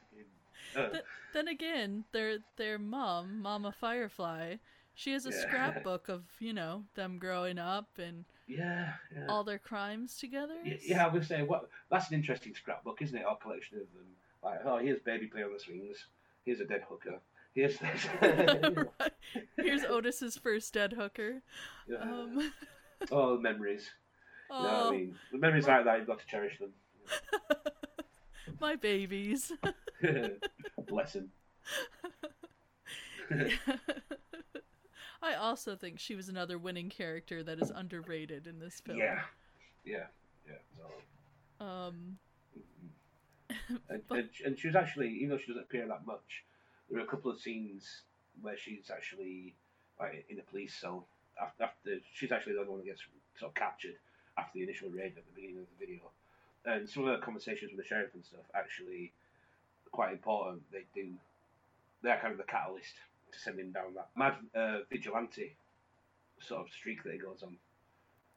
Uh, 0.77 0.89
Th- 0.89 1.05
then 1.35 1.49
again, 1.49 2.05
their 2.13 2.39
their 2.57 2.79
mom, 2.79 3.43
Mama 3.43 3.73
Firefly, 3.79 4.57
she 4.95 5.13
has 5.13 5.27
a 5.27 5.31
Yeah. 5.31 5.41
scrapbook 5.43 6.09
of, 6.09 6.23
you 6.41 6.53
know, 6.53 6.85
them 6.95 7.19
growing 7.19 7.59
up 7.59 7.89
and 7.99 8.25
yeah, 8.47 8.95
yeah. 9.15 9.27
all 9.29 9.45
their 9.45 9.59
crimes 9.59 10.17
together. 10.17 10.57
Y- 10.65 10.79
Yeah, 10.83 11.07
I 11.07 11.09
would 11.09 11.27
say 11.27 11.43
what 11.43 11.69
that's 11.91 12.09
an 12.11 12.15
interesting 12.17 12.55
scrapbook, 12.55 13.03
isn't 13.03 13.17
it? 13.17 13.25
Our 13.25 13.37
collection 13.37 13.79
of 13.79 13.93
them. 13.93 14.07
Like, 14.43 14.61
oh, 14.65 14.79
here's 14.79 14.99
baby 15.01 15.27
play 15.27 15.43
on 15.45 15.53
the 15.53 15.61
swings. 15.61 16.07
Here's 16.45 16.61
a 16.61 16.65
dead 16.65 16.83
hooker. 16.89 17.21
Here's. 17.55 17.79
Here's 19.57 19.85
Otis's 19.85 20.37
first 20.37 20.73
dead 20.75 20.93
hooker. 20.95 21.43
Yeah. 21.89 22.03
Um, 22.03 22.53
oh, 23.13 23.39
memories. 23.39 23.91
You 24.51 24.63
know 24.63 24.69
oh, 24.71 24.89
I 24.89 24.91
mean? 24.93 25.15
The 25.33 25.39
memories 25.39 25.67
like 25.67 25.85
that, 25.85 25.99
you've 25.99 26.07
got 26.07 26.21
to 26.21 26.27
cherish 26.27 26.59
them. 26.59 26.73
my 28.61 28.77
babies. 28.77 29.53
Lesson. 30.91 31.31
I 35.23 35.35
also 35.35 35.75
think 35.77 35.99
she 35.99 36.15
was 36.15 36.29
another 36.29 36.59
winning 36.59 36.91
character 36.91 37.43
that 37.45 37.63
is 37.63 37.71
underrated 37.75 38.47
in 38.47 38.59
this 38.59 38.81
film. 38.81 38.99
Yeah. 38.99 39.21
Yeah. 39.85 40.07
Yeah. 40.47 40.57
Um, 41.61 42.19
and, 43.89 44.03
But- 44.09 44.27
and 44.45 44.59
she 44.59 44.67
was 44.67 44.77
actually, 44.77 45.09
even 45.11 45.31
though 45.31 45.39
she 45.39 45.47
doesn't 45.47 45.63
appear 45.63 45.87
that 45.89 46.05
much, 46.05 46.45
there 46.93 47.01
are 47.01 47.05
a 47.05 47.09
couple 47.09 47.31
of 47.31 47.41
scenes 47.41 48.03
where 48.43 48.57
she's 48.57 48.91
actually 48.95 49.55
like 49.99 50.25
in 50.29 50.39
a 50.39 50.43
police 50.43 50.75
cell 50.79 51.07
after, 51.41 51.65
after 51.65 51.97
she's 52.15 52.31
actually 52.31 52.53
the 52.53 52.61
only 52.61 52.71
one 52.71 52.81
that 52.81 52.87
gets 52.87 53.01
sort 53.39 53.51
of 53.51 53.55
captured 53.55 53.95
after 54.37 54.51
the 54.59 54.63
initial 54.63 54.91
raid 54.91 55.15
at 55.17 55.25
the 55.25 55.33
beginning 55.35 55.59
of 55.59 55.67
the 55.79 55.87
video. 55.87 56.01
And 56.67 56.89
some 56.89 57.09
of 57.09 57.19
the 57.19 57.25
conversations 57.25 57.71
with 57.73 57.81
the 57.81 57.87
sheriff 57.89 58.11
and 58.15 58.25
stuff 58.25 58.45
actually 58.55 59.11
quite 59.91 60.13
important. 60.13 60.63
They 60.71 60.85
do 60.95 61.09
they're 62.03 62.19
kind 62.19 62.33
of 62.33 62.39
the 62.39 62.45
catalyst 62.45 62.95
to 63.33 63.39
sending 63.39 63.73
down 63.73 63.95
that 63.95 64.09
mad 64.17 64.35
uh, 64.55 64.81
vigilante 64.91 65.55
sort 66.41 66.61
of 66.63 66.73
streak 66.73 67.03
that 67.05 67.13
he 67.13 67.19
goes 67.19 67.43
on. 67.43 67.57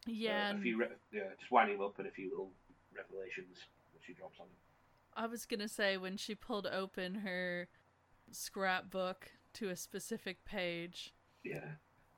yeah, 0.05 0.51
Uh, 0.53 0.57
a 0.57 0.61
few 0.61 0.77
re- 0.77 0.87
yeah, 1.11 1.23
just 1.39 1.51
winding 1.51 1.75
him 1.77 1.81
up 1.83 1.97
and 1.99 2.07
a 2.07 2.11
few 2.11 2.29
little 2.29 2.51
revelations 2.95 3.57
that 3.93 4.01
she 4.05 4.13
drops 4.13 4.39
on 4.39 4.45
him. 4.45 4.53
I 5.15 5.27
was 5.27 5.45
gonna 5.45 5.67
say 5.67 5.97
when 5.97 6.15
she 6.17 6.35
pulled 6.35 6.67
open 6.67 7.15
her 7.15 7.67
scrapbook 8.31 9.31
to 9.53 9.69
a 9.69 9.75
specific 9.75 10.43
page, 10.45 11.13
Yeah. 11.43 11.75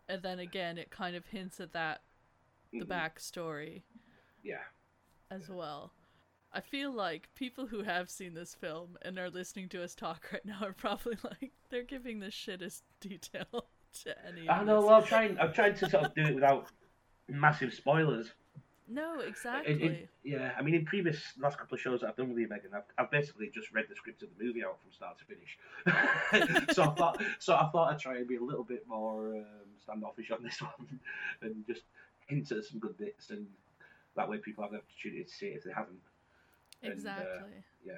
and 0.07 0.21
then 0.23 0.39
again 0.39 0.77
it 0.77 0.89
kind 0.89 1.15
of 1.15 1.25
hints 1.27 1.59
at 1.59 1.73
that 1.73 2.01
the 2.71 2.79
Mhm. 2.85 2.87
backstory 2.87 3.83
Yeah. 4.43 4.63
as 5.29 5.49
well. 5.49 5.93
I 6.51 6.61
feel 6.61 6.91
like 6.91 7.33
people 7.35 7.67
who 7.67 7.83
have 7.83 8.09
seen 8.09 8.33
this 8.33 8.55
film 8.55 8.97
and 9.01 9.17
are 9.19 9.29
listening 9.29 9.69
to 9.69 9.83
us 9.83 9.93
talk 9.95 10.31
right 10.31 10.43
now 10.45 10.59
are 10.65 10.73
probably 10.73 11.17
like 11.23 11.53
they're 11.69 11.83
giving 11.83 12.19
the 12.19 12.27
shittest 12.27 12.83
detail 12.99 13.69
to 14.03 14.25
any. 14.25 14.49
I 14.49 14.63
know. 14.63 14.81
Well, 14.81 14.95
I'm 14.95 15.03
trying. 15.03 15.37
I'm 15.39 15.53
trying 15.53 15.75
to 15.75 15.89
sort 15.89 16.05
of 16.05 16.13
do 16.15 16.21
it 16.25 16.35
without 16.35 16.71
massive 17.27 17.73
spoilers. 17.73 18.31
No, 18.89 19.19
exactly. 19.19 19.83
in- 19.83 20.07
yeah, 20.23 20.51
I 20.57 20.61
mean, 20.61 20.73
in 20.73 20.85
previous 20.85 21.21
last 21.37 21.57
couple 21.57 21.75
of 21.75 21.81
shows 21.81 22.01
that 22.01 22.07
I've 22.07 22.15
done 22.15 22.29
with 22.29 22.37
you, 22.37 22.47
Megan, 22.47 22.71
I've, 22.73 22.83
I've 22.97 23.11
basically 23.11 23.49
just 23.53 23.71
read 23.73 23.85
the 23.89 23.95
script 23.95 24.23
of 24.23 24.29
the 24.37 24.43
movie 24.43 24.63
out 24.63 24.77
from 24.81 24.91
start 24.91 25.17
to 25.19 25.25
finish. 25.25 26.69
so 26.73 26.83
I 26.83 26.95
thought, 26.95 27.21
so 27.39 27.55
I 27.55 27.69
thought 27.71 27.93
I'd 27.93 27.99
try 27.99 28.17
and 28.17 28.27
be 28.27 28.37
a 28.37 28.41
little 28.41 28.63
bit 28.63 28.87
more 28.87 29.35
um, 29.35 29.45
standoffish 29.83 30.31
on 30.31 30.41
this 30.41 30.61
one, 30.61 30.99
and 31.41 31.65
just 31.67 31.81
hint 32.27 32.51
at 32.51 32.63
some 32.63 32.79
good 32.79 32.97
bits, 32.97 33.29
and 33.29 33.45
that 34.15 34.29
way 34.29 34.37
people 34.37 34.63
have 34.63 34.71
the 34.71 34.77
opportunity 34.77 35.23
to 35.23 35.29
see 35.29 35.47
it 35.47 35.57
if 35.57 35.63
they 35.63 35.73
haven't. 35.73 35.99
and, 36.81 36.91
uh, 36.91 36.95
exactly. 36.95 37.63
Yeah, 37.85 37.93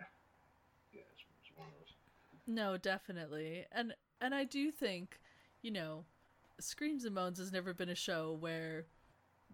yeah, 0.93 1.01
it's, 1.13 1.23
it's 1.41 1.55
one 1.55 1.67
of 1.67 1.73
those. 1.79 1.93
No, 2.47 2.77
definitely. 2.77 3.65
And 3.71 3.93
and 4.21 4.33
I 4.33 4.43
do 4.43 4.71
think, 4.71 5.19
you 5.61 5.71
know, 5.71 6.03
Screams 6.59 7.05
and 7.05 7.13
Moans 7.13 7.37
has 7.37 7.51
never 7.51 7.73
been 7.73 7.89
a 7.89 7.95
show 7.95 8.35
where 8.39 8.85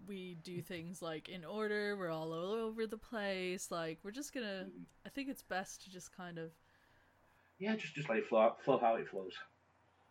we 0.07 0.37
do 0.43 0.61
things 0.61 1.01
like 1.01 1.29
in 1.29 1.43
order, 1.45 1.95
we're 1.97 2.11
all 2.11 2.33
over 2.33 2.85
the 2.87 2.97
place. 2.97 3.71
Like 3.71 3.99
we're 4.03 4.11
just 4.11 4.33
gonna. 4.33 4.67
I 5.05 5.09
think 5.09 5.29
it's 5.29 5.43
best 5.43 5.83
to 5.83 5.89
just 5.91 6.15
kind 6.15 6.37
of 6.37 6.51
Yeah, 7.59 7.75
just 7.75 7.95
just 7.95 8.09
let 8.09 8.17
it 8.19 8.27
flow, 8.27 8.55
flow 8.63 8.77
how 8.77 8.95
it 8.95 9.07
flows. 9.09 9.33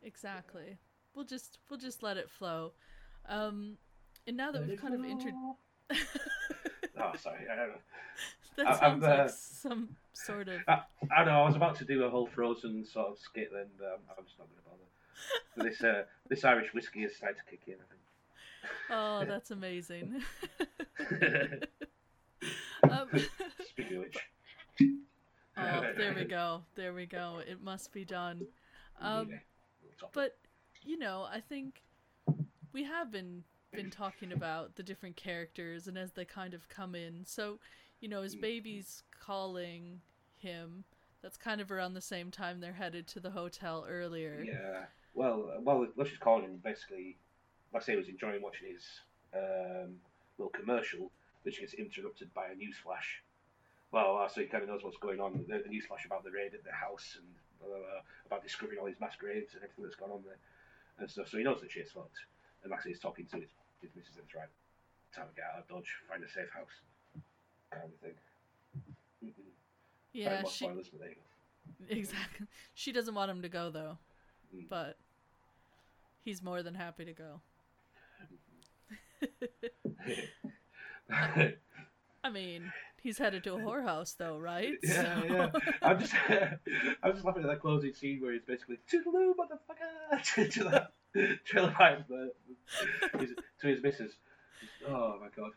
exactly. 0.03 0.79
We'll 1.14 1.25
just 1.25 1.59
we'll 1.70 1.79
just 1.79 2.03
let 2.03 2.16
it 2.16 2.29
flow. 2.31 2.73
Um 3.29 3.77
and 4.27 4.37
now 4.37 4.51
that 4.53 4.61
Let 4.62 4.68
we've 4.70 4.81
kind 4.81 4.94
of 4.94 5.01
flow. 5.01 5.11
introduced 5.11 5.38
Oh, 6.99 7.12
sorry. 7.20 7.44
I 7.51 7.57
don't 7.57 7.68
know. 7.70 7.75
That 8.57 8.66
I- 8.68 8.70
I'm, 8.70 8.79
sounds 9.01 9.03
like 9.03 9.18
uh, 9.18 9.29
some 9.29 9.88
sort 10.12 10.49
of 10.49 10.61
I 10.68 11.25
know. 11.25 11.42
I 11.42 11.44
was 11.44 11.57
about 11.57 11.77
to 11.79 11.85
do 11.85 12.05
a 12.05 12.11
whole 12.11 12.27
Frozen 12.29 12.85
sort 12.87 13.09
of 13.09 13.18
skit, 13.18 13.51
then 13.53 13.66
um, 13.81 13.99
I'm 14.16 14.25
just 14.25 14.38
not 14.38 14.47
going 14.49 14.62
to 14.62 14.70
bother. 15.59 15.68
This 15.68 15.83
uh, 15.83 16.05
this 16.29 16.44
Irish 16.44 16.73
whiskey 16.73 17.03
has 17.03 17.16
started 17.16 17.38
to 17.38 17.51
kick 17.51 17.62
in. 17.66 17.75
Oh, 18.90 19.24
that's 19.27 19.50
amazing. 19.50 20.22
Um, 22.90 23.09
Speaking 23.70 23.96
of 23.96 24.03
which, 24.03 24.18
oh, 25.57 25.83
there 25.96 26.14
we 26.14 26.24
go. 26.24 26.62
There 26.74 26.92
we 26.92 27.07
go. 27.07 27.40
It 27.48 27.62
must 27.62 27.92
be 27.92 28.05
done. 28.05 28.46
Um, 29.00 29.29
yeah, 29.31 29.38
little 29.83 29.98
topic. 29.98 30.12
but 30.12 30.37
you 30.83 30.98
know, 30.98 31.27
I 31.31 31.40
think 31.40 31.83
we 32.74 32.85
have 32.85 33.11
been 33.11 33.42
been 33.72 33.90
talking 33.90 34.33
about 34.33 34.77
the 34.77 34.83
different 34.83 35.16
characters 35.16 35.88
and 35.88 35.96
as 35.96 36.12
they 36.12 36.24
kind 36.27 36.53
of 36.55 36.68
come 36.68 36.94
in. 36.94 37.24
So, 37.24 37.59
you 38.00 38.09
know, 38.09 38.20
his 38.22 38.37
Mm. 38.37 38.42
baby's 38.42 39.03
calling 39.18 40.00
him. 40.37 40.85
That's 41.22 41.38
kind 41.38 41.61
of 41.62 41.72
around 41.72 41.94
the 41.94 42.00
same 42.03 42.31
time 42.31 42.61
they're 42.61 42.74
headed 42.74 43.07
to 43.09 43.20
the 43.20 43.31
hotel 43.31 43.87
earlier. 43.88 44.44
Yeah. 44.46 44.85
Well, 45.14 45.50
well, 45.62 45.87
let's 45.96 46.11
just 46.11 46.20
call 46.20 46.42
him 46.42 46.61
basically. 46.62 47.16
Like 47.75 47.83
I 47.83 47.87
say, 47.87 47.93
he 47.93 47.99
was 47.99 48.09
enjoying 48.09 48.41
watching 48.41 48.69
his 48.71 48.85
um, 49.35 49.99
little 50.39 50.51
commercial, 50.55 51.11
which 51.43 51.59
gets 51.61 51.75
interrupted 51.75 52.33
by 52.33 52.47
a 52.47 52.55
newsflash. 52.55 53.21
Well, 53.91 54.27
so 54.33 54.41
he 54.41 54.47
kind 54.47 54.63
of 54.63 54.69
knows 54.71 54.83
what's 54.85 54.97
going 54.97 55.21
on. 55.21 55.45
The, 55.49 55.59
the 55.59 55.69
news 55.69 55.87
flash 55.87 56.07
about 56.07 56.25
the 56.25 56.31
raid 56.31 56.55
at 56.55 56.65
the 56.65 56.73
house 56.73 57.17
and 57.19 57.27
blah, 57.61 57.69
blah, 57.69 57.79
blah, 57.79 58.01
about 58.27 58.43
discovering 58.43 58.79
all 58.79 58.87
these 58.87 58.99
mass 59.01 59.15
graves 59.19 59.55
and 59.55 59.63
everything 59.63 59.85
that's 59.85 59.97
gone 59.97 60.11
on 60.11 60.23
there 60.25 60.39
and 60.99 61.11
stuff. 61.11 61.29
So 61.29 61.39
he 61.39 61.45
knows 61.45 61.61
that 61.61 61.71
shit's 61.71 61.93
fucked. 61.93 62.19
And 62.63 62.71
like 62.71 62.81
I 62.81 62.83
say, 62.85 62.89
he's 62.91 63.01
talking 63.01 63.27
to 63.27 63.37
his, 63.37 63.51
his 63.83 63.91
missus 63.95 64.17
and 64.17 64.25
it's 64.25 64.35
right. 64.35 64.49
Time 65.15 65.27
to 65.29 65.35
get 65.35 65.45
out 65.53 65.61
of 65.63 65.69
Dodge, 65.69 65.91
find 66.09 66.25
a 66.25 66.29
safe 66.29 66.51
house, 66.51 66.75
kind 67.71 67.85
of 67.85 68.01
thing. 68.01 68.15
Mm-mm. 69.25 69.51
Yeah, 70.13 70.43
she 70.45 70.65
spoilers, 70.65 70.89
but 70.89 71.01
there 71.01 71.11
you 71.11 71.15
go. 71.15 71.21
exactly. 71.89 72.47
She 72.75 72.91
doesn't 72.91 73.15
want 73.15 73.31
him 73.31 73.43
to 73.43 73.49
go 73.49 73.71
though, 73.71 73.99
Mm. 74.55 74.69
but 74.69 74.97
he's 76.25 76.43
more 76.43 76.63
than 76.63 76.75
happy 76.75 77.05
to 77.05 77.13
go. 77.13 77.41
I 82.23 82.31
mean, 82.31 82.73
he's 83.03 83.19
headed 83.19 83.45
to 83.45 83.55
a 83.55 83.59
whorehouse 83.59 84.17
though, 84.17 84.39
right? 84.39 84.73
Yeah, 84.83 85.03
So- 85.03 85.25
yeah. 85.27 85.51
I'm 85.83 85.99
just, 86.01 86.15
I'm 87.03 87.13
just 87.13 87.25
laughing 87.25 87.43
at 87.43 87.49
that 87.49 87.61
closing 87.61 87.93
scene 87.93 88.21
where 88.21 88.33
he's 88.33 88.43
basically 88.43 88.79
"Toodaloo, 88.91 89.35
motherfucker" 89.35 90.51
to, 90.53 90.65
that 90.65 90.93
trailer 91.45 91.71
park 91.71 92.09
the, 92.09 92.33
his, 93.19 93.31
to 93.61 93.67
his 93.67 93.83
missus. 93.83 94.13
Oh 94.89 95.19
my 95.21 95.29
god. 95.37 95.53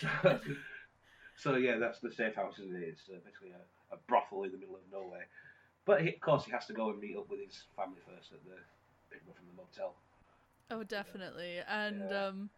So, 0.00 0.40
so 1.36 1.56
yeah, 1.56 1.76
that's 1.78 2.00
the 2.00 2.10
safe 2.10 2.34
house, 2.34 2.58
isn't 2.58 2.74
it? 2.76 2.82
It's 2.88 3.02
uh, 3.08 3.18
basically 3.24 3.50
a, 3.50 3.94
a 3.94 3.98
brothel 4.08 4.44
in 4.44 4.52
the 4.52 4.58
middle 4.58 4.76
of 4.76 4.82
nowhere. 4.90 5.26
But 5.84 6.02
he, 6.02 6.08
of 6.08 6.20
course, 6.20 6.44
he 6.44 6.50
has 6.52 6.66
to 6.66 6.72
go 6.72 6.90
and 6.90 6.98
meet 6.98 7.16
up 7.16 7.30
with 7.30 7.38
his 7.40 7.62
family 7.76 8.00
first 8.04 8.32
at 8.32 8.42
the 8.44 8.56
pick 9.10 9.20
up 9.28 9.36
from 9.36 9.46
the 9.46 9.54
motel, 9.54 9.94
oh, 10.70 10.82
definitely. 10.82 11.58
And 11.68 12.10
Yeah. 12.10 12.26
um, 12.26 12.50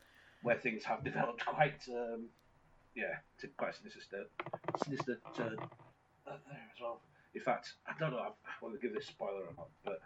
where 0.43 0.59
things 0.59 0.85
have 0.85 1.05
developed 1.05 1.45
quite, 1.45 1.89
um, 1.89 2.29
yeah, 2.95 3.19
to 3.39 3.49
quite 3.49 3.71
a 3.71 3.77
sinister, 3.77 4.27
sinister 4.85 5.21
turn 5.35 5.59
uh, 6.27 6.37
there 6.49 6.71
as 6.75 6.81
well. 6.81 7.01
In 7.35 7.41
fact, 7.41 7.75
I 7.87 7.93
don't 7.99 8.13
know. 8.13 8.19
I, 8.19 8.33
want 8.61 8.75
to 8.75 8.81
give 8.81 8.95
this 8.95 9.07
spoiler 9.07 9.47
or 9.47 9.55
not, 9.57 9.69
but 9.85 10.01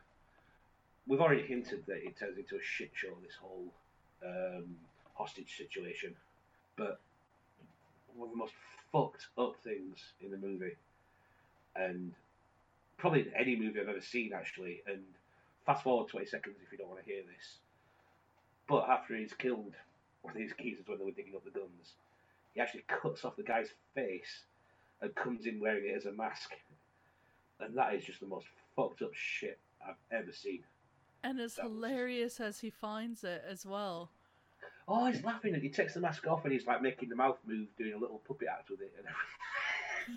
we've 1.06 1.20
already 1.20 1.42
hinted 1.42 1.84
that 1.86 2.04
it 2.04 2.16
turns 2.18 2.38
into 2.38 2.56
a 2.56 2.62
shit 2.62 2.90
show. 2.94 3.16
This 3.22 3.34
whole 3.34 3.72
um, 4.24 4.76
hostage 5.14 5.56
situation, 5.56 6.14
but 6.76 7.00
one 8.14 8.28
of 8.28 8.32
the 8.32 8.38
most 8.38 8.54
fucked 8.90 9.28
up 9.38 9.56
things 9.62 10.12
in 10.20 10.30
the 10.30 10.36
movie, 10.36 10.76
and 11.76 12.12
probably 12.98 13.20
in 13.22 13.32
any 13.34 13.56
movie 13.56 13.80
I've 13.80 13.88
ever 13.88 14.00
seen 14.00 14.32
actually. 14.34 14.82
And 14.86 15.02
fast 15.64 15.84
forward 15.84 16.08
twenty 16.08 16.26
seconds 16.26 16.56
if 16.64 16.72
you 16.72 16.78
don't 16.78 16.88
want 16.88 17.00
to 17.04 17.06
hear 17.06 17.22
this. 17.22 17.58
But 18.72 18.88
after 18.88 19.14
he's 19.14 19.34
killed 19.34 19.74
one 20.22 20.32
of 20.32 20.38
these 20.38 20.54
geezers 20.58 20.86
when 20.88 20.96
they 20.98 21.04
were 21.04 21.10
digging 21.10 21.34
up 21.36 21.44
the 21.44 21.50
guns, 21.50 21.92
he 22.54 22.60
actually 22.62 22.84
cuts 22.88 23.22
off 23.22 23.36
the 23.36 23.42
guy's 23.42 23.68
face 23.94 24.44
and 25.02 25.14
comes 25.14 25.44
in 25.44 25.60
wearing 25.60 25.84
it 25.90 25.94
as 25.94 26.06
a 26.06 26.12
mask. 26.12 26.52
And 27.60 27.76
that 27.76 27.92
is 27.92 28.02
just 28.02 28.20
the 28.20 28.26
most 28.26 28.46
fucked 28.74 29.02
up 29.02 29.10
shit 29.12 29.58
I've 29.86 29.96
ever 30.10 30.32
seen. 30.32 30.60
and 31.22 31.38
as 31.38 31.56
That 31.56 31.64
was- 31.64 31.72
hilarious 31.74 32.40
as 32.40 32.60
he 32.60 32.70
finds 32.70 33.24
it 33.24 33.44
as 33.46 33.66
well. 33.66 34.08
Oh, 34.88 35.04
he's 35.04 35.22
laughing 35.22 35.52
and 35.52 35.62
he 35.62 35.68
takes 35.68 35.92
the 35.92 36.00
mask 36.00 36.26
off 36.26 36.44
and 36.44 36.52
he's 36.54 36.66
like 36.66 36.80
making 36.80 37.10
the 37.10 37.14
mouth 37.16 37.36
move, 37.44 37.68
doing 37.76 37.92
a 37.92 37.98
little 37.98 38.22
puppet 38.26 38.48
act 38.50 38.70
with 38.70 38.80
it. 38.80 38.92
And 38.96 39.06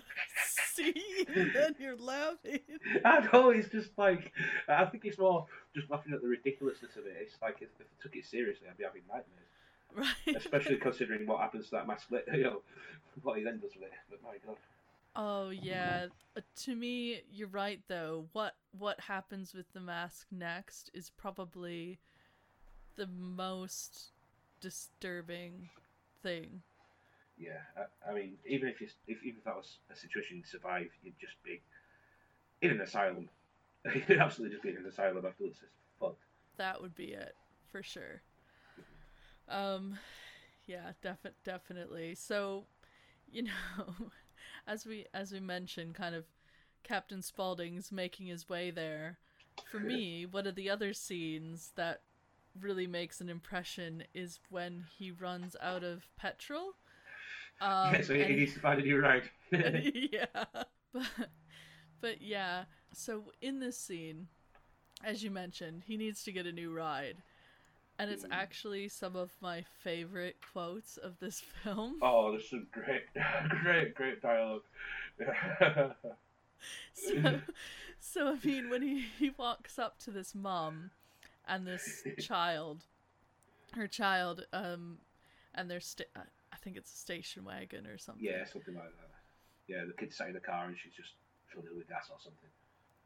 See, 0.94 1.26
and 1.34 1.52
then 1.54 1.74
you're 1.78 1.96
laughing. 1.96 2.60
I 3.04 3.26
know, 3.32 3.50
he's 3.50 3.68
just 3.68 3.90
like, 3.96 4.32
I 4.68 4.84
think 4.84 5.04
it's 5.04 5.18
more 5.18 5.46
just 5.74 5.90
laughing 5.90 6.12
at 6.12 6.20
the 6.20 6.28
ridiculousness 6.28 6.96
of 6.96 7.06
it. 7.06 7.16
It's 7.20 7.34
like, 7.40 7.56
if, 7.60 7.68
if 7.80 7.86
I 7.86 8.02
took 8.02 8.14
it 8.16 8.26
seriously, 8.26 8.66
I'd 8.68 8.76
be 8.76 8.84
having 8.84 9.02
nightmares. 9.08 9.46
Right. 9.94 10.36
Especially 10.36 10.76
considering 10.80 11.26
what 11.26 11.40
happens 11.40 11.66
to 11.66 11.70
that 11.72 11.86
mask 11.86 12.10
later, 12.10 12.36
you 12.36 12.44
know, 12.44 12.62
what 13.22 13.38
he 13.38 13.44
then 13.44 13.58
does 13.58 13.74
with 13.74 13.84
it. 13.84 13.92
But 14.10 14.22
my 14.22 14.36
god. 14.46 14.56
Oh 15.14 15.48
yeah. 15.48 16.06
Uh, 16.36 16.42
to 16.64 16.74
me, 16.74 17.22
you're 17.32 17.48
right 17.48 17.80
though. 17.88 18.26
What 18.32 18.54
what 18.78 19.00
happens 19.00 19.54
with 19.54 19.72
the 19.72 19.80
mask 19.80 20.26
next 20.30 20.90
is 20.92 21.10
probably 21.16 21.98
the 22.96 23.06
most 23.06 24.12
disturbing 24.60 25.70
thing. 26.22 26.62
Yeah, 27.38 27.60
I, 27.76 28.10
I 28.10 28.14
mean, 28.14 28.36
even 28.46 28.68
if 28.68 28.80
you, 28.80 28.88
if 29.06 29.22
even 29.22 29.38
if 29.38 29.44
that 29.44 29.56
was 29.56 29.78
a 29.90 29.96
situation 29.96 30.38
you'd 30.38 30.46
survive, 30.48 30.88
you'd 31.02 31.18
just 31.20 31.42
be 31.44 31.60
in 32.62 32.70
an 32.70 32.80
asylum. 32.80 33.28
you'd 33.94 34.18
absolutely 34.18 34.54
just 34.54 34.62
be 34.62 34.70
in 34.70 34.78
an 34.78 34.86
asylum 34.86 35.24
afterwards. 35.26 35.58
It's 35.62 35.72
fucked. 36.00 36.22
That 36.56 36.80
would 36.80 36.94
be 36.94 37.12
it 37.12 37.34
for 37.70 37.82
sure. 37.82 38.22
Um, 39.48 39.98
yeah, 40.66 40.92
defi- 41.02 41.34
definitely. 41.44 42.14
So, 42.14 42.64
you 43.30 43.42
know, 43.44 44.10
as 44.66 44.86
we 44.86 45.06
as 45.14 45.32
we 45.32 45.40
mentioned, 45.40 45.94
kind 45.94 46.14
of 46.14 46.24
Captain 46.82 47.22
Spaulding's 47.22 47.92
making 47.92 48.26
his 48.26 48.48
way 48.48 48.70
there. 48.70 49.18
For 49.70 49.80
me, 49.80 50.26
one 50.30 50.46
of 50.46 50.54
the 50.54 50.70
other 50.70 50.92
scenes 50.92 51.72
that 51.76 52.00
really 52.60 52.86
makes 52.86 53.20
an 53.20 53.28
impression 53.28 54.04
is 54.14 54.40
when 54.50 54.84
he 54.98 55.10
runs 55.10 55.56
out 55.60 55.84
of 55.84 56.08
petrol. 56.16 56.74
Um, 57.60 58.02
so 58.02 58.14
he, 58.14 58.20
and- 58.22 58.30
he 58.30 58.36
needs 58.36 58.54
to 58.54 58.60
find 58.60 58.80
a 58.80 58.84
new 58.84 59.00
ride. 59.00 59.28
yeah. 59.50 60.26
But 60.92 61.04
but 62.00 62.22
yeah, 62.22 62.64
so 62.92 63.24
in 63.40 63.60
this 63.60 63.78
scene, 63.78 64.28
as 65.04 65.22
you 65.22 65.30
mentioned, 65.30 65.82
he 65.86 65.96
needs 65.96 66.22
to 66.24 66.32
get 66.32 66.46
a 66.46 66.52
new 66.52 66.72
ride. 66.72 67.16
And 67.98 68.10
it's 68.10 68.24
Mhm. 68.24 68.32
actually 68.32 68.88
some 68.88 69.16
of 69.16 69.30
my 69.40 69.64
favorite 69.82 70.36
quotes 70.52 70.98
of 70.98 71.18
this 71.18 71.40
film. 71.62 71.98
oh, 72.02 72.32
there's 72.32 72.48
some 72.50 72.66
great, 72.70 73.04
great, 73.62 73.94
great 73.94 74.20
dialogue. 74.20 74.62
So, 76.94 77.40
so 78.00 78.28
I 78.28 78.46
mean, 78.46 78.70
when 78.70 78.82
he, 78.82 79.04
he 79.18 79.30
walks 79.36 79.78
up 79.78 79.98
to 80.00 80.10
this 80.10 80.34
mom 80.34 80.90
and 81.46 81.66
this 81.66 82.02
child, 82.20 82.84
her 83.74 83.86
child, 83.86 84.46
um, 84.52 84.98
and 85.54 85.70
they're 85.70 85.80
I 86.14 86.20
think 86.66 86.76
it's 86.76 86.92
a 86.92 86.96
station 86.96 87.44
wagon 87.44 87.86
or 87.86 87.96
something. 87.96 88.24
yeah, 88.24 88.44
something 88.44 88.74
like 88.74 88.82
that. 88.82 89.10
Yeah, 89.68 89.84
the 89.86 89.92
kid's 89.92 90.16
sat 90.16 90.26
in 90.26 90.34
the 90.34 90.40
car 90.40 90.66
and 90.66 90.76
she's 90.76 90.92
just 90.94 91.12
filled 91.52 91.66
it 91.66 91.76
with 91.76 91.88
gas 91.88 92.08
or 92.10 92.16
something. 92.20 92.50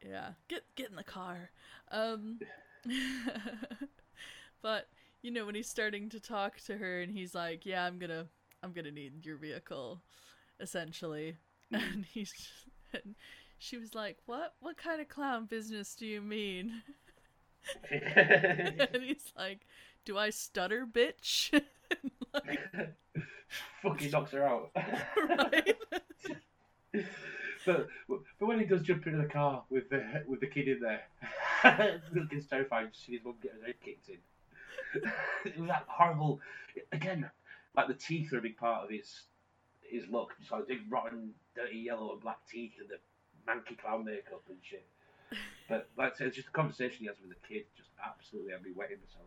Yeah, 0.03 0.31
get 0.49 0.63
get 0.77 0.89
in 0.89 0.97
the 0.97 1.05
car. 1.05 1.51
Um, 1.91 2.41
but 4.63 4.89
you 5.21 5.31
know 5.31 5.45
when 5.45 5.55
he's 5.55 5.69
starting 5.69 6.09
to 6.09 6.21
talk 6.21 6.59
to 6.61 6.79
her 6.79 7.03
and 7.03 7.13
he's 7.13 7.35
like, 7.35 7.67
"Yeah, 7.67 7.85
I'm 7.85 7.99
gonna 7.99 8.29
I'm 8.63 8.73
gonna 8.73 8.91
need 8.91 9.27
your 9.27 9.37
vehicle," 9.37 10.01
essentially, 10.59 11.37
and 11.71 12.07
he's 12.07 12.33
just, 12.33 13.05
and 13.05 13.15
she 13.59 13.77
was 13.77 13.95
like, 13.95 14.17
"What? 14.25 14.55
What 14.61 14.79
kind 14.79 15.03
of 15.03 15.09
clown 15.11 15.45
business 15.45 15.95
do 15.95 16.07
you 16.07 16.23
mean?" 16.23 16.83
and 17.91 19.03
he's 19.03 19.35
like, 19.37 19.67
"Do 20.07 20.17
I 20.17 20.31
stutter, 20.31 20.87
bitch?" 20.91 21.53
Fucking 23.83 24.11
knocks 24.11 24.33
her 24.33 24.45
out. 24.45 24.71
right? 24.77 25.77
but 27.67 27.89
but 28.07 28.47
when 28.47 28.59
he 28.59 28.65
does 28.65 28.83
jump 28.83 29.07
into 29.07 29.19
the 29.19 29.29
car 29.29 29.63
with 29.71 29.89
the 29.91 30.25
with 30.27 30.41
the 30.41 30.47
kid 30.47 30.69
in 30.69 30.81
there, 30.81 31.03
the 32.13 32.27
kid's 32.31 32.47
terrified 32.47 32.93
to 32.93 32.99
see 32.99 33.13
his 33.13 33.25
mum 33.25 33.35
get 33.43 33.53
her 33.59 33.67
head 33.67 33.75
kicked 33.85 34.09
in. 34.09 34.19
it 35.45 35.59
was 35.59 35.69
that 35.69 35.85
horrible. 35.89 36.41
Again, 36.93 37.29
like 37.77 37.89
the 37.89 37.95
teeth 37.95 38.33
are 38.33 38.39
a 38.39 38.43
big 38.43 38.57
part 38.57 38.85
of 38.85 38.91
his 38.91 39.23
his 39.83 40.05
look. 40.09 40.35
Just 40.39 40.53
like 40.53 40.69
big 40.69 40.81
rotten, 40.89 41.31
dirty 41.55 41.79
yellow 41.79 42.13
and 42.13 42.21
black 42.21 42.39
teeth 42.51 42.73
and 42.79 42.89
the 42.89 42.99
manky 43.51 43.79
clown 43.79 44.05
makeup 44.05 44.43
and 44.49 44.59
shit. 44.63 44.87
But 45.69 45.89
like 45.97 46.15
I 46.15 46.17
said, 46.17 46.27
it's 46.29 46.37
just 46.37 46.49
the 46.49 46.53
conversation 46.53 46.99
he 47.01 47.07
has 47.07 47.17
with 47.21 47.31
the 47.31 47.49
kid 47.49 47.65
just 47.77 47.91
absolutely 48.05 48.53
had 48.53 48.63
me 48.63 48.71
wetting 48.75 48.99
myself. 49.07 49.27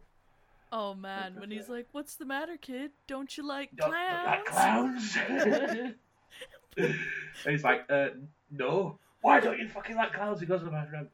Oh 0.76 0.96
man, 0.96 1.36
when 1.40 1.52
he's 1.52 1.70
like, 1.70 1.86
"What's 1.92 2.16
the 2.16 2.26
matter, 2.26 2.58
kid? 2.58 2.90
Don't 3.06 3.38
you 3.38 3.48
like 3.48 3.70
Don't- 3.76 3.92
clowns?" 3.92 5.14
don't 5.14 5.28
clowns. 5.28 5.94
and 6.78 6.96
he's 7.46 7.64
like, 7.64 7.86
uh, 7.92 8.08
no. 8.52 8.98
Why 9.22 9.40
don't 9.40 9.60
you 9.60 9.68
fucking 9.70 9.96
like 9.96 10.14
clowns? 10.14 10.40
He 10.40 10.48
goes 10.48 10.62
to 10.62 10.66
the 10.66 10.72
bathroom. 10.72 11.10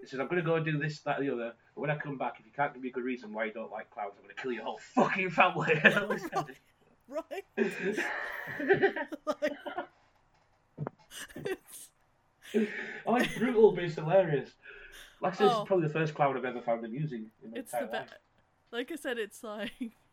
He 0.00 0.06
says, 0.06 0.20
I'm 0.20 0.26
going 0.26 0.40
to 0.40 0.42
go 0.42 0.54
and 0.54 0.64
do 0.64 0.78
this, 0.78 1.00
that, 1.00 1.18
and 1.18 1.28
the 1.28 1.32
other. 1.34 1.52
But 1.74 1.80
when 1.82 1.90
I 1.90 1.96
come 1.96 2.16
back, 2.16 2.36
if 2.40 2.46
you 2.46 2.52
can't 2.56 2.72
give 2.72 2.82
me 2.82 2.88
a 2.88 2.92
good 2.92 3.04
reason 3.04 3.32
why 3.34 3.44
you 3.44 3.52
don't 3.52 3.70
like 3.70 3.90
clowns, 3.90 4.14
I'm 4.16 4.22
going 4.24 4.34
to 4.34 4.42
kill 4.42 4.52
your 4.52 4.64
whole 4.64 4.80
fucking 4.94 5.30
family. 5.30 5.74
right. 7.08 7.44
Like, 9.26 9.52
it's, 11.36 11.88
oh, 13.06 13.16
it's 13.16 13.34
brutal, 13.38 13.72
but 13.72 13.84
it's 13.84 13.94
hilarious. 13.96 14.50
Like 15.20 15.34
I 15.34 15.36
said, 15.36 15.48
Oh. 15.50 15.60
it's 15.60 15.68
probably 15.68 15.86
the 15.88 15.92
first 15.92 16.14
clown 16.14 16.36
I've 16.36 16.44
ever 16.44 16.60
found 16.60 16.84
amusing 16.84 17.30
in 17.44 17.50
my 17.50 17.58
it's 17.58 17.70
the 17.70 17.82
entire 17.82 18.00
best. 18.02 18.14
Like 18.74 18.90
I 18.90 18.96
said, 18.96 19.18
it's 19.18 19.44
like 19.44 19.70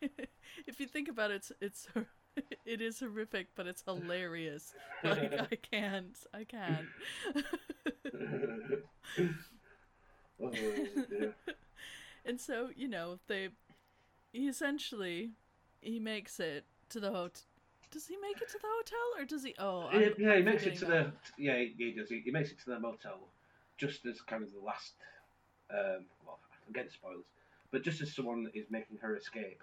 if 0.68 0.78
you 0.78 0.86
think 0.86 1.08
about 1.08 1.32
it, 1.32 1.34
it's, 1.34 1.52
it's 1.60 1.88
it 2.64 2.80
is 2.80 3.00
horrific, 3.00 3.48
but 3.56 3.66
it's 3.66 3.82
hilarious. 3.84 4.72
Like 5.02 5.32
I 5.52 5.56
can't, 5.56 6.16
I 6.32 6.44
can't. 6.44 6.86
oh, 10.42 10.52
and 12.24 12.40
so 12.40 12.70
you 12.76 12.86
know 12.86 13.18
they, 13.26 13.48
he 14.32 14.46
essentially, 14.48 15.30
he 15.80 15.98
makes 15.98 16.38
it 16.38 16.64
to 16.90 17.00
the 17.00 17.10
hotel. 17.10 17.42
Does 17.90 18.06
he 18.06 18.16
make 18.16 18.40
it 18.40 18.48
to 18.48 18.58
the 18.58 18.68
hotel 18.78 18.98
or 19.22 19.24
does 19.26 19.42
he? 19.42 19.54
Oh, 19.58 19.90
Yeah, 19.92 19.98
I'm- 19.98 20.14
yeah, 20.18 20.30
he 20.34 20.38
I'm 20.38 20.44
makes 20.44 20.62
it 20.62 20.74
to 20.76 20.86
forgetting 20.86 21.12
the 21.36 21.42
yeah, 21.42 21.58
he, 21.58 21.74
he 21.76 21.92
does. 21.92 22.08
He, 22.08 22.20
he 22.24 22.30
makes 22.30 22.50
it 22.52 22.58
to 22.60 22.70
the 22.70 22.78
motel 22.80 23.18
just 23.76 24.06
as 24.06 24.20
kind 24.22 24.44
of 24.44 24.52
the 24.52 24.60
last. 24.60 24.92
Um, 25.70 26.04
well, 26.24 26.38
again, 26.70 26.86
spoilers, 26.92 27.24
but 27.72 27.82
just 27.82 28.00
as 28.02 28.14
someone 28.14 28.48
is 28.54 28.66
making 28.70 28.98
her 28.98 29.16
escape 29.16 29.62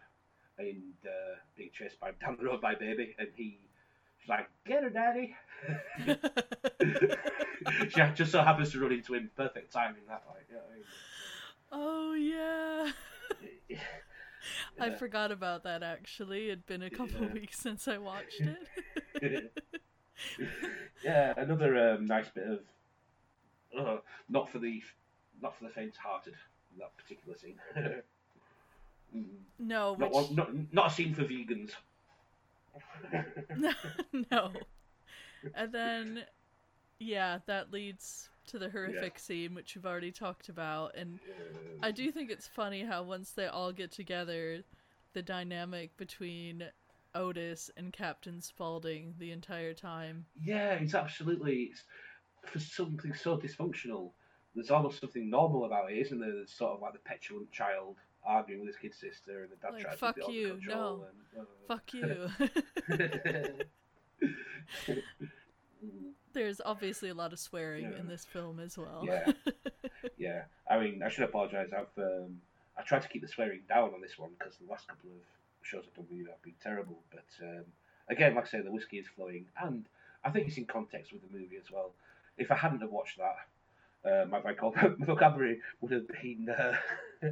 and 0.57 0.93
uh, 1.05 1.36
being 1.55 1.70
chased 1.74 1.99
by 1.99 2.12
down 2.22 2.38
the 2.39 2.45
road 2.45 2.62
by 2.62 2.76
baby, 2.76 3.16
and 3.20 3.30
he, 3.36 3.60
she's 4.20 4.30
like, 4.30 4.49
"Get 4.66 4.84
her, 4.84 4.89
daddy." 4.89 5.36
she 7.89 8.01
just 8.16 8.32
so 8.32 8.41
happens 8.41 8.72
to 8.72 8.80
run 8.80 8.91
into 8.91 9.14
him 9.16 9.30
perfect 9.36 9.72
timing 9.74 10.01
that 10.07 10.24
way. 10.28 10.39
You 10.49 10.55
know 10.55 10.62
oh 11.72 12.14
yeah. 12.14 12.91
I 13.32 13.43
mean? 13.43 13.80
I 14.80 14.88
Yeah. 14.88 14.95
forgot 14.95 15.32
about 15.32 15.64
that 15.64 15.84
actually. 15.84 16.47
It'd 16.47 16.66
been 16.66 16.82
a 16.82 16.89
couple 16.89 17.22
Yeah. 17.22 17.34
weeks 17.34 17.60
since 17.60 17.88
I 17.88 17.97
watched 17.97 18.41
it. 19.22 19.53
yeah, 21.03 21.34
another 21.38 21.93
um, 21.95 22.05
nice 22.05 22.30
bit 22.30 22.47
of 22.47 22.60
uh, 23.78 23.97
not 24.30 24.49
for 24.49 24.60
the 24.60 24.82
not 25.41 25.57
for 25.57 25.66
the 25.66 25.70
faint-hearted. 25.70 26.36
That 26.80 26.98
particular 26.98 27.38
scene. 27.38 27.60
Mm, 29.16 29.26
no, 29.58 29.96
not, 29.96 30.12
which 30.12 30.12
one, 30.12 30.36
not 30.36 30.50
not 30.72 30.92
a 30.92 30.94
scene 30.94 31.16
for 31.16 31.24
vegans. 31.24 31.72
no. 34.32 34.52
And 35.56 35.72
then 35.72 36.24
yeah, 37.00 37.40
that 37.48 37.72
leads 37.72 38.30
to 38.46 38.60
the 38.60 38.70
horrific 38.70 39.18
scene 39.18 39.56
which 39.56 39.76
we've 39.76 39.88
already 39.88 40.12
talked 40.12 40.50
about 40.50 40.96
and 40.96 41.20
I 41.82 41.90
do 41.90 42.12
think 42.12 42.30
it's 42.30 42.48
funny 42.48 42.84
how 42.84 43.02
once 43.02 43.32
they 43.32 43.48
all 43.48 43.72
get 43.72 43.92
together 43.92 44.64
the 45.14 45.22
dynamic 45.22 45.96
between 45.98 46.66
Otis 47.16 47.72
and 47.78 47.92
Captain 47.92 48.42
Spaulding 48.42 49.14
the 49.18 49.32
entire 49.32 49.74
time. 49.74 50.26
Yeah, 50.44 50.74
it's 50.74 50.94
absolutely 50.94 51.72
it's, 51.72 51.84
for 52.46 52.60
something 52.60 53.14
so 53.14 53.38
dysfunctional. 53.38 54.12
There's 54.56 54.72
almost 54.72 55.00
something 55.00 55.30
normal 55.30 55.66
about 55.66 55.91
it, 55.91 55.97
isn't 56.00 56.20
there? 56.20 56.32
There's 56.34 56.52
sort 56.52 56.74
of 56.74 56.82
like 56.82 56.93
the 56.93 57.00
petulant 57.00 57.52
child 57.52 57.95
arguing 58.26 58.62
with 58.66 58.70
his 58.76 58.78
kid 58.78 58.93
sister, 58.93 59.43
and 59.43 59.52
the 59.52 59.56
dad 59.58 59.74
Like, 59.74 59.84
tries 59.84 59.97
"Fuck 60.00 60.16
to 60.18 60.28
be 60.28 60.34
you, 60.34 60.47
control. 60.56 61.06
And, 61.36 61.41
uh, 61.41 61.45
Fuck 61.68 61.93
you. 61.93 62.30
There's 66.34 66.62
obviously 66.64 67.10
a 67.10 67.14
lot 67.14 67.34
of 67.34 67.39
swearing 67.39 67.91
Yeah. 67.91 68.00
in 68.00 68.08
this 68.08 68.26
film 68.26 68.60
as 68.60 68.78
well. 68.78 69.04
Yeah. 69.06 69.32
yeah, 70.18 70.43
I 70.70 70.80
mean, 70.80 71.02
I 71.04 71.10
should 71.10 71.24
apologise. 71.24 71.70
I've 71.74 71.97
um, 72.04 72.39
I 72.78 72.84
tried 72.84 73.02
to 73.02 73.08
keep 73.10 73.22
the 73.22 73.28
swearing 73.28 73.62
down 73.68 73.93
on 73.93 74.02
this 74.02 74.18
one 74.18 74.30
because 74.38 74.56
the 74.58 74.70
last 74.70 74.88
couple 74.88 75.10
of 75.10 75.66
shows 75.66 75.84
I've 75.88 75.93
done 75.95 76.06
with 76.10 76.18
you 76.20 76.26
have 76.28 76.41
been 76.43 76.54
terrible. 76.62 77.00
But 77.12 77.26
um, 77.45 77.66
again, 78.10 78.36
like 78.36 78.45
I 78.45 78.47
say, 78.47 78.62
the 78.62 78.72
whiskey 78.72 78.97
is 78.97 79.08
flowing, 79.16 79.45
and 79.62 79.86
I 80.24 80.30
think 80.30 80.47
it's 80.47 80.58
in 80.58 80.66
context 80.66 81.12
with 81.14 81.22
the 81.22 81.36
movie 81.38 81.58
as 81.58 81.72
well. 81.72 81.91
If 82.38 82.52
I 82.52 82.56
hadn't 82.56 82.82
have 82.82 82.91
watched 82.91 83.18
that, 83.18 83.36
uh, 84.06 84.26
my 84.30 84.41
vocabulary 85.06 85.60
would 85.82 85.91
have 85.91 86.08
been 86.08 86.47
uh, 86.50 86.76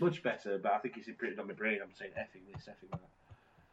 much 0.00 0.22
better. 0.22 0.58
But 0.58 0.72
I 0.72 0.78
think 0.78 0.96
it's 0.96 1.08
imprinted 1.08 1.38
on 1.38 1.46
my 1.48 1.54
brain. 1.54 1.80
I'm 1.82 1.94
saying 1.94 2.12
effing 2.18 2.52
this, 2.52 2.68
effing 2.68 2.90
that. 2.90 3.00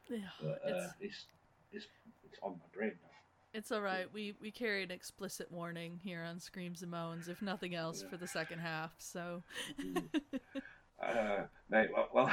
Yeah, 0.10 0.18
But 0.42 0.62
uh, 0.64 0.76
it's 0.78 0.94
it's 1.02 1.26
it's 1.72 1.86
it's 2.24 2.38
on 2.42 2.52
my 2.54 2.78
brain 2.78 2.92
now. 3.04 3.10
it's 3.54 3.72
all 3.72 3.82
right. 3.82 4.12
We 4.14 4.36
we 4.42 4.52
carry 4.52 4.84
an 4.84 4.92
explicit 4.92 5.52
warning 5.52 6.00
here 6.04 6.24
on 6.24 6.40
Screams 6.40 6.82
and 6.82 6.92
Moans, 6.92 7.28
if 7.28 7.42
nothing 7.42 7.76
else, 7.76 8.04
Yeah. 8.04 8.10
for 8.10 8.18
the 8.18 8.28
second 8.28 8.60
half. 8.60 8.94
So 9.00 9.44
Uh, 11.04 11.44
mate, 11.70 11.90
well, 11.94 12.08
well 12.14 12.32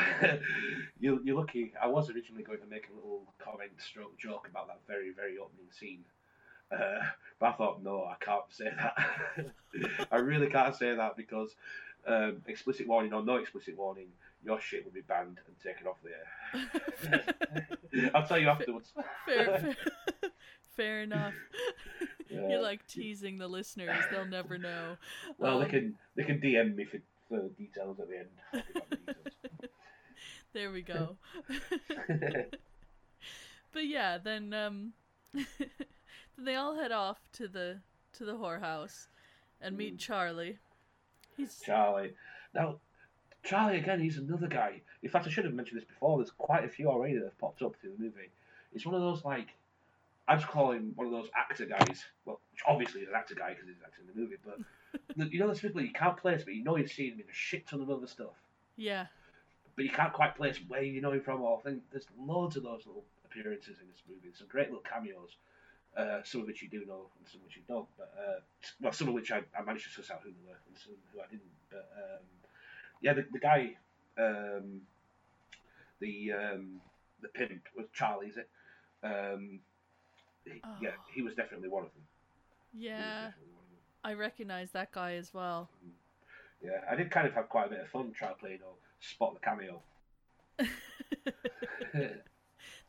you, 1.00 1.20
you're 1.24 1.36
lucky. 1.36 1.72
I 1.82 1.88
was 1.88 2.08
originally 2.10 2.44
going 2.44 2.60
to 2.60 2.66
make 2.66 2.88
a 2.90 2.94
little 2.94 3.22
comment 3.38 3.72
stroke 3.78 4.16
joke 4.18 4.46
about 4.48 4.68
that 4.68 4.78
very, 4.86 5.10
very 5.10 5.36
opening 5.36 5.66
scene. 5.72 6.04
Uh, 6.72 7.00
but 7.38 7.46
I 7.46 7.52
thought, 7.52 7.82
no, 7.82 8.04
I 8.04 8.16
can't 8.24 8.44
say 8.50 8.70
that. 8.76 9.50
I 10.12 10.16
really 10.16 10.48
can't 10.48 10.74
say 10.74 10.94
that 10.94 11.16
because 11.16 11.54
um, 12.06 12.42
explicit 12.46 12.86
warning 12.88 13.12
or 13.12 13.22
no 13.22 13.36
explicit 13.36 13.76
warning, 13.76 14.08
your 14.44 14.60
shit 14.60 14.84
will 14.84 14.92
be 14.92 15.02
banned 15.02 15.38
and 15.46 15.56
taken 15.62 15.86
off 15.86 15.98
the 16.02 16.10
air. 18.00 18.10
I'll 18.14 18.26
tell 18.26 18.38
you 18.38 18.48
afterwards. 18.48 18.92
fair, 19.26 19.58
fair, 19.58 19.76
fair 20.76 21.02
enough. 21.02 21.34
Yeah. 22.28 22.48
You're 22.48 22.62
like 22.62 22.86
teasing 22.86 23.38
the 23.38 23.46
listeners; 23.46 23.94
they'll 24.10 24.24
never 24.24 24.56
know. 24.58 24.96
Well, 25.38 25.58
they 25.58 25.66
Um, 25.66 25.70
can 25.70 25.94
they 26.16 26.24
can 26.24 26.40
DM 26.40 26.74
me 26.74 26.84
for, 26.86 26.98
for 27.28 27.48
details 27.50 28.00
at 28.00 28.08
the 28.08 28.18
end. 28.18 28.28
I'll 28.52 28.60
give 28.66 28.76
out 28.76 28.90
the 28.90 28.96
details. 28.96 29.34
There 30.54 30.70
we 30.72 30.82
go. 30.82 31.16
but 33.72 33.86
yeah, 33.86 34.18
then 34.18 34.52
um, 34.54 34.92
then 36.36 36.44
they 36.44 36.54
all 36.54 36.74
head 36.76 36.92
off 36.92 37.18
to 37.34 37.48
the 37.48 37.78
to 38.14 38.24
the 38.24 38.32
whorehouse 38.34 39.06
and 39.60 39.76
meet 39.76 39.94
Mm. 39.96 40.00
Charlie. 40.00 40.58
He's 41.36 41.58
Charlie. 41.60 42.12
Now, 42.54 42.76
Charlie 43.42 43.78
again, 43.78 44.00
he's 44.00 44.18
another 44.18 44.46
guy. 44.48 44.82
In 45.02 45.08
fact, 45.08 45.26
I 45.26 45.30
should 45.30 45.44
have 45.44 45.54
mentioned 45.54 45.80
this 45.80 45.88
before. 45.88 46.18
There's 46.18 46.30
quite 46.30 46.64
a 46.64 46.68
few 46.68 46.88
already 46.88 47.14
that 47.14 47.24
have 47.24 47.38
popped 47.38 47.62
up 47.62 47.74
through 47.76 47.92
the 47.96 48.02
movie. 48.02 48.30
It's 48.74 48.84
one 48.84 48.94
of 48.94 49.00
those 49.00 49.24
like, 49.24 49.48
I 50.28 50.36
just 50.36 50.46
call 50.48 50.72
him 50.72 50.92
one 50.94 51.06
of 51.06 51.12
those 51.12 51.28
actor 51.34 51.64
guys. 51.66 52.04
Well, 52.24 52.40
obviously 52.66 53.00
he's 53.00 53.08
an 53.08 53.14
actor 53.16 53.34
guy 53.34 53.50
because 53.50 53.66
he's 53.68 53.82
acting 53.84 54.04
in 54.06 54.14
the 54.14 54.20
movie, 54.20 54.36
but 54.44 55.30
you 55.32 55.40
know 55.40 55.46
those 55.48 55.60
people 55.60 55.80
you 55.80 55.92
can't 55.92 56.16
place, 56.16 56.44
but 56.44 56.54
you 56.54 56.62
know 56.62 56.76
you've 56.76 56.92
seen 56.92 57.12
him 57.12 57.20
in 57.20 57.24
a 57.30 57.32
shit 57.32 57.66
ton 57.66 57.80
of 57.80 57.90
other 57.90 58.06
stuff, 58.06 58.34
yeah, 58.76 59.06
but 59.74 59.84
you 59.84 59.90
can't 59.90 60.12
quite 60.12 60.36
place 60.36 60.58
where 60.68 60.82
you 60.82 61.00
know 61.00 61.12
him 61.12 61.22
from. 61.22 61.40
Or 61.40 61.58
I 61.58 61.62
think 61.62 61.82
there's 61.90 62.06
loads 62.18 62.56
of 62.56 62.62
those 62.62 62.86
little 62.86 63.04
appearances 63.24 63.78
in 63.80 63.88
this 63.88 64.02
movie. 64.08 64.32
Some 64.36 64.46
great 64.48 64.68
little 64.68 64.84
cameos. 64.84 65.30
Uh, 65.96 66.22
some 66.24 66.40
of 66.40 66.46
which 66.46 66.62
you 66.62 66.68
do 66.68 66.86
know, 66.86 67.10
and 67.18 67.28
some 67.28 67.40
of 67.40 67.44
which 67.46 67.56
you 67.56 67.62
don't. 67.68 67.86
But 67.98 68.14
uh, 68.18 68.40
well, 68.80 68.92
some 68.92 69.08
of 69.08 69.14
which 69.14 69.30
I, 69.30 69.42
I 69.58 69.62
managed 69.62 69.84
to 69.84 69.90
suss 69.90 70.10
out 70.10 70.20
who 70.24 70.30
they 70.30 70.48
were, 70.48 70.56
and 70.68 70.76
some 70.78 70.94
who 71.12 71.20
I 71.20 71.26
didn't. 71.26 71.42
But 71.70 71.90
um, 71.96 72.24
yeah, 73.02 73.12
the, 73.12 73.26
the 73.30 73.38
guy, 73.38 73.76
um, 74.18 74.80
the 76.00 76.32
um, 76.32 76.80
the 77.20 77.28
pimp 77.28 77.68
was 77.76 77.86
Charlie, 77.92 78.28
is 78.28 78.36
it? 78.38 78.48
Um, 79.04 79.60
he, 80.44 80.62
Yeah, 80.80 80.90
Oh. 80.96 81.12
he 81.14 81.22
was 81.22 81.34
definitely 81.34 81.68
one 81.68 81.84
of 81.84 81.90
them. 81.92 82.02
Yeah. 82.72 83.26
of 83.28 83.34
them. 83.34 83.42
I 84.04 84.14
recognize 84.14 84.70
that 84.72 84.92
guy 84.92 85.14
as 85.14 85.32
well. 85.34 85.68
Yeah, 86.64 86.80
I 86.90 86.94
did 86.96 87.10
kind 87.10 87.26
of 87.26 87.34
have 87.34 87.48
quite 87.48 87.66
a 87.66 87.70
bit 87.70 87.80
of 87.80 87.88
fun 87.88 88.12
trying 88.12 88.34
to 88.34 88.40
play, 88.40 88.52
you 88.52 88.58
know, 88.60 88.74
spot 89.00 89.34
the 89.34 89.40
cameo. 89.40 89.82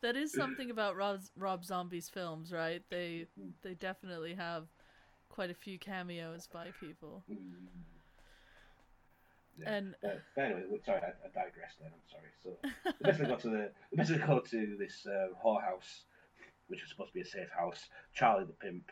that 0.03 0.15
is 0.15 0.31
something 0.31 0.69
about 0.69 0.95
Rob, 0.95 1.21
Rob 1.35 1.65
Zombie's 1.65 2.09
films, 2.09 2.51
right? 2.53 2.83
They 2.91 3.25
they 3.63 3.73
definitely 3.73 4.35
have 4.35 4.67
quite 5.29 5.49
a 5.49 5.55
few 5.55 5.79
cameos 5.79 6.47
by 6.53 6.67
people. 6.79 7.23
Mm. 7.31 7.37
Yeah. 9.57 9.69
And 9.73 9.95
Uh, 10.03 10.41
anyway, 10.41 10.63
sorry, 10.85 11.01
I, 11.01 11.09
I 11.25 11.27
digressed 11.45 11.79
then. 11.81 11.91
I'm 11.93 12.07
sorry. 12.09 12.29
So 12.43 12.93
basically 13.03 13.27
go 13.27 13.35
to 13.37 13.49
the 13.49 13.71
they 13.91 13.97
basically 13.97 14.27
go 14.27 14.39
to 14.39 14.75
this 14.77 15.05
uh, 15.07 15.27
whorehouse, 15.43 16.03
which 16.67 16.81
is 16.83 16.89
supposed 16.89 17.09
to 17.11 17.13
be 17.15 17.21
a 17.21 17.25
safe 17.25 17.49
house. 17.57 17.89
Charlie 18.13 18.45
the 18.45 18.53
pimp, 18.53 18.91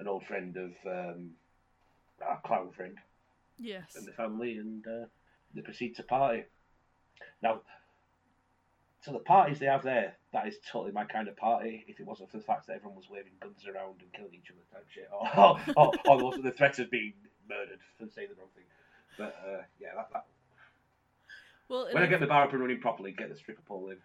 an 0.00 0.08
old 0.08 0.24
friend 0.26 0.56
of 0.56 0.72
um, 0.86 1.30
our 2.26 2.40
clown 2.44 2.70
friend, 2.72 2.96
Yes. 3.56 3.94
and 3.96 4.06
the 4.06 4.12
family, 4.12 4.56
and 4.58 4.84
uh, 4.86 5.06
they 5.54 5.62
proceed 5.62 5.94
to 5.96 6.02
party. 6.02 6.44
Now, 7.42 7.60
so 9.00 9.12
the 9.12 9.18
parties 9.20 9.58
they 9.58 9.66
have 9.66 9.82
there, 9.82 10.16
that 10.32 10.46
is 10.48 10.56
totally 10.70 10.92
my 10.92 11.04
kind 11.04 11.28
of 11.28 11.36
party. 11.36 11.84
If 11.86 12.00
it 12.00 12.06
wasn't 12.06 12.30
for 12.30 12.38
the 12.38 12.42
fact 12.42 12.66
that 12.66 12.76
everyone 12.76 12.96
was 12.96 13.08
waving 13.10 13.32
guns 13.40 13.66
around 13.66 14.00
and 14.00 14.12
killing 14.12 14.34
each 14.34 14.50
other 14.50 14.60
type 14.72 14.86
shit, 14.92 15.08
or 15.12 15.60
or, 15.76 15.92
or, 16.06 16.22
or 16.22 16.38
the 16.38 16.50
threat 16.50 16.78
of 16.78 16.90
being 16.90 17.14
murdered 17.48 17.78
for 17.98 18.08
saying 18.08 18.28
the 18.30 18.34
wrong 18.40 18.50
thing. 18.54 18.64
But 19.16 19.36
uh, 19.46 19.62
yeah, 19.80 19.88
that, 19.96 20.08
that, 20.12 20.24
Well, 21.68 21.88
when 21.92 22.02
I 22.02 22.06
get 22.06 22.20
the 22.20 22.26
bar 22.26 22.44
up 22.44 22.52
and 22.52 22.60
running 22.60 22.80
properly, 22.80 23.12
get 23.12 23.28
the 23.28 23.36
stripper 23.36 23.62
pole 23.66 23.90
in. 23.90 23.98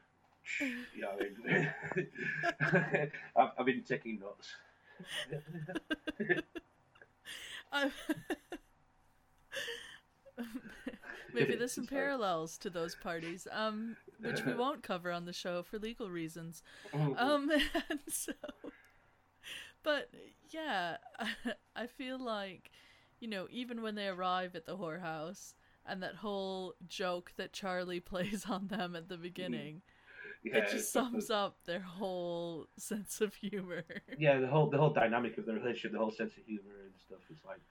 You 0.59 1.01
know 1.01 1.11
I 1.19 1.23
mean? 1.23 1.69
I've, 3.35 3.49
I've 3.57 3.65
been 3.65 3.83
taking 3.83 4.19
notes. 4.19 4.53
I- 7.71 7.91
Maybe 11.34 11.55
there's 11.55 11.73
some 11.73 11.88
parallels 11.88 12.57
to 12.59 12.69
those 12.69 12.95
parties, 12.95 13.47
um, 13.51 13.95
which 14.19 14.45
we 14.45 14.53
won't 14.55 14.84
cover 14.84 15.11
on 15.11 15.25
the 15.25 15.34
show 15.34 15.63
for 15.63 15.79
legal 15.79 16.09
reasons. 16.09 16.63
Mm-hmm. 16.93 17.17
Um, 17.17 17.51
and 17.89 17.99
so, 18.07 18.34
but 19.84 20.09
yeah, 20.49 20.97
I 21.75 21.88
feel 21.88 22.19
like, 22.19 22.71
you 23.19 23.27
know, 23.27 23.47
even 23.51 23.81
when 23.81 23.95
they 23.95 24.07
arrive 24.07 24.55
at 24.55 24.65
the 24.65 24.77
whorehouse 24.77 25.53
and 25.86 26.01
that 26.03 26.15
whole 26.15 26.75
joke 26.88 27.34
that 27.38 27.53
Charlie 27.53 27.99
plays 27.99 28.45
on 28.49 28.67
them 28.67 28.95
at 28.95 29.09
the 29.09 29.17
beginning, 29.17 29.81
yeah, 30.43 30.57
it 30.57 30.69
just 30.71 30.91
sums 30.91 31.29
up 31.29 31.57
their 31.65 31.79
whole 31.79 32.67
sense 32.77 33.21
of 33.21 33.34
humor. 33.34 33.84
yeah, 34.17 34.39
the 34.39 34.47
whole 34.47 34.69
the 34.69 34.77
whole 34.77 34.91
dynamic 34.91 35.38
of 35.38 35.45
the 35.45 35.53
relationship, 35.53 35.93
the 35.93 35.97
whole 35.97 36.11
sense 36.11 36.34
of 36.38 36.45
humor 36.45 36.84
and 36.84 36.93
stuff 37.05 37.19
is 37.31 37.39
like. 37.45 37.61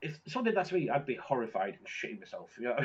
If 0.00 0.18
someone 0.28 0.44
did 0.44 0.56
that 0.56 0.66
to 0.66 0.74
me, 0.74 0.88
I'd 0.90 1.06
be 1.06 1.16
horrified 1.16 1.76
and 1.78 1.86
shitting 1.86 2.20
myself. 2.20 2.50
You 2.58 2.64
know, 2.68 2.76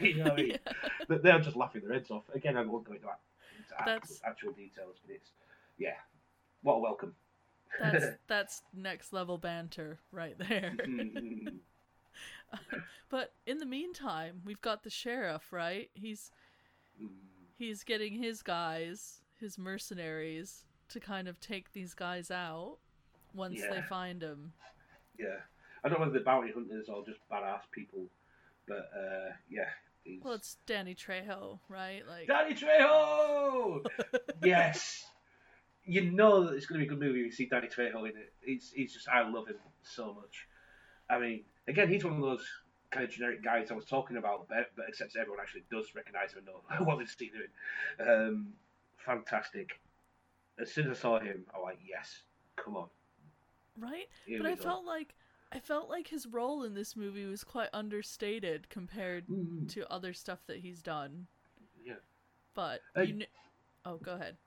you 0.00 0.14
know 0.16 0.24
what 0.24 0.32
I 0.32 0.36
mean? 0.42 0.50
Yeah. 0.66 0.72
But 1.08 1.22
They're 1.22 1.38
just 1.40 1.56
laughing 1.56 1.82
their 1.82 1.92
heads 1.92 2.10
off. 2.10 2.24
Again, 2.34 2.56
I 2.56 2.64
won't 2.64 2.84
go 2.84 2.92
into, 2.94 3.06
into 3.06 3.74
actual, 3.78 3.84
That's- 3.86 4.20
actual 4.24 4.52
details, 4.52 4.96
but 5.06 5.14
it's 5.14 5.30
yeah, 5.78 5.94
what 6.62 6.74
a 6.74 6.78
welcome. 6.78 7.14
That's 7.80 8.04
that's 8.26 8.62
next 8.74 9.12
level 9.12 9.38
banter 9.38 9.98
right 10.12 10.36
there. 10.38 10.74
Mm, 10.78 11.58
But 13.08 13.32
in 13.46 13.58
the 13.58 13.66
meantime, 13.66 14.40
we've 14.44 14.60
got 14.60 14.82
the 14.82 14.90
sheriff, 14.90 15.52
right? 15.52 15.90
He's 15.94 16.30
mm, 17.02 17.08
he's 17.58 17.82
getting 17.84 18.14
his 18.22 18.42
guys, 18.42 19.20
his 19.40 19.58
mercenaries, 19.58 20.64
to 20.90 21.00
kind 21.00 21.28
of 21.28 21.40
take 21.40 21.72
these 21.72 21.94
guys 21.94 22.30
out 22.30 22.76
once 23.34 23.60
they 23.60 23.80
find 23.82 24.22
him. 24.22 24.52
yeah, 25.18 25.40
I 25.84 25.88
don't 25.88 25.98
know 25.98 26.06
whether 26.06 26.12
they're 26.12 26.24
bounty 26.24 26.52
hunters 26.52 26.88
or 26.88 27.04
just 27.04 27.18
badass 27.30 27.62
people, 27.72 28.04
but 28.68 28.90
uh, 28.96 29.32
yeah. 29.50 29.68
He's... 30.04 30.22
Well, 30.22 30.34
it's 30.34 30.56
Danny 30.66 30.94
Trejo, 30.94 31.58
right? 31.68 32.02
Like, 32.08 32.26
Danny 32.26 32.54
Trejo. 32.54 33.84
yes. 34.42 35.04
You 35.84 36.10
know 36.10 36.44
that 36.44 36.54
it's 36.54 36.66
going 36.66 36.80
to 36.80 36.86
be 36.86 36.92
a 36.92 36.96
good 36.96 37.04
movie 37.04 37.20
if 37.20 37.26
you 37.26 37.32
see 37.32 37.46
Danny 37.46 37.68
Trejo 37.68 38.00
in 38.00 38.16
it. 38.16 38.32
He's, 38.40 38.72
he's 38.74 38.92
just, 38.92 39.08
I 39.08 39.28
love 39.28 39.48
him 39.48 39.56
so 39.82 40.14
much. 40.14 40.46
I 41.10 41.18
mean, 41.18 41.44
again, 41.68 41.88
he's 41.88 42.04
one 42.04 42.14
of 42.14 42.20
those 42.20 42.44
kind 42.90 43.04
of 43.04 43.10
generic 43.10 43.42
guys 43.42 43.70
I 43.70 43.74
was 43.74 43.84
talking 43.84 44.16
about, 44.16 44.46
but, 44.48 44.70
but 44.76 44.86
except 44.88 45.16
everyone 45.16 45.40
actually 45.40 45.64
does 45.70 45.94
recognise 45.94 46.32
him 46.32 46.38
and 46.38 46.46
know 46.46 46.84
what 46.86 47.00
he's 47.00 47.16
doing. 47.16 47.32
Um, 48.00 48.48
fantastic. 49.04 49.80
As 50.60 50.72
soon 50.72 50.90
as 50.90 50.98
I 50.98 51.00
saw 51.00 51.18
him, 51.20 51.44
I 51.54 51.58
was 51.58 51.64
like, 51.64 51.78
yes, 51.88 52.22
come 52.56 52.76
on. 52.76 52.88
right? 53.78 54.08
Here 54.26 54.38
but 54.38 54.46
I 54.46 54.54
go. 54.54 54.62
felt 54.62 54.84
like 54.84 55.14
I 55.52 55.60
felt 55.60 55.88
like 55.88 56.08
his 56.08 56.26
role 56.26 56.64
in 56.64 56.74
this 56.74 56.96
movie 56.96 57.24
was 57.26 57.44
quite 57.44 57.68
understated 57.72 58.68
compared 58.68 59.28
Mm, 59.30 59.68
to 59.68 59.88
other 59.88 60.12
stuff 60.12 60.44
that 60.48 60.58
he's 60.58 60.82
done. 60.82 61.28
Yeah. 61.84 61.94
But 62.54 62.82
Uh, 62.96 63.02
you 63.02 63.14
kn- 63.18 63.26
oh, 63.84 63.98
go 63.98 64.14
ahead. 64.14 64.38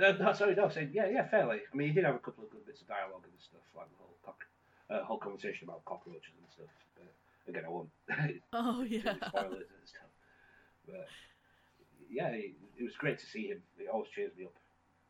Uh, 0.00 0.12
no, 0.18 0.32
sorry, 0.32 0.54
no, 0.54 0.68
saying 0.68 0.90
yeah, 0.94 1.08
yeah, 1.08 1.28
fairly. 1.28 1.60
I 1.72 1.76
mean, 1.76 1.88
he 1.88 1.94
did 1.94 2.04
have 2.04 2.14
a 2.14 2.18
couple 2.18 2.44
of 2.44 2.50
good 2.50 2.64
bits 2.66 2.80
of 2.80 2.88
dialogue 2.88 3.24
and 3.24 3.32
stuff, 3.40 3.60
like 3.76 3.88
the 3.90 3.96
whole 3.98 4.16
cock, 4.24 4.40
uh, 4.90 5.04
whole 5.04 5.18
conversation 5.18 5.68
about 5.68 5.84
cockroaches 5.84 6.32
and 6.40 6.48
stuff. 6.50 6.72
But 6.96 7.12
again, 7.52 7.64
I 7.66 7.68
won't 7.68 7.90
Oh 8.52 8.82
give 9.02 9.12
yeah. 9.12 9.14
you 9.14 9.20
spoilers 9.20 9.68
and 9.78 9.86
stuff. 9.86 10.10
But 10.86 11.12
yeah, 12.10 12.28
it, 12.28 12.52
it 12.78 12.82
was 12.84 12.94
great 12.98 13.18
to 13.18 13.26
see 13.26 13.48
him. 13.48 13.62
It 13.78 13.88
always 13.92 14.08
cheers 14.14 14.32
me 14.36 14.44
up, 14.44 14.54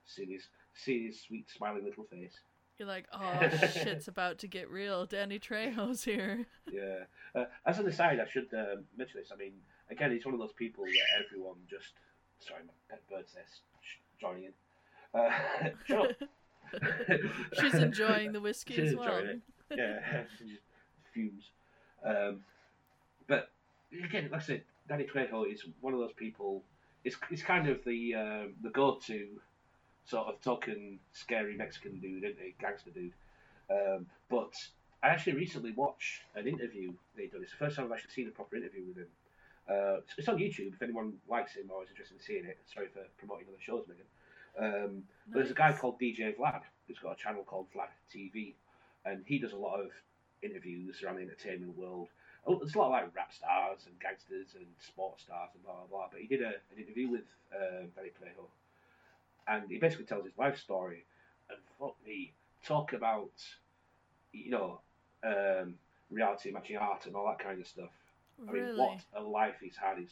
See 0.07 0.26
his 0.26 0.44
see 0.74 1.07
his 1.07 1.20
sweet 1.22 1.49
smiling 1.51 1.84
little 1.84 2.05
face. 2.05 2.34
You're 2.79 2.89
like, 2.89 3.07
oh 3.12 3.49
shit's 3.72 4.07
about 4.09 4.39
to 4.39 4.47
get 4.47 4.70
real. 4.70 5.05
Danny 5.07 5.39
Trejo's 5.39 6.05
here. 6.05 6.47
Yeah. 6.70 7.05
Uh, 7.35 7.45
as 7.66 7.79
an 7.79 7.87
aside, 7.89 8.20
I 8.20 8.29
should 8.31 8.53
uh, 8.55 8.76
mention 8.97 9.20
this. 9.20 9.31
I 9.33 9.37
mean, 9.37 9.53
again, 9.91 10.12
he's 10.12 10.24
one 10.24 10.35
of 10.35 10.41
those 10.41 10.53
people 10.53 10.85
that 10.85 11.24
everyone 11.26 11.57
just. 11.68 11.95
Sorry, 12.41 12.61
my 12.64 12.72
pet 12.89 13.03
bird's 13.11 13.33
sh- 13.83 13.97
joining 14.20 14.45
in. 14.45 14.53
Uh, 15.12 15.31
shut. 15.87 16.16
She's 17.61 17.74
enjoying 17.74 18.33
the 18.33 18.41
whiskey 18.41 18.74
She's 18.76 18.91
as 18.93 18.97
well. 18.97 19.16
enjoying 19.18 19.43
it. 19.70 19.79
yeah, 19.79 20.22
just 20.39 20.61
fumes. 21.12 21.51
Um, 22.05 22.41
but 23.26 23.51
again, 24.05 24.29
like 24.31 24.41
I 24.43 24.45
said, 24.45 24.62
Danny 24.89 25.05
Trejo 25.05 25.53
is 25.53 25.64
one 25.81 25.95
of 25.95 26.01
those 26.01 26.12
people. 26.12 26.62
It's, 27.05 27.16
it's 27.31 27.43
kind 27.43 27.68
of 27.68 27.83
the 27.85 28.14
um, 28.14 28.55
the 28.62 28.70
go-to 28.70 29.26
sort 30.09 30.28
of 30.28 30.40
token 30.40 30.98
scary 31.12 31.56
Mexican 31.56 31.98
dude, 32.00 32.24
isn't 32.24 32.38
he? 32.40 32.54
Gangster 32.61 32.90
dude. 32.90 33.12
Um, 33.70 34.06
but 34.30 34.54
I 35.02 35.09
actually 35.09 35.34
recently 35.34 35.72
watched 35.72 36.22
an 36.34 36.46
interview 36.46 36.92
they 37.16 37.26
done. 37.26 37.42
It's 37.42 37.52
the 37.52 37.59
first 37.59 37.76
time 37.76 37.86
I've 37.86 37.92
actually 37.92 38.11
seen 38.12 38.28
a 38.28 38.30
proper 38.30 38.56
interview 38.56 38.84
with 38.88 38.96
him. 38.96 39.09
Uh, 39.68 39.98
it's- 39.98 40.14
it's 40.16 40.28
on 40.28 40.38
YouTube 40.38 40.72
if 40.72 40.82
anyone 40.82 41.20
likes 41.28 41.54
him 41.54 41.70
or 41.70 41.84
is 41.84 41.90
interested 41.90 42.14
in 42.16 42.20
seeing 42.22 42.44
it. 42.46 42.59
Sorry 42.72 42.88
for 42.88 43.04
promoting 43.18 43.46
other 43.48 43.61
shows, 43.61 43.86
Megan. 43.86 44.06
Um, 44.59 45.06
but 45.28 45.38
there's 45.40 45.50
a 45.50 45.54
guy 45.54 45.72
called 45.76 46.00
DJ 46.00 46.32
Vlad 46.34 46.62
who's 46.86 46.98
got 46.98 47.12
a 47.12 47.16
channel 47.16 47.44
called 47.44 47.66
Vlad 47.72 47.90
TV, 48.11 48.54
and 49.04 49.22
he 49.26 49.38
does 49.38 49.52
a 49.52 49.56
lot 49.56 49.78
of 49.78 49.90
interviews 50.42 51.02
around 51.02 51.16
the 51.16 51.22
entertainment 51.22 51.76
world. 51.76 52.09
Oh, 52.46 52.59
There's 52.59 52.74
a 52.74 52.78
lot 52.78 52.86
of 52.86 52.92
like 52.92 53.14
rap 53.14 53.32
stars 53.32 53.84
and 53.86 54.00
gangsters 54.00 54.54
and 54.54 54.66
sports 54.80 55.24
stars 55.24 55.50
and 55.54 55.62
blah 55.62 55.74
blah 55.74 55.86
blah. 55.90 56.09
But 56.11 56.20
he 56.22 56.26
did 56.26 56.40
a, 56.42 56.48
an 56.72 56.78
interview 56.78 57.09
with 57.11 57.26
um, 57.54 57.88
Danny 57.94 58.09
Trejo, 58.09 58.48
and 59.49 59.70
he 59.70 59.78
basically 59.78 60.05
tells 60.07 60.24
his 60.24 60.36
life 60.38 60.59
story. 60.59 61.05
And 61.51 61.59
fuck 61.78 61.94
me, 62.07 62.32
talk 62.64 62.92
about 62.92 63.30
you 64.32 64.51
know 64.51 64.80
um, 65.24 65.74
reality 66.11 66.51
matching 66.51 66.76
art 66.76 67.07
and 67.07 67.14
all 67.16 67.26
that 67.26 67.38
kind 67.38 67.61
of 67.61 67.66
stuff. 67.66 67.90
I 68.49 68.53
mean, 68.53 68.62
what 68.76 69.01
a 69.16 69.22
life 69.22 69.57
he's 69.61 69.76
had 69.76 69.99
is. 70.03 70.11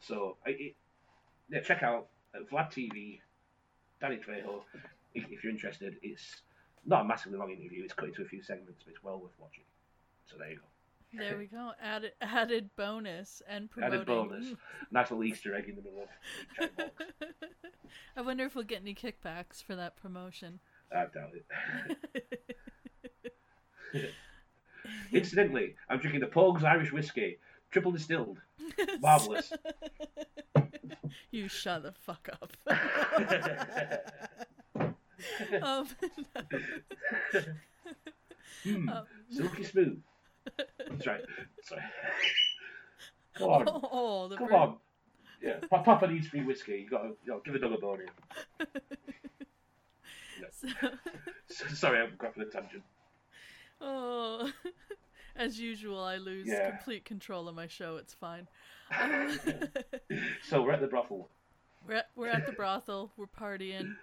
So, 0.00 0.36
I- 0.46 0.50
it, 0.50 0.76
yeah, 1.48 1.60
check 1.60 1.82
out 1.82 2.08
uh, 2.34 2.40
Vlad 2.50 2.70
TV, 2.72 3.20
Danny 4.00 4.16
Trejo, 4.16 4.62
if, 5.14 5.24
if 5.30 5.42
you're 5.44 5.52
interested. 5.52 5.96
It's 6.02 6.42
not 6.84 7.02
a 7.02 7.04
massively 7.04 7.38
long 7.38 7.50
interview. 7.50 7.84
It's 7.84 7.94
cut 7.94 8.08
into 8.08 8.22
a 8.22 8.26
few 8.26 8.42
segments, 8.42 8.82
but 8.84 8.92
it's 8.94 9.02
well 9.02 9.18
worth 9.18 9.32
watching. 9.38 9.64
So 10.26 10.36
there 10.38 10.50
you 10.50 10.56
go. 10.56 10.71
There 11.16 11.36
we 11.36 11.46
go. 11.46 11.72
Added 11.82 12.12
added 12.20 12.70
bonus 12.76 13.42
and 13.48 13.70
promoting. 13.70 13.94
Added 14.00 14.06
bonus. 14.06 14.46
Nice 14.90 15.10
little 15.10 15.24
Easter 15.24 15.54
egg 15.54 15.68
in 15.68 15.76
the 15.76 15.82
middle 15.82 16.02
of. 16.02 16.70
I 18.16 18.20
wonder 18.22 18.44
if 18.44 18.54
we'll 18.54 18.64
get 18.64 18.80
any 18.80 18.94
kickbacks 18.94 19.62
for 19.62 19.76
that 19.76 19.96
promotion. 19.96 20.60
I 20.90 21.06
doubt 21.06 21.32
it. 22.14 22.24
Incidentally, 25.12 25.74
I'm 25.88 25.98
drinking 25.98 26.20
the 26.20 26.26
Pogues 26.26 26.64
Irish 26.64 26.92
Whiskey, 26.92 27.38
triple 27.70 27.92
distilled. 27.92 28.38
Marvellous. 29.00 29.52
you 31.30 31.48
shut 31.48 31.82
the 31.82 31.92
fuck 31.92 32.28
up. 32.40 32.56
um, 35.62 35.86
Hmm, 38.64 38.88
um, 38.88 39.04
silky 39.28 39.64
smooth. 39.64 40.00
That's 40.56 41.06
right. 41.06 41.20
Sorry. 41.62 41.82
Come 43.34 43.48
on. 43.50 43.64
oh, 43.68 44.28
the 44.28 44.36
Come 44.36 44.52
on. 44.52 44.76
Yeah, 45.42 45.54
Pa- 45.70 45.82
Papa 45.82 46.06
needs 46.06 46.28
free 46.28 46.44
whiskey. 46.44 46.82
You 46.84 46.90
got 46.90 47.02
to 47.02 47.08
you 47.24 47.32
know, 47.32 47.40
give 47.44 47.54
a 47.54 47.58
dog 47.58 47.72
a 47.72 47.78
bone 47.78 48.00
here. 50.58 50.68
So- 51.48 51.66
Sorry, 51.74 52.00
I'm 52.00 52.14
going 52.18 52.32
for 52.32 52.40
the 52.44 52.50
tangent. 52.50 52.82
oh, 53.80 54.50
as 55.36 55.58
usual, 55.60 56.02
I 56.02 56.16
lose 56.16 56.46
Yeah. 56.48 56.70
complete 56.70 57.04
control 57.04 57.48
of 57.48 57.54
my 57.54 57.66
show. 57.66 57.96
It's 57.96 58.14
fine. 58.14 58.46
Um, 58.98 59.38
So 60.48 60.62
we're 60.62 60.72
at 60.72 60.80
the 60.80 60.86
brothel. 60.86 61.28
we're 61.86 61.96
at, 61.96 62.08
we're 62.16 62.28
at 62.28 62.46
the 62.46 62.52
brothel. 62.52 63.12
We're 63.16 63.26
partying. 63.26 63.96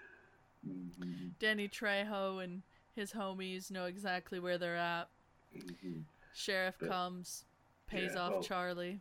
Mhm, 0.68 1.32
Danny 1.40 1.68
Trejo 1.70 2.44
and 2.44 2.62
his 2.96 3.14
homies 3.14 3.72
know 3.72 3.86
exactly 3.86 4.40
where 4.40 4.58
they're 4.58 4.76
at. 4.76 5.08
mhm. 5.56 6.04
Sheriff 6.34 6.76
But- 6.80 6.90
comes, 6.90 7.46
pays 7.88 8.12
yeah, 8.16 8.22
off 8.22 8.32
well- 8.34 8.44
Charlie. 8.44 9.00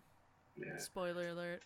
Yeah, 0.56 0.76
Spoiler 0.78 1.28
alert. 1.28 1.62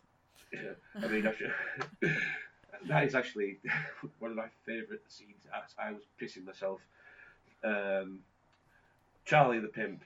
yeah. 0.52 0.72
I 1.02 1.08
mean, 1.08 1.22
should- 1.38 1.54
that 2.88 3.04
is 3.04 3.14
actually 3.14 3.58
one 4.18 4.30
of 4.32 4.36
my 4.36 4.48
favourite 4.66 5.00
scenes. 5.08 5.46
I, 5.78 5.88
I 5.88 5.92
was 5.92 6.02
pissing 6.20 6.44
myself. 6.44 6.80
Um, 7.64 8.18
Charlie 9.24 9.60
the 9.60 9.68
pimp 9.68 10.02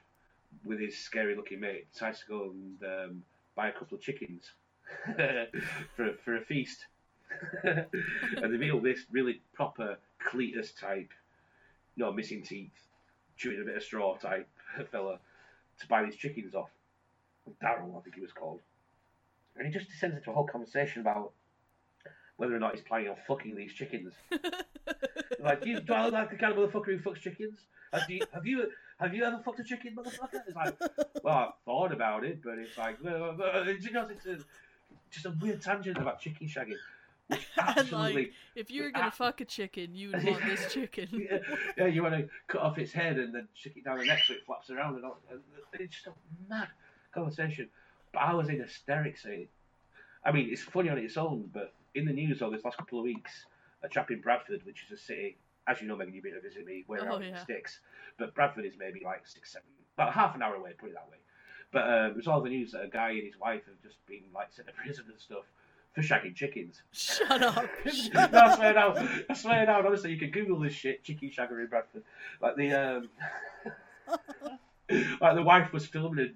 with 0.63 0.79
his 0.79 0.97
scary 0.97 1.35
looking 1.35 1.59
mate, 1.59 1.91
decides 1.91 2.19
to 2.21 2.25
go 2.27 2.43
and 2.51 2.83
um, 2.83 3.23
buy 3.55 3.67
a 3.69 3.71
couple 3.73 3.95
of 3.97 4.01
chickens 4.01 4.51
for 5.95 6.13
for 6.23 6.37
a 6.37 6.41
feast. 6.41 6.85
and 7.63 7.85
they 8.53 8.57
meet 8.57 8.81
this 8.83 9.01
really 9.11 9.41
proper 9.53 9.97
Cletus 10.25 10.71
type, 10.79 11.09
you 11.95 12.05
know, 12.05 12.11
missing 12.13 12.41
teeth, 12.41 12.71
chewing 13.37 13.59
a 13.61 13.65
bit 13.65 13.75
of 13.77 13.83
straw 13.83 14.15
type 14.15 14.47
fella 14.91 15.19
to 15.79 15.87
buy 15.87 16.03
these 16.03 16.15
chickens 16.15 16.55
off. 16.55 16.69
Daryl, 17.63 17.97
I 17.97 18.01
think 18.01 18.15
he 18.15 18.21
was 18.21 18.31
called. 18.31 18.59
And 19.55 19.65
he 19.65 19.73
just 19.73 19.89
descends 19.89 20.17
into 20.17 20.31
a 20.31 20.33
whole 20.33 20.45
conversation 20.45 21.01
about 21.01 21.31
whether 22.35 22.55
or 22.55 22.59
not 22.59 22.75
he's 22.75 22.83
planning 22.83 23.09
on 23.09 23.15
fucking 23.27 23.55
these 23.55 23.73
chickens. 23.73 24.13
like, 25.43 25.63
do, 25.63 25.69
you, 25.69 25.79
do 25.79 25.93
I 25.93 26.05
look 26.05 26.13
like 26.13 26.29
the 26.29 26.35
kind 26.35 26.57
of 26.57 26.59
motherfucker 26.59 26.85
who 26.85 26.99
fucks 26.99 27.21
chickens? 27.21 27.59
Have 27.93 28.09
you, 28.09 28.21
have 28.33 28.45
you 28.45 28.67
have 28.99 29.13
you 29.13 29.23
ever 29.23 29.39
fucked 29.45 29.59
a 29.59 29.63
chicken, 29.63 29.95
motherfucker? 29.95 30.41
It's 30.47 30.55
like, 30.55 30.75
well, 31.23 31.35
I've 31.35 31.63
thought 31.65 31.91
about 31.91 32.25
it, 32.25 32.41
but 32.43 32.57
it's 32.57 32.77
like, 32.77 32.97
it 33.03 33.93
goes 33.93 34.09
into 34.09 34.43
just 35.11 35.25
a 35.25 35.33
weird 35.39 35.61
tangent 35.61 35.97
about 35.97 36.19
chicken 36.19 36.47
shagging. 36.47 36.77
Like, 37.91 38.31
if 38.55 38.71
you 38.71 38.83
were 38.83 38.91
gonna 38.91 39.11
fuck 39.11 39.41
a 39.41 39.45
chicken, 39.45 39.93
you 39.95 40.11
would 40.11 40.23
want 40.25 40.45
this 40.45 40.71
chicken. 40.73 41.07
yeah, 41.29 41.37
yeah, 41.77 41.85
you 41.87 42.01
want 42.03 42.15
to 42.15 42.29
cut 42.47 42.61
off 42.61 42.77
its 42.77 42.91
head 42.91 43.17
and 43.17 43.33
then 43.33 43.47
stick 43.55 43.73
it 43.75 43.83
down 43.83 43.97
the 43.97 44.05
neck 44.05 44.23
so 44.25 44.33
it 44.33 44.45
flaps 44.45 44.69
around 44.69 44.95
and 44.95 45.05
all. 45.05 45.17
And 45.29 45.41
it's 45.73 45.95
just 45.95 46.07
a 46.07 46.11
mad 46.49 46.67
conversation. 47.13 47.69
But 48.13 48.19
I 48.19 48.33
was 48.33 48.49
in 48.49 48.59
hysterics. 48.59 49.23
Saying, 49.23 49.47
I 50.23 50.31
mean, 50.31 50.49
it's 50.51 50.61
funny 50.61 50.89
on 50.89 50.97
its 50.97 51.17
own, 51.17 51.49
but 51.53 51.73
in 51.95 52.05
the 52.05 52.13
news 52.13 52.41
over 52.41 52.55
this 52.55 52.63
last 52.65 52.77
couple 52.77 52.99
of 52.99 53.03
weeks, 53.03 53.45
a 53.83 53.89
chap 53.89 54.09
in 54.11 54.21
Bradford, 54.21 54.65
which 54.65 54.83
is 54.85 54.91
a 54.91 55.01
city, 55.01 55.37
as 55.67 55.81
you 55.81 55.87
know, 55.87 55.95
Megan, 55.95 56.13
you've 56.13 56.23
been 56.23 56.33
to 56.33 56.41
visit 56.41 56.65
me, 56.65 56.85
we're 56.87 56.99
Oh, 57.01 57.15
out 57.15 57.21
in 57.21 57.29
yeah. 57.29 57.35
the 57.35 57.41
sticks, 57.41 57.79
but 58.17 58.33
Bradford 58.33 58.65
is 58.65 58.73
maybe 58.79 59.01
like 59.03 59.27
six, 59.27 59.51
seven, 59.51 59.67
about 59.97 60.13
half 60.13 60.35
an 60.35 60.41
hour 60.41 60.55
away, 60.55 60.71
put 60.77 60.89
it 60.89 60.93
that 60.95 61.09
way. 61.11 61.17
But 61.71 61.83
um, 61.83 62.11
it 62.11 62.15
was 62.15 62.27
all 62.27 62.41
the 62.41 62.49
news 62.49 62.71
that 62.71 62.83
a 62.83 62.87
guy 62.87 63.09
and 63.11 63.23
his 63.23 63.37
wife 63.39 63.65
have 63.65 63.81
just 63.83 63.97
been 64.07 64.23
like 64.33 64.47
sent 64.53 64.67
to 64.67 64.73
prison 64.73 65.05
and 65.09 65.19
stuff 65.19 65.43
for 65.97 66.03
shagging 66.03 66.35
chickens. 66.35 66.83
Shut 66.91 67.41
up. 67.41 67.65
no, 68.13 68.29
I 68.31 68.55
swear 68.55 68.73
down. 68.73 69.09
I 69.29 69.33
swear 69.33 69.65
down. 69.65 69.85
Honestly, 69.87 70.11
you 70.11 70.19
can 70.19 70.29
Google 70.29 70.59
this 70.59 70.73
shit. 70.73 71.03
Chicken 71.03 71.31
shagger 71.31 71.59
in 71.59 71.65
Bradford. 71.67 72.03
Like 72.39 72.55
the 72.55 72.71
um, 72.73 73.09
like 75.21 75.35
the 75.35 75.41
wife 75.43 75.73
was 75.73 75.85
filming 75.87 76.23
it, 76.25 76.35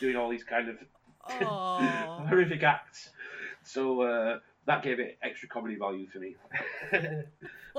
doing 0.00 0.16
all 0.16 0.30
these 0.30 0.44
kind 0.44 0.68
of 0.70 0.76
Oh. 1.42 2.24
horrific 2.28 2.62
acts. 2.62 3.10
So 3.64 4.00
uh, 4.02 4.38
that 4.66 4.82
gave 4.82 4.98
it 4.98 5.18
extra 5.22 5.48
comedy 5.48 5.76
value 5.76 6.06
for 6.08 6.18
me. 6.18 6.34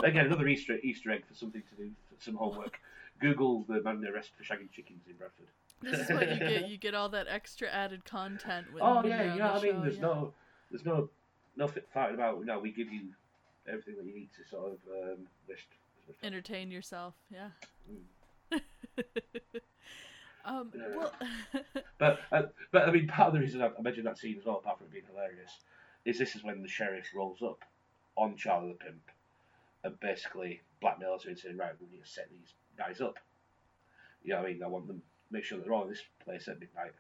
Again, 0.04 0.26
another 0.28 0.48
Easter 0.48 0.78
Easter 0.84 1.12
egg 1.12 1.24
for 1.28 1.34
something 1.34 1.64
to 1.72 1.84
do, 1.84 1.90
for 2.16 2.24
some 2.24 2.36
homework. 2.36 2.80
Google 3.20 3.66
the 3.68 3.82
man 3.82 4.04
arrested 4.06 4.34
for 4.38 4.44
shagging 4.44 4.70
chickens 4.72 5.02
in 5.10 5.16
Bradford. 5.16 5.48
This 5.82 6.00
is 6.00 6.10
what 6.16 6.30
you 6.30 6.38
get. 6.40 6.70
You 6.70 6.78
get 6.78 6.94
all 6.94 7.10
that 7.10 7.28
extra 7.30 7.70
added 7.70 8.06
content. 8.06 8.68
When 8.72 8.82
Oh 8.84 9.02
yeah, 9.04 9.34
you 9.34 9.40
know 9.40 9.54
what 9.54 9.62
I 9.62 9.64
mean. 9.64 9.74
show, 9.74 9.82
There's 9.82 9.96
yeah. 9.96 10.02
no, 10.02 10.34
there's 10.72 10.86
no, 10.86 11.10
nothing 11.56 11.84
fighting 11.93 12.16
about. 12.16 12.43
No, 12.45 12.60
we 12.60 12.72
give 12.72 12.91
you 12.91 13.01
everything 13.68 13.95
that 13.97 14.06
you 14.06 14.14
need 14.14 14.30
to 14.38 14.49
sort 14.49 14.74
of 14.74 14.78
um, 14.91 15.28
list. 15.47 15.68
entertain 16.24 16.72
yourself. 16.72 17.14
Yeah. 17.32 17.49
Mm. 17.91 18.62
um. 20.45 20.72
Yeah. 20.76 20.97
Well. 20.97 21.14
But 21.99 22.20
uh, 22.32 22.43
but 22.72 22.89
I 22.89 22.91
mean, 22.91 23.08
part 23.08 23.28
of 23.28 23.34
the 23.34 23.39
reason 23.39 23.62
I 23.62 23.68
I 23.68 23.82
mentioned 23.82 24.06
that 24.08 24.18
scene 24.18 24.38
as 24.38 24.45
well, 24.45 24.58
apart 24.58 24.78
from 24.78 24.88
it 24.88 24.93
being 24.93 25.06
hilarious, 25.10 25.51
is 26.06 26.18
this 26.18 26.36
is 26.36 26.43
when 26.43 26.62
the 26.62 26.68
sheriff 26.68 27.06
rolls 27.16 27.41
up 27.41 27.64
on 28.18 28.36
Charlie 28.36 28.70
the 28.70 28.86
Pimp 28.86 29.01
and 29.84 29.99
basically 29.99 30.62
blackmails 30.82 31.24
her 31.24 31.30
into 31.30 31.41
saying, 31.43 31.58
right, 31.58 31.72
we 31.80 31.88
need 31.88 32.04
to 32.04 32.10
set 32.10 32.30
these 32.30 32.54
guys 32.78 32.99
up. 32.99 33.20
You 34.24 34.34
know 34.34 34.41
what 34.41 34.49
I 34.49 34.54
mean? 34.54 34.64
I 34.64 34.68
want 34.68 34.88
them 34.88 35.01
make 35.32 35.43
sure 35.43 35.58
they're 35.58 35.74
all 35.74 35.84
in 35.84 35.89
this 35.89 36.04
place 36.24 36.47
at 36.47 36.60
midnight. 36.60 36.93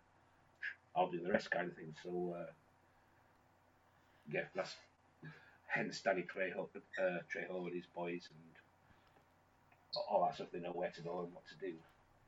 I'll 0.95 1.09
do 1.09 1.21
the 1.21 1.31
rest 1.31 1.51
kind 1.51 1.69
of 1.69 1.75
thing. 1.75 1.93
So 2.03 2.35
uh, 2.37 2.51
yeah, 4.31 4.43
that's 4.55 4.75
hence 5.67 6.01
Danny 6.01 6.23
Trejo, 6.23 6.67
uh, 6.99 7.01
Trejo 7.01 7.65
and 7.65 7.75
his 7.75 7.85
boys 7.95 8.29
and 8.29 8.39
all 10.09 10.23
that 10.23 10.35
stuff. 10.35 10.47
They 10.51 10.59
know 10.59 10.71
where 10.71 10.91
to 10.91 11.01
go 11.01 11.21
and 11.21 11.33
what 11.33 11.43
to 11.47 11.65
do. 11.65 11.73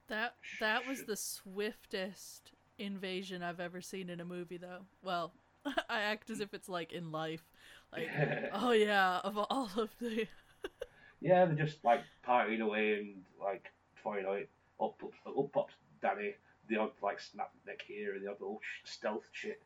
That 0.08 0.36
that 0.60 0.88
was 0.88 1.04
the 1.04 1.16
swiftest 1.16 2.52
invasion 2.78 3.42
I've 3.42 3.60
ever 3.60 3.82
seen 3.82 4.10
in 4.10 4.20
a 4.20 4.26
movie, 4.26 4.58
though. 4.58 4.86
Well, 5.04 5.34
I 5.90 6.02
act 6.02 6.30
as 6.30 6.40
if 6.40 6.54
it's 6.54 6.70
like 6.70 6.92
in 6.92 7.12
life, 7.12 7.44
like 7.92 8.10
oh 8.54 8.72
yeah, 8.72 9.20
of 9.24 9.38
all 9.38 9.70
of 9.78 9.90
the 10.00 10.28
Yeah, 11.22 11.46
they're 11.46 11.66
just 11.66 11.84
like 11.84 12.02
partying 12.28 12.62
away 12.62 12.94
and 12.94 13.24
like 13.42 13.72
firing 14.04 14.26
out. 14.26 14.48
Up, 14.78 15.02
up, 15.02 15.38
up 15.38 15.52
pops 15.54 15.74
Danny, 16.02 16.34
the 16.68 16.78
odd 16.78 16.92
like 17.02 17.20
snap 17.20 17.52
neck 17.66 17.82
here 17.88 18.14
and 18.14 18.24
the 18.24 18.30
odd 18.30 18.42
little 18.42 18.62
stealth 18.84 19.24
shit, 19.32 19.62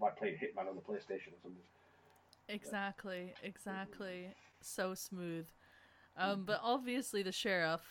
like 0.00 0.16
playing 0.16 0.36
Hitman 0.36 0.68
on 0.68 0.76
the 0.76 0.82
PlayStation 0.82 1.28
or 1.28 1.40
something. 1.42 1.62
exactly, 2.48 3.34
exactly, 3.42 4.28
so 4.60 4.94
smooth. 4.94 5.46
Um, 6.16 6.44
but 6.44 6.60
obviously 6.62 7.22
the 7.22 7.32
sheriff, 7.32 7.82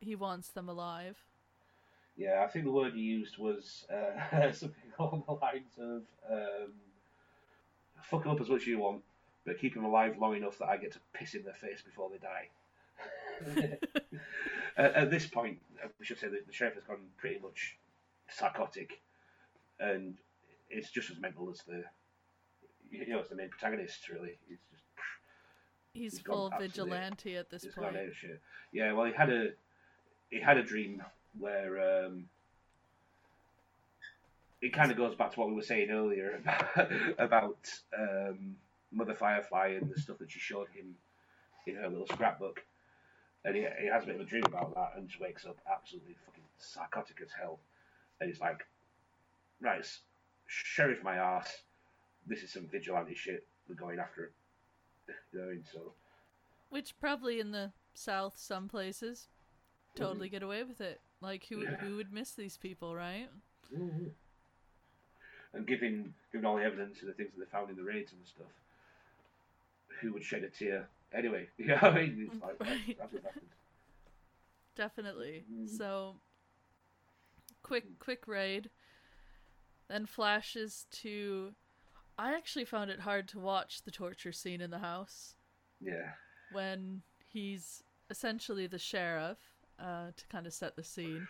he 0.00 0.14
wants 0.14 0.48
them 0.48 0.68
alive. 0.68 1.16
Yeah, 2.16 2.44
I 2.44 2.48
think 2.48 2.66
the 2.66 2.70
word 2.70 2.94
you 2.94 3.02
used 3.02 3.38
was 3.38 3.86
uh, 3.90 4.52
something 4.52 4.92
along 4.98 5.24
the 5.26 5.32
lines 5.34 5.78
of 5.78 6.02
um, 6.30 6.72
fuck 8.02 8.26
'em 8.26 8.32
up 8.32 8.40
as 8.40 8.48
much 8.50 8.62
as 8.62 8.66
you 8.66 8.78
want, 8.78 9.02
but 9.46 9.58
keep 9.58 9.74
them 9.74 9.84
alive 9.84 10.18
long 10.18 10.36
enough 10.36 10.58
that 10.58 10.68
I 10.68 10.76
get 10.76 10.92
to 10.92 10.98
piss 11.14 11.34
in 11.34 11.44
their 11.44 11.54
face 11.54 11.80
before 11.82 12.10
they 12.10 12.18
die. 12.18 12.48
at, 14.76 14.94
at 14.94 15.10
this 15.10 15.26
point, 15.26 15.58
uh, 15.82 15.88
we 15.98 16.04
should 16.04 16.18
say 16.18 16.28
that 16.28 16.46
the 16.46 16.52
sheriff 16.52 16.74
has 16.74 16.84
gone 16.84 17.06
pretty 17.16 17.38
much 17.40 17.78
psychotic, 18.28 19.00
and 19.78 20.18
it's 20.70 20.90
just 20.90 21.10
as 21.10 21.18
mental 21.18 21.50
as 21.50 21.60
the 21.66 21.84
you 22.90 23.06
know, 23.06 23.20
it's 23.20 23.28
the 23.28 23.36
main 23.36 23.48
protagonist. 23.48 24.08
Really, 24.08 24.38
it's 24.48 24.62
just 24.70 24.82
He's, 25.92 26.12
He's 26.12 26.20
full 26.20 26.52
vigilante 26.58 27.36
at 27.36 27.50
this 27.50 27.64
point. 27.64 27.92
gone 27.92 27.96
ape 27.96 28.14
shit. 28.14 28.40
Yeah, 28.72 28.92
well, 28.92 29.06
he 29.06 29.12
had 29.12 29.30
a 29.30 29.48
he 30.30 30.40
had 30.40 30.56
a 30.56 30.62
dream 30.62 31.02
where 31.38 32.04
um, 32.06 32.24
it 34.60 34.72
kind 34.72 34.90
of 34.90 34.96
goes 34.96 35.14
back 35.14 35.32
to 35.32 35.40
what 35.40 35.48
we 35.48 35.54
were 35.54 35.62
saying 35.62 35.90
earlier 35.90 36.40
about, 36.76 36.90
about 37.18 37.70
um, 37.98 38.56
Mother 38.92 39.14
Firefly 39.14 39.78
and 39.80 39.90
the 39.90 40.00
stuff 40.00 40.18
that 40.18 40.30
she 40.30 40.38
showed 40.38 40.68
him 40.68 40.94
in 41.66 41.76
her 41.76 41.88
little 41.88 42.06
scrapbook. 42.06 42.60
And 43.44 43.56
he, 43.56 43.66
he 43.80 43.86
has 43.86 44.02
a 44.02 44.06
bit 44.06 44.16
of 44.16 44.20
a 44.20 44.24
dream 44.24 44.44
about 44.44 44.74
that 44.74 44.92
and 44.96 45.08
just 45.08 45.20
wakes 45.20 45.46
up 45.46 45.56
absolutely 45.72 46.14
fucking 46.26 46.44
psychotic 46.58 47.16
as 47.22 47.30
hell. 47.38 47.58
And 48.20 48.28
he's 48.28 48.40
like, 48.40 48.66
right, 49.62 49.86
sheriff 50.50 50.98
my 51.02 51.14
ass. 51.16 51.62
This 52.26 52.42
is 52.42 52.50
some 52.52 52.66
vigilante 52.66 53.14
shit. 53.14 53.46
We're 53.68 53.74
going 53.76 53.98
after. 53.98 54.32
You 55.32 55.38
know 55.40 55.46
I 55.46 55.52
mean? 55.54 55.64
So, 55.72 55.92
Which 56.68 56.98
probably 57.00 57.40
in 57.40 57.50
the 57.52 57.72
south, 57.94 58.34
some 58.38 58.68
places, 58.68 59.28
totally 59.96 60.28
get 60.28 60.42
away 60.42 60.62
with 60.64 60.80
it. 60.80 61.00
Like 61.20 61.46
who 61.48 61.62
Yeah. 61.62 61.76
who 61.76 61.96
would 61.96 62.12
miss 62.12 62.32
these 62.32 62.56
people, 62.56 62.94
right? 62.94 63.28
and 65.52 65.66
given 65.66 66.14
given 66.32 66.44
all 66.46 66.56
the 66.56 66.62
evidence 66.64 67.00
and 67.00 67.08
the 67.10 67.14
things 67.14 67.30
that 67.36 67.44
they 67.44 67.50
found 67.50 67.70
in 67.70 67.76
the 67.76 67.82
raids 67.82 68.12
and 68.12 68.20
stuff, 68.26 68.46
who 70.00 70.12
would 70.12 70.24
shed 70.24 70.44
a 70.44 70.48
tear 70.48 70.88
anyway? 71.12 71.48
You 71.58 71.66
know 71.66 71.74
what 71.76 71.84
I 71.94 71.94
mean? 72.02 72.30
It's 72.32 72.42
like 72.42 72.60
Right. 72.60 72.96
that's 72.98 73.12
what 73.12 73.22
happened. 73.24 73.48
Definitely. 74.76 75.44
Mhm. 75.52 75.68
So 75.76 76.16
quick 77.62 77.98
quick 77.98 78.26
raid. 78.28 78.70
Then 79.90 80.06
flashes 80.06 80.86
to 81.02 81.52
I 82.16 82.32
actually 82.34 82.64
found 82.64 82.90
it 82.90 83.00
hard 83.00 83.26
to 83.28 83.38
watch 83.40 83.82
the 83.82 83.90
torture 83.90 84.30
scene 84.32 84.60
in 84.60 84.70
the 84.70 84.78
house 84.78 85.34
Yeah, 85.80 86.10
when 86.52 87.02
he's 87.32 87.82
essentially 88.08 88.66
the 88.68 88.78
sheriff 88.78 89.38
uh, 89.80 90.08
to 90.16 90.26
kind 90.28 90.46
of 90.46 90.52
set 90.52 90.76
the 90.76 90.84
scene. 90.84 91.26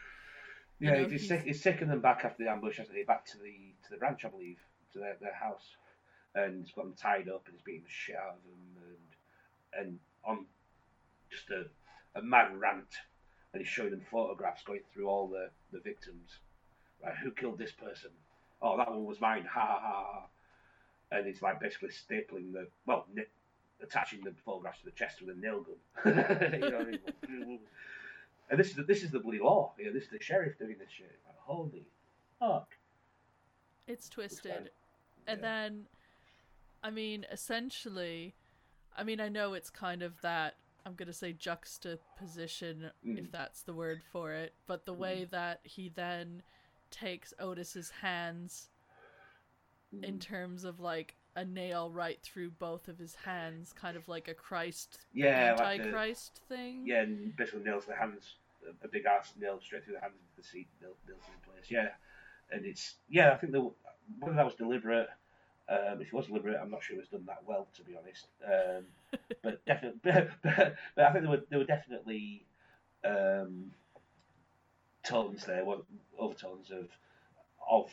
You 0.78 0.88
yeah. 0.90 0.94
know, 1.02 1.02
he's, 1.08 1.22
he's- 1.22 1.28
taking 1.28 1.46
he's 1.46 1.62
taken 1.62 1.88
them 1.88 2.00
back 2.00 2.22
after 2.24 2.42
the 2.44 2.50
ambush, 2.50 2.76
hasn't 2.78 2.96
he? 2.96 3.02
Back 3.04 3.24
to 3.26 3.38
the 3.38 3.72
to 3.84 3.90
the 3.90 3.98
ranch, 3.98 4.24
I 4.24 4.28
believe, 4.28 4.58
to 4.92 4.98
their, 4.98 5.16
their 5.20 5.34
house, 5.34 5.76
and 6.34 6.64
he's 6.64 6.74
got 6.74 6.84
them 6.84 6.94
tied 6.94 7.28
up 7.28 7.42
and 7.46 7.54
he's 7.54 7.62
beating 7.62 7.82
the 7.84 7.88
shit 7.90 8.16
out 8.16 8.36
of 8.36 8.42
them, 8.44 8.82
and 9.74 9.86
and 9.88 9.98
on 10.24 10.44
just 11.30 11.48
a 11.50 11.64
a 12.18 12.22
mad 12.22 12.58
rant, 12.60 12.88
and 13.54 13.60
he's 13.62 13.68
showing 13.70 13.90
them 13.90 14.02
photographs 14.10 14.62
going 14.64 14.80
through 14.92 15.06
all 15.08 15.28
the 15.28 15.48
the 15.72 15.80
victims. 15.80 16.38
Right, 17.02 17.14
who 17.16 17.30
killed 17.30 17.56
this 17.58 17.72
person? 17.72 18.10
Oh, 18.62 18.76
that 18.76 18.90
one 18.90 19.04
was 19.04 19.20
mine. 19.20 19.44
Ha 19.50 19.60
ha 19.60 19.80
ha. 19.80 20.04
ha. 20.12 20.22
And 21.12 21.26
he's 21.26 21.42
like 21.42 21.60
basically 21.60 21.88
stapling 21.88 22.52
the 22.52 22.66
well, 22.86 23.06
ni- 23.14 23.24
attaching 23.82 24.22
the 24.22 24.32
photographs 24.44 24.80
to 24.80 24.84
the 24.86 24.90
chest 24.92 25.20
with 25.22 25.36
a 25.36 25.40
nail 25.40 25.64
gun. 25.64 26.14
you 26.54 26.70
know 26.70 26.78
what 26.78 26.86
I 26.86 27.30
mean? 27.30 27.58
And 28.50 28.58
this 28.58 28.70
is 28.70 28.74
the, 28.74 28.82
this 28.82 29.04
is 29.04 29.12
the 29.12 29.20
bloody 29.20 29.38
law. 29.38 29.70
You 29.78 29.84
know, 29.86 29.92
this 29.92 30.02
is 30.02 30.08
the 30.10 30.20
sheriff 30.20 30.58
doing 30.58 30.74
this 30.76 30.88
shit. 30.90 31.16
Like, 31.24 31.36
holy 31.38 31.84
fuck. 32.40 32.74
It's 33.86 34.08
twisted. 34.08 34.50
fine. 34.52 34.68
And 35.28 35.38
Yeah. 35.40 35.46
then 35.48 35.86
I 36.82 36.90
mean, 36.90 37.26
essentially 37.30 38.34
I 38.96 39.04
mean, 39.04 39.20
I 39.20 39.28
know 39.28 39.52
it's 39.54 39.70
kind 39.70 40.02
of 40.02 40.20
that 40.22 40.56
I'm 40.84 40.94
gonna 40.94 41.12
say 41.12 41.32
juxtaposition, 41.32 42.90
Mm. 43.06 43.18
if 43.18 43.30
that's 43.30 43.62
the 43.62 43.72
word 43.72 44.02
for 44.10 44.32
it, 44.32 44.52
but 44.66 44.84
the 44.84 44.94
way 44.94 45.26
that 45.30 45.60
he 45.62 45.88
then 45.88 46.42
takes 46.90 47.32
Otis's 47.38 47.90
hands 47.90 48.68
in 50.02 50.16
Mm. 50.18 50.20
terms 50.20 50.64
of 50.64 50.78
like 50.80 51.16
a 51.36 51.44
nail 51.44 51.90
right 51.90 52.20
through 52.22 52.50
both 52.50 52.88
of 52.88 52.98
his 52.98 53.14
hands, 53.14 53.72
kind 53.72 53.96
of 53.96 54.06
like 54.08 54.28
a 54.28 54.34
Christ 54.34 55.04
yeah, 55.12 55.54
like 55.58 55.82
the- 55.82 55.90
thing. 56.48 56.86
yeah, 56.86 57.02
and 57.02 57.34
basically 57.36 57.62
nails 57.64 57.86
the 57.86 57.94
hands, 57.94 58.36
a- 58.82 58.88
big 58.88 59.04
ass 59.06 59.32
nail 59.36 59.60
straight 59.60 59.84
through 59.84 59.94
the 59.94 60.00
hands 60.00 60.14
into 60.20 60.36
the 60.36 60.42
seat, 60.42 60.68
nail, 60.80 60.94
nails 61.08 61.22
in 61.26 61.52
place. 61.52 61.70
Yeah, 61.70 61.90
and 62.50 62.64
it's 62.64 62.96
yeah, 63.08 63.32
I 63.32 63.36
think 63.36 63.52
the 63.52 63.70
whether 64.18 64.36
that 64.36 64.44
was 64.44 64.54
deliberate. 64.54 65.08
Um, 65.68 66.00
if 66.00 66.08
it 66.08 66.12
was 66.12 66.26
deliberate, 66.26 66.58
I'm 66.60 66.70
not 66.70 66.82
sure 66.82 66.96
it 66.96 67.00
was 67.00 67.08
done 67.08 67.24
that 67.26 67.44
well, 67.46 67.68
to 67.76 67.82
be 67.84 67.96
honest. 67.96 68.26
Um, 68.44 68.86
but 69.42 69.64
definitely, 69.66 70.00
but, 70.02 70.30
but, 70.42 70.76
but 70.96 71.04
I 71.04 71.12
think 71.12 71.22
there 71.24 71.30
were 71.30 71.44
there 71.48 71.58
were 71.60 71.64
definitely 71.64 72.44
um, 73.04 73.70
tones 75.02 75.44
there, 75.44 75.64
well, 75.64 75.84
overtones 76.18 76.70
of 76.70 76.88
of 77.68 77.90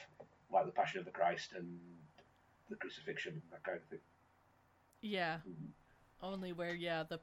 like 0.51 0.65
the 0.65 0.71
Passion 0.71 0.99
of 0.99 1.05
the 1.05 1.11
Christ 1.11 1.53
and 1.53 1.79
the 2.69 2.75
crucifixion, 2.75 3.41
that 3.51 3.63
kind 3.63 3.77
of 3.77 3.83
thing. 3.85 3.99
Yeah. 5.01 5.39
Mhm. 5.47 5.71
Only 6.21 6.51
where, 6.53 6.73
yeah, 6.75 7.03
the 7.03 7.19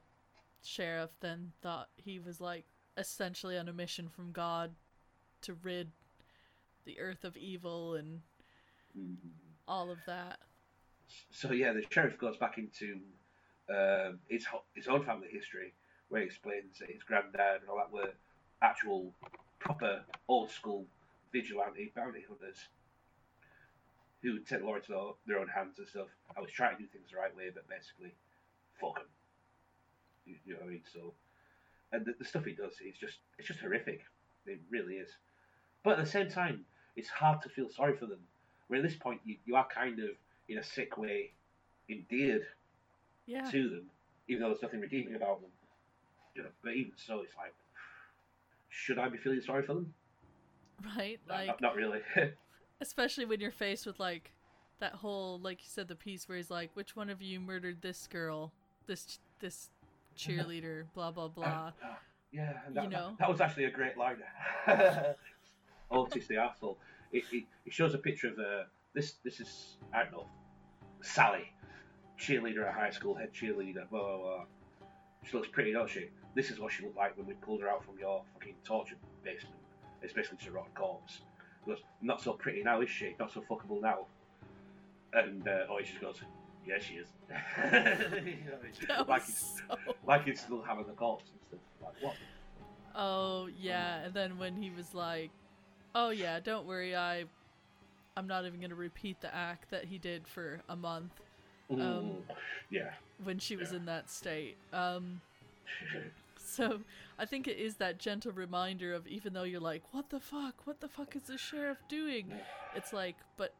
sheriff 0.63 1.11
then 1.19 1.53
thought 1.61 1.89
he 1.95 2.19
was 2.19 2.39
like 2.41 2.65
essentially 2.97 3.57
on 3.57 3.67
a 3.67 3.73
mission 3.73 4.09
from 4.09 4.31
God 4.31 4.75
to 5.41 5.53
rid 5.53 5.91
the 6.85 6.99
earth 6.99 7.23
of 7.25 7.35
evil 7.35 7.95
and 7.95 8.21
Mhm. 8.97 9.31
all 9.67 9.91
of 9.91 9.97
that. 10.05 10.39
So 11.31 11.51
yeah, 11.51 11.73
the 11.73 11.85
sheriff 11.89 12.17
goes 12.17 12.37
back 12.37 12.57
into 12.57 13.01
um, 13.69 14.19
his 14.29 14.47
his 14.73 14.87
own 14.87 15.03
family 15.03 15.27
history, 15.31 15.73
where 16.09 16.21
he 16.21 16.27
explains 16.27 16.79
that 16.79 16.89
his 16.89 17.03
granddad 17.03 17.61
and 17.61 17.69
all 17.69 17.77
that 17.77 17.91
were 17.91 18.13
actual, 18.61 19.13
proper 19.65 20.01
old 20.27 20.49
school 20.51 20.85
vigilante 21.33 21.91
bounty 21.95 22.23
hunters 22.29 22.57
who 24.21 24.33
would 24.33 24.47
take 24.47 24.59
the 24.61 24.65
law 24.65 24.75
into 24.75 24.91
their, 24.91 24.99
their 25.27 25.39
own 25.39 25.47
hands 25.47 25.77
and 25.79 25.87
stuff. 25.87 26.07
I 26.37 26.41
was 26.41 26.51
trying 26.51 26.77
to 26.77 26.83
do 26.83 26.87
things 26.87 27.05
the 27.11 27.17
right 27.17 27.35
way, 27.35 27.49
but 27.53 27.67
basically, 27.67 28.13
fuck 28.79 28.95
them. 28.95 29.05
You, 30.25 30.35
you 30.45 30.53
know 30.53 30.59
what 30.61 30.67
I 30.67 30.71
mean? 30.71 30.81
So, 30.93 31.13
and 31.91 32.05
the, 32.05 32.13
the 32.17 32.25
stuff 32.25 32.45
he 32.45 32.53
does 32.53 32.73
is 32.73 32.95
just 32.99 33.17
it's 33.37 33.47
just 33.47 33.59
horrific. 33.59 34.01
It 34.45 34.59
really 34.69 34.95
is. 34.95 35.09
But 35.83 35.99
at 35.99 36.05
the 36.05 36.11
same 36.11 36.29
time, 36.29 36.65
it's 36.95 37.09
hard 37.09 37.41
to 37.41 37.49
feel 37.49 37.69
sorry 37.69 37.97
for 37.97 38.05
them. 38.05 38.19
Where 38.67 38.79
at 38.79 38.85
this 38.87 38.95
point, 38.97 39.21
you, 39.25 39.35
you 39.45 39.55
are 39.55 39.67
kind 39.67 39.99
of 39.99 40.09
in 40.47 40.57
a 40.59 40.63
sick 40.63 40.97
way 40.97 41.31
endeared 41.89 42.45
Yeah. 43.27 43.49
to 43.51 43.69
them, 43.69 43.83
even 44.27 44.41
though 44.41 44.49
there's 44.49 44.61
nothing 44.61 44.81
redeeming 44.81 45.15
about 45.15 45.41
them. 45.41 45.51
You 46.35 46.43
know, 46.43 46.49
but 46.63 46.73
even 46.73 46.91
so, 46.95 47.21
it's 47.21 47.35
like, 47.37 47.53
should 48.75 48.99
I 48.99 49.07
be 49.09 49.17
feeling 49.17 49.41
sorry 49.41 49.63
for 49.63 49.73
them? 49.73 49.93
Right? 50.97 51.19
Like 51.29 51.47
not, 51.47 51.61
not 51.61 51.75
really. 51.75 52.01
especially 52.81 53.25
when 53.25 53.39
you're 53.39 53.51
faced 53.51 53.85
with 53.85 53.99
like 53.99 54.31
that 54.79 54.91
whole 54.91 55.39
like 55.39 55.59
you 55.61 55.67
said 55.69 55.87
the 55.87 55.95
piece 55.95 56.27
where 56.27 56.35
he's 56.37 56.51
like 56.51 56.69
which 56.73 56.95
one 56.95 57.09
of 57.09 57.21
you 57.21 57.39
murdered 57.39 57.81
this 57.81 58.07
girl 58.07 58.51
this 58.87 59.19
this 59.39 59.69
cheerleader 60.17 60.83
blah 60.93 61.09
blah 61.09 61.29
blah 61.29 61.71
yeah, 62.35 62.51
that, 62.73 62.83
You 62.83 62.89
that- 62.89 62.89
know. 62.89 63.15
that, 63.17 63.29
was 63.29 63.39
actually 63.39 63.63
a 63.65 63.71
great 63.71 63.97
line. 63.97 64.17
Otis 65.91 66.27
the 66.27 66.35
asshole. 66.35 66.77
It, 67.13 67.23
it, 67.31 67.45
it 67.65 67.71
shows 67.71 67.93
a 67.93 67.97
picture 67.97 68.27
of 68.27 68.37
uh, 68.37 68.63
this. 68.93 69.13
This 69.23 69.39
is 69.39 69.77
I 69.93 70.03
don't 70.03 70.11
know, 70.11 70.25
Sally, 71.01 71.49
cheerleader 72.19 72.67
at 72.67 72.73
high 72.73 72.89
school, 72.89 73.15
head 73.15 73.31
cheerleader. 73.33 73.89
Blah 73.89 74.01
blah 74.01 74.17
blah. 74.17 74.45
She 75.29 75.35
looks 75.35 75.49
pretty, 75.49 75.73
doesn't 75.73 75.89
she? 75.89 76.09
This 76.35 76.51
is 76.51 76.59
what 76.59 76.71
she 76.71 76.83
looked 76.83 76.97
like 76.97 77.17
when 77.17 77.27
we 77.27 77.33
pulled 77.35 77.61
her 77.61 77.69
out 77.69 77.83
from 77.83 77.97
your 77.99 78.23
fucking 78.33 78.55
torture 78.63 78.95
basement. 79.23 79.55
It's 80.01 80.13
basically 80.13 80.37
just 80.37 80.49
a 80.49 80.51
rotten 80.51 80.71
corpse. 80.75 81.21
She 81.63 81.71
goes, 81.71 81.79
not 82.01 82.21
so 82.21 82.33
pretty 82.33 82.61
now, 82.63 82.81
is 82.81 82.89
she? 82.89 83.15
Not 83.19 83.31
so 83.31 83.41
fuckable 83.49 83.81
now. 83.81 84.05
And 85.13 85.47
uh, 85.47 85.71
Otis 85.71 85.89
just 85.89 86.01
goes, 86.01 86.17
yeah, 86.67 86.79
she 86.79 86.95
is. 86.95 87.07
You 87.29 87.33
know 87.33 88.17
I 88.17 88.21
mean? 88.21 89.07
like, 89.07 89.21
it's, 89.21 89.61
so... 89.67 89.77
like 90.05 90.27
it's 90.27 90.41
still 90.41 90.61
having 90.61 90.85
the 90.85 90.93
corpse 90.93 91.25
and 91.31 91.39
stuff. 91.47 91.59
Like, 91.81 92.03
what? 92.03 92.15
oh 92.95 93.49
yeah 93.59 94.05
and 94.05 94.13
then 94.13 94.37
when 94.37 94.55
he 94.55 94.71
was 94.71 94.93
like 94.95 95.29
oh 95.93 96.09
yeah 96.09 96.39
don't 96.39 96.65
worry 96.65 96.95
i 96.95 97.25
i'm 98.15 98.25
not 98.25 98.45
even 98.45 98.59
gonna 98.61 98.73
repeat 98.73 99.19
the 99.19 99.35
act 99.35 99.69
that 99.69 99.83
he 99.85 99.97
did 99.97 100.25
for 100.27 100.61
a 100.69 100.75
month 100.75 101.21
Um, 101.69 101.77
Mm, 101.77 102.21
yeah. 102.69 102.91
when 103.23 103.39
she 103.39 103.55
was 103.55 103.71
Yeah. 103.71 103.77
in 103.77 103.85
that 103.85 104.09
state 104.09 104.57
um 104.73 105.21
So 106.37 106.81
I 107.17 107.25
think 107.25 107.47
it 107.47 107.57
is 107.57 107.75
that 107.77 107.97
gentle 107.97 108.31
reminder 108.31 108.93
of 108.93 109.07
even 109.07 109.33
though 109.33 109.43
you're 109.43 109.59
like, 109.59 109.81
what 109.93 110.09
the 110.09 110.19
fuck? 110.19 110.65
What 110.67 110.79
the 110.79 110.87
fuck 110.87 111.15
is 111.15 111.23
the 111.23 111.37
sheriff 111.37 111.79
doing? 111.89 112.31
It's 112.75 112.93
like, 112.93 113.15
but 113.35 113.53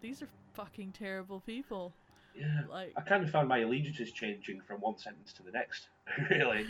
these 0.00 0.20
are 0.20 0.28
fucking 0.54 0.92
terrible 0.92 1.40
people. 1.40 1.94
yeah. 2.34 2.62
Like, 2.68 2.92
I 2.96 3.00
kind 3.02 3.22
of 3.22 3.30
found 3.30 3.48
my 3.48 3.58
allegiances 3.58 4.10
changing 4.10 4.60
from 4.62 4.80
one 4.80 4.98
sentence 4.98 5.32
to 5.34 5.42
the 5.44 5.52
next. 5.52 5.88
really, 6.30 6.66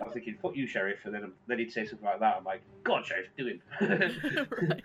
I 0.00 0.04
was 0.04 0.12
thinking, 0.12 0.36
"Fuck 0.42 0.54
you, 0.56 0.66
sheriff," 0.66 0.98
and 1.04 1.14
then 1.14 1.32
then 1.46 1.58
he'd 1.60 1.72
say 1.72 1.86
something 1.86 2.04
like 2.04 2.20
that. 2.20 2.36
I'm 2.36 2.44
like, 2.44 2.60
"God, 2.84 3.06
sheriff, 3.06 3.28
do 3.38 3.46
him." 3.46 3.62
right. 4.50 4.82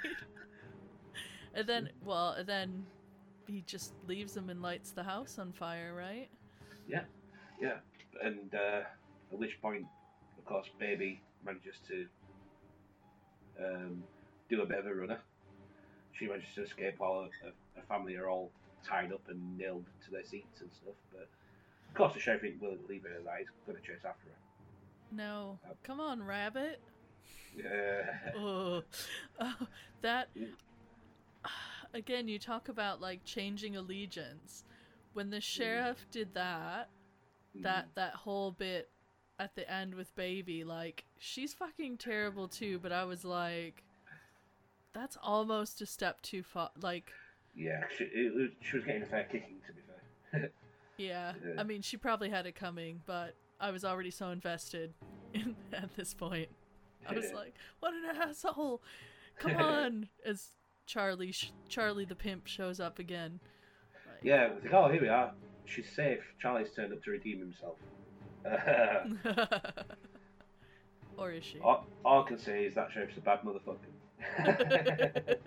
And 1.54 1.68
then, 1.68 1.90
well, 2.06 2.32
and 2.34 2.48
then 2.48 2.86
he 3.48 3.64
just 3.66 3.94
leaves 4.08 4.34
them 4.34 4.50
and 4.50 4.62
lights 4.62 4.92
the 4.92 5.04
house 5.04 5.40
on 5.40 5.52
fire, 5.52 5.94
right? 5.96 6.30
Yeah, 6.88 7.04
yeah. 7.62 7.78
and 8.22 8.54
uh, 8.54 8.82
at 9.32 9.40
which 9.40 9.62
point, 9.62 9.86
of 10.38 10.46
course, 10.46 10.68
baby 10.80 11.22
manages 11.46 11.76
to 11.88 12.06
um, 13.64 14.04
do 14.50 14.62
a 14.62 14.66
bit 14.66 14.80
of 14.80 14.86
a 14.86 14.94
runner. 14.94 15.20
She 16.14 16.28
manages 16.28 16.54
to 16.56 16.64
escape 16.64 16.96
while 16.98 17.28
her, 17.44 17.52
her, 17.76 17.82
family 17.88 18.16
are 18.16 18.30
all 18.30 18.52
tied 18.86 19.12
up 19.12 19.22
and 19.30 19.58
nailed 19.58 19.86
to 20.06 20.12
their 20.12 20.24
seats 20.24 20.62
and 20.62 20.70
stuff. 20.72 20.96
But 21.12 21.28
of 21.90 21.94
course, 21.96 22.14
the 22.14 22.20
sheriff 22.20 22.42
to 22.42 22.78
leave 22.88 23.04
her 23.04 23.20
alive. 23.22 23.40
He's 23.40 23.48
going 23.66 23.82
to 23.82 23.86
chase 23.86 24.06
after 24.06 24.30
her. 24.30 24.36
No. 25.12 25.60
Yep. 25.66 25.78
Come 25.84 26.00
on, 26.00 26.24
rabbit. 26.24 26.80
Yeah. 27.58 28.04
Oh, 28.38 28.84
oh 29.40 29.54
that. 30.02 30.30
Mm. 31.96 32.00
Again, 32.00 32.28
you 32.28 32.40
talk 32.40 32.70
about 32.70 33.02
like 33.02 33.24
changing 33.24 33.76
allegiance. 33.76 34.64
When 35.14 35.30
the 35.30 35.42
sheriff 35.42 36.06
did 36.12 36.34
that, 36.34 36.90
that 37.62 37.88
that 37.96 38.14
whole 38.14 38.52
bit 38.52 38.90
at 39.40 39.56
the 39.56 39.70
end 39.70 39.96
with 39.96 40.14
baby 40.16 40.64
like 40.64 41.04
she's 41.18 41.54
fucking 41.54 41.98
terrible 41.98 42.48
too 42.48 42.80
but 42.82 42.94
i 42.94 43.04
was 43.04 43.26
like 43.26 43.84
that's 44.94 45.18
almost 45.22 45.82
a 45.82 45.86
step 45.86 46.22
too 46.22 46.42
far 46.42 46.70
like 46.82 47.12
Yeah, 47.54 47.84
she, 47.98 48.06
it, 48.06 48.34
was- 48.34 48.50
she 48.62 48.78
was 48.78 48.86
getting 48.86 49.04
a 49.04 49.06
fair 49.06 49.24
kicking, 49.26 49.58
to 49.68 49.74
be 49.74 49.82
fair. 50.32 50.52
yeah 50.98 51.34
Yeah. 51.46 51.60
i 51.60 51.64
mean 51.64 51.82
she 51.82 51.98
probably 51.98 52.30
had 52.30 52.46
it 52.46 52.56
coming 52.56 53.02
but 53.06 53.36
i 53.60 53.72
was 53.72 53.84
already 53.84 54.12
so 54.12 54.30
invested 54.30 54.94
in 55.34 55.54
at 55.74 55.94
this 55.98 56.14
point 56.14 56.48
i 57.10 57.14
was 57.14 57.32
like 57.34 57.56
what 57.82 57.94
an 57.94 58.04
asshole 58.22 58.82
come 59.38 59.56
on 59.58 60.08
as 60.26 60.52
charlie 60.86 61.32
sh- 61.32 61.52
charlie 61.68 62.06
the 62.06 62.16
pimp 62.16 62.46
shows 62.48 62.80
up 62.80 63.00
again 63.00 63.40
Like, 64.08 64.24
Yeah, 64.24 64.54
we 64.54 64.62
think, 64.62 64.74
oh, 64.74 64.90
here 64.90 65.02
we 65.02 65.10
are. 65.10 65.32
She's 65.66 65.90
safe. 65.90 66.20
Charlie's 66.40 66.72
turned 66.76 66.94
up 66.94 67.04
to 67.04 67.12
redeem 67.12 67.40
himself. 67.40 67.78
or 71.18 71.32
is 71.32 71.44
she 71.44 71.60
all, 71.60 71.86
all 72.04 72.24
I 72.24 72.28
can 72.28 72.38
say 72.38 72.66
is 72.66 72.76
that 72.76 72.92
sheriff's 72.92 73.18
a 73.18 73.22
bad 73.22 73.40
motherfucker. 73.42 73.78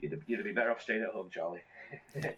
you'd, 0.00 0.22
you'd 0.26 0.44
be 0.44 0.52
better 0.52 0.70
off 0.70 0.80
staying 0.80 1.02
at 1.02 1.10
home, 1.10 1.28
Charlie. 1.30 1.60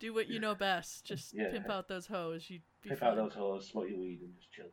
Do 0.00 0.12
what 0.12 0.28
you 0.28 0.40
know 0.40 0.54
best. 0.56 1.04
Just 1.04 1.32
Yeah. 1.34 1.50
pimp 1.52 1.70
out 1.70 1.86
those 1.88 2.06
hoes. 2.08 2.50
You'd 2.50 2.62
be 2.82 2.90
Pick 2.90 2.98
fine. 2.98 3.10
out 3.10 3.16
those 3.16 3.34
hoes, 3.34 3.68
smoke 3.68 3.86
your 3.88 3.98
weed, 4.00 4.20
and 4.22 4.34
just 4.36 4.50
chill. 4.50 4.72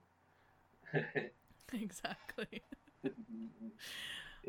exactly. 1.80 2.64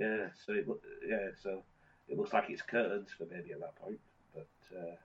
Yeah, 0.01 0.26
so 0.46 0.53
it, 0.55 0.66
yeah, 1.09 1.28
so 1.42 1.62
it 2.09 2.18
looks 2.18 2.32
like 2.32 2.44
it's 2.48 2.62
curtains 2.62 3.09
for 3.16 3.26
maybe 3.30 3.53
at 3.53 3.61
that 3.61 3.76
point, 3.76 4.01
but 4.34 4.48
uh, 4.76 4.96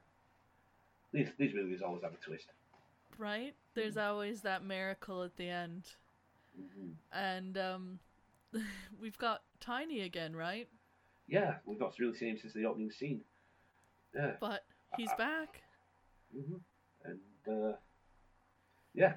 these 1.11 1.29
these 1.37 1.53
movies 1.53 1.81
always 1.81 2.03
have 2.03 2.13
a 2.13 2.17
twist. 2.17 2.47
Right? 3.17 3.55
There's 3.75 3.97
always 3.97 4.41
that 4.41 4.63
miracle 4.63 5.23
at 5.23 5.37
the 5.37 5.49
end. 5.49 5.83
hmm 6.55 6.91
And 7.13 7.57
um 7.57 7.99
we've 9.01 9.17
got 9.17 9.41
Tiny 9.59 10.01
again, 10.01 10.35
right? 10.35 10.67
Yeah, 11.27 11.55
we've 11.65 11.79
not 11.79 11.97
really 11.99 12.15
seen 12.15 12.29
him 12.29 12.37
since 12.37 12.53
the 12.53 12.65
opening 12.65 12.91
scene. 12.91 13.21
Yeah. 14.15 14.33
But 14.39 14.63
he's 14.97 15.11
Uh, 15.11 15.17
back. 15.17 15.61
hmm 16.33 16.57
And 17.03 17.19
uh, 17.47 17.73
yeah, 18.93 19.13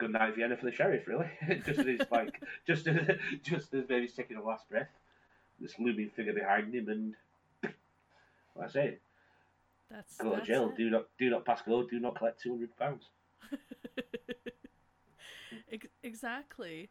good, 0.00 0.12
night 0.12 0.34
Vienna 0.34 0.56
for 0.56 0.66
the 0.66 0.72
sheriff, 0.72 1.06
really. 1.06 1.30
just 1.64 1.78
as 1.78 1.86
he's 1.86 2.00
like, 2.10 2.40
just 2.66 2.86
as, 2.88 2.96
just 3.42 3.72
as 3.74 3.84
baby's 3.84 4.14
taking 4.14 4.36
a 4.36 4.42
last 4.42 4.68
breath, 4.68 4.88
this 5.60 5.78
looming 5.78 6.10
figure 6.16 6.32
behind 6.32 6.74
him, 6.74 6.88
and 6.88 7.14
like 8.56 8.68
I 8.68 8.72
say, 8.72 8.98
That's 9.90 10.16
go 10.16 10.34
to 10.34 10.42
jail. 10.44 10.70
it. 10.70 10.76
Do 10.76 10.90
not, 10.90 11.06
do 11.18 11.30
not 11.30 11.44
pass 11.44 11.62
go. 11.62 11.82
Do 11.84 12.00
not 12.00 12.16
collect 12.16 12.40
two 12.42 12.50
hundred 12.50 12.76
pounds. 12.76 13.04
exactly. 16.02 16.90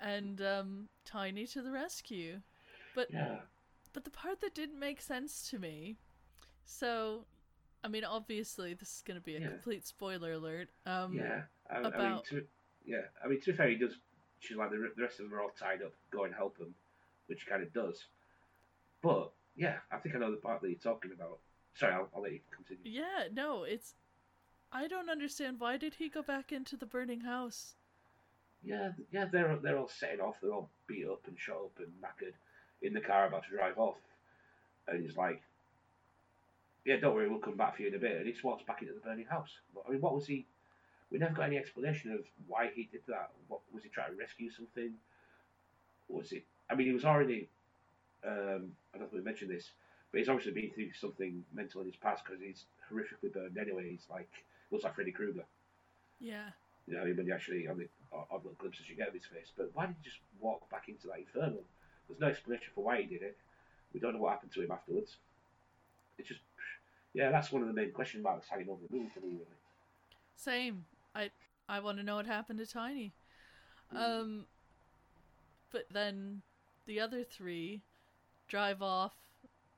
And 0.00 0.40
um, 0.40 0.88
Tiny 1.04 1.46
to 1.48 1.62
the 1.62 1.70
rescue. 1.70 2.40
But 2.94 3.08
Yeah. 3.10 3.40
but 3.92 4.04
the 4.04 4.10
part 4.10 4.40
that 4.40 4.54
didn't 4.54 4.78
make 4.78 5.00
sense 5.00 5.48
to 5.50 5.58
me. 5.58 5.96
So, 6.64 7.24
I 7.82 7.88
mean, 7.88 8.04
obviously 8.04 8.74
this 8.74 8.96
is 8.96 9.02
going 9.04 9.18
to 9.18 9.24
be 9.24 9.36
a 9.36 9.40
Yeah. 9.40 9.48
complete 9.48 9.86
spoiler 9.86 10.32
alert. 10.32 10.70
Um, 10.86 11.14
Yeah. 11.14 11.42
I, 11.70 11.78
I 11.78 11.82
mean, 11.82 12.22
to, 12.30 12.44
yeah. 12.84 13.02
I 13.24 13.28
mean, 13.28 13.40
to 13.40 13.52
be 13.52 13.56
fair, 13.56 13.68
he 13.68 13.76
does. 13.76 13.94
She's 14.40 14.56
like 14.56 14.70
the, 14.70 14.90
the 14.96 15.02
rest 15.02 15.20
of 15.20 15.26
them 15.28 15.34
are 15.34 15.42
all 15.42 15.52
tied 15.58 15.82
up. 15.82 15.92
Go 16.10 16.24
and 16.24 16.34
help 16.34 16.58
him, 16.58 16.74
which 17.26 17.46
kind 17.46 17.62
of 17.62 17.72
does. 17.72 18.06
But 19.02 19.30
yeah, 19.56 19.76
I 19.92 19.98
think 19.98 20.14
I 20.14 20.18
know 20.18 20.30
the 20.30 20.36
part 20.36 20.60
that 20.62 20.68
you're 20.68 20.78
talking 20.78 21.12
about. 21.12 21.38
Sorry, 21.74 21.92
I'll, 21.92 22.08
I'll 22.14 22.22
let 22.22 22.32
you 22.32 22.40
continue. 22.54 23.00
Yeah, 23.00 23.28
no, 23.32 23.64
it's. 23.64 23.94
I 24.72 24.86
don't 24.86 25.10
understand. 25.10 25.58
Why 25.58 25.76
did 25.76 25.94
he 25.94 26.08
go 26.08 26.22
back 26.22 26.52
into 26.52 26.76
the 26.76 26.86
burning 26.86 27.20
house? 27.20 27.74
Yeah, 28.62 28.90
yeah, 29.10 29.26
they're 29.30 29.58
they're 29.62 29.78
all 29.78 29.88
setting 29.88 30.20
off. 30.20 30.36
They're 30.42 30.52
all 30.52 30.68
beat 30.86 31.06
up 31.06 31.22
and 31.26 31.38
shot 31.38 31.56
up 31.56 31.78
and 31.78 31.88
knackered 32.02 32.34
in 32.82 32.92
the 32.92 33.00
car 33.00 33.26
about 33.26 33.44
to 33.44 33.50
drive 33.56 33.78
off. 33.78 33.96
And 34.86 35.02
he's 35.02 35.16
like, 35.16 35.42
"Yeah, 36.84 36.96
don't 36.96 37.14
worry, 37.14 37.28
we'll 37.28 37.38
come 37.38 37.56
back 37.56 37.76
for 37.76 37.82
you 37.82 37.88
in 37.88 37.94
a 37.94 37.98
bit." 37.98 38.16
And 38.16 38.26
he 38.26 38.34
walks 38.42 38.62
back 38.64 38.82
into 38.82 38.94
the 38.94 39.00
burning 39.00 39.26
house. 39.26 39.50
I 39.86 39.90
mean, 39.90 40.00
what 40.00 40.14
was 40.14 40.26
he? 40.26 40.46
We 41.10 41.18
never 41.18 41.34
got 41.34 41.46
any 41.46 41.58
explanation 41.58 42.12
of 42.12 42.20
why 42.46 42.70
he 42.74 42.88
did 42.90 43.02
that. 43.08 43.30
What 43.48 43.60
was 43.72 43.82
he 43.82 43.88
trying 43.88 44.12
to 44.12 44.18
rescue 44.18 44.50
something? 44.50 44.92
Was 46.08 46.32
it? 46.32 46.44
I 46.70 46.74
mean, 46.74 46.86
he 46.86 46.92
was 46.92 47.04
already. 47.04 47.48
Um, 48.24 48.72
I 48.94 48.98
don't 48.98 49.00
know 49.00 49.06
if 49.06 49.12
we 49.12 49.20
mentioned 49.20 49.50
this, 49.50 49.70
but 50.12 50.18
he's 50.18 50.28
obviously 50.28 50.52
been 50.52 50.70
through 50.70 50.92
something 50.92 51.44
mental 51.52 51.80
in 51.80 51.86
his 51.86 51.96
past 51.96 52.24
because 52.24 52.40
he's 52.40 52.64
horrifically 52.92 53.32
burned 53.32 53.56
anyway. 53.58 53.90
He's 53.90 54.06
like 54.10 54.28
looks 54.70 54.84
like 54.84 54.94
Freddy 54.94 55.12
Krueger. 55.12 55.44
Yeah. 56.20 56.50
You 56.86 56.94
know, 56.94 57.02
when 57.02 57.26
you 57.26 57.34
actually 57.34 57.66
on 57.66 57.78
the 57.78 57.88
odd 58.12 58.42
little 58.42 58.56
glimpses 58.58 58.88
you 58.88 58.96
get 58.96 59.08
of 59.08 59.14
his 59.14 59.24
face. 59.24 59.52
But 59.56 59.70
why 59.74 59.86
did 59.86 59.96
he 60.02 60.08
just 60.08 60.20
walk 60.40 60.68
back 60.70 60.88
into 60.88 61.06
that 61.08 61.18
inferno? 61.18 61.58
There's 62.08 62.20
no 62.20 62.28
explanation 62.28 62.68
for 62.74 62.84
why 62.84 63.02
he 63.02 63.06
did 63.06 63.22
it. 63.22 63.36
We 63.94 64.00
don't 64.00 64.14
know 64.14 64.20
what 64.20 64.32
happened 64.32 64.52
to 64.52 64.62
him 64.62 64.70
afterwards. 64.70 65.16
It's 66.18 66.28
just, 66.28 66.40
yeah, 67.14 67.30
that's 67.30 67.52
one 67.52 67.62
of 67.62 67.68
the 67.68 67.74
main 67.74 67.92
question 67.92 68.22
marks 68.22 68.48
hanging 68.48 68.68
over 68.68 68.80
the 68.88 68.96
movie 68.96 69.10
for 69.14 69.20
me, 69.20 69.32
really. 69.32 69.46
Same. 70.36 70.84
I 71.14 71.30
I 71.68 71.80
want 71.80 71.98
to 71.98 72.04
know 72.04 72.16
what 72.16 72.26
happened 72.26 72.58
to 72.58 72.66
Tiny. 72.66 73.12
Um. 73.94 74.46
But 75.72 75.84
then, 75.92 76.42
the 76.86 77.00
other 77.00 77.22
three 77.22 77.82
drive 78.48 78.82
off. 78.82 79.14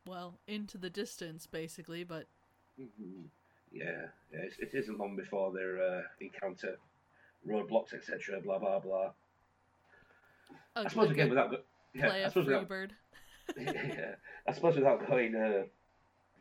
Well, 0.06 0.38
into 0.48 0.78
the 0.78 0.90
distance, 0.90 1.46
basically. 1.46 2.02
But 2.04 2.26
Mhm. 2.80 3.28
Yeah, 3.70 4.08
yeah 4.32 4.40
it's, 4.40 4.58
it 4.58 4.74
isn't 4.74 4.98
long 4.98 5.16
before 5.16 5.52
their 5.52 5.80
uh, 5.82 6.02
encounter 6.20 6.76
roadblocks, 7.46 7.94
etc. 7.94 8.40
Blah 8.40 8.58
blah 8.58 8.78
blah. 8.80 9.12
I 10.74 10.88
suppose 10.88 11.10
again 11.10 11.28
without 11.28 11.50
go- 11.50 11.60
yeah, 11.94 12.08
play 12.08 12.24
I 12.24 12.28
suppose 12.28 12.46
without, 12.46 12.68
Freebird. 12.68 12.90
yeah, 13.56 14.14
I 14.46 14.52
suppose 14.52 14.76
without 14.76 15.06
going 15.06 15.34
uh, 15.34 15.64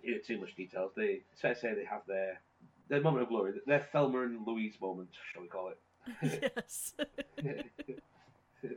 into 0.04 0.20
too 0.26 0.39
much 0.39 0.56
details, 0.56 0.92
they 0.96 1.22
it's 1.32 1.42
fair 1.42 1.54
to 1.54 1.60
say 1.60 1.74
they 1.74 1.86
have 1.86 2.06
their 2.08 2.39
their 2.92 3.02
moment 3.02 3.24
of 3.24 3.30
glory, 3.30 3.54
their 3.66 3.88
Thelma 3.94 4.24
and 4.24 4.46
Louise 4.46 4.76
moment, 4.82 5.08
shall 5.32 5.42
we 5.42 5.48
call 5.48 5.70
it? 5.72 6.52
yes. 6.58 6.94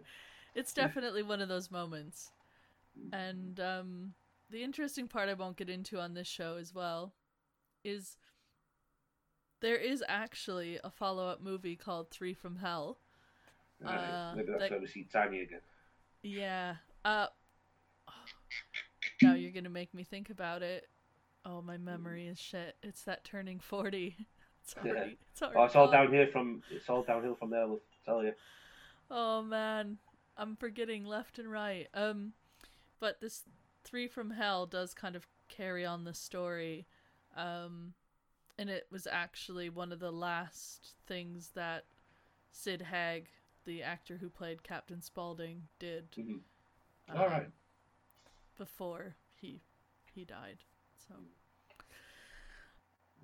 it's 0.54 0.72
definitely 0.72 1.24
one 1.24 1.40
of 1.40 1.48
those 1.48 1.70
moments. 1.70 2.30
And 3.12 3.58
um, 3.58 4.14
the 4.50 4.62
interesting 4.62 5.08
part 5.08 5.28
I 5.28 5.34
won't 5.34 5.56
get 5.56 5.68
into 5.68 5.98
on 5.98 6.14
this 6.14 6.28
show 6.28 6.56
as 6.60 6.72
well 6.72 7.12
is 7.82 8.16
there 9.60 9.76
is 9.76 10.02
actually 10.08 10.78
a 10.84 10.90
follow 10.92 11.26
up 11.26 11.42
movie 11.42 11.74
called 11.74 12.08
Three 12.10 12.34
from 12.34 12.54
Hell. 12.54 12.98
Uh, 13.84 14.34
Maybe 14.36 14.46
that's 14.52 14.60
that- 14.60 14.70
where 14.70 14.80
we 14.80 14.86
see 14.86 15.08
Tanya 15.12 15.42
again. 15.42 15.60
Yeah. 16.22 16.76
Uh, 17.04 17.26
now 19.20 19.34
you're 19.34 19.50
going 19.50 19.64
to 19.64 19.70
make 19.70 19.92
me 19.92 20.04
think 20.04 20.30
about 20.30 20.62
it. 20.62 20.88
Oh, 21.44 21.60
my 21.62 21.76
memory 21.76 22.26
is 22.26 22.38
shit. 22.38 22.76
It's 22.82 23.02
that 23.02 23.24
turning 23.24 23.58
40. 23.60 24.16
It's 24.66 24.74
Yeah. 24.82 24.92
it's 25.30 25.42
already 25.42 25.58
Oh, 25.58 25.64
it's 25.64 25.76
all 25.76 25.86
gone. 25.90 26.06
down 26.06 26.12
here 26.14 26.26
from 26.28 26.62
it's 26.70 26.88
all 26.88 27.02
downhill 27.02 27.34
from 27.34 27.50
there. 27.50 27.66
We'll 27.68 27.82
tell 28.06 28.24
you. 28.24 28.32
Oh 29.10 29.42
man, 29.42 29.98
I'm 30.38 30.56
forgetting 30.56 31.04
left 31.04 31.38
and 31.38 31.52
right. 31.52 31.86
Um, 31.92 32.32
but 32.98 33.20
this 33.20 33.42
three 33.82 34.08
from 34.08 34.30
hell 34.30 34.64
does 34.64 34.94
kind 34.94 35.16
of 35.16 35.26
carry 35.48 35.84
on 35.84 36.04
the 36.04 36.14
story, 36.14 36.86
um, 37.36 37.92
and 38.56 38.70
it 38.70 38.86
was 38.90 39.06
actually 39.06 39.68
one 39.68 39.92
of 39.92 40.00
the 40.00 40.10
last 40.10 40.94
things 41.06 41.50
that 41.54 41.84
Sid 42.50 42.80
Haig, 42.90 43.28
the 43.66 43.82
actor 43.82 44.16
who 44.16 44.30
played 44.30 44.62
Captain 44.62 45.02
Spaulding, 45.02 45.68
did. 45.78 46.10
Mhm. 46.12 46.40
um, 47.10 47.16
All 47.18 47.28
right. 47.28 47.50
Before 48.56 49.16
he 49.34 49.60
he 50.14 50.24
died. 50.24 50.64
So 51.08 51.14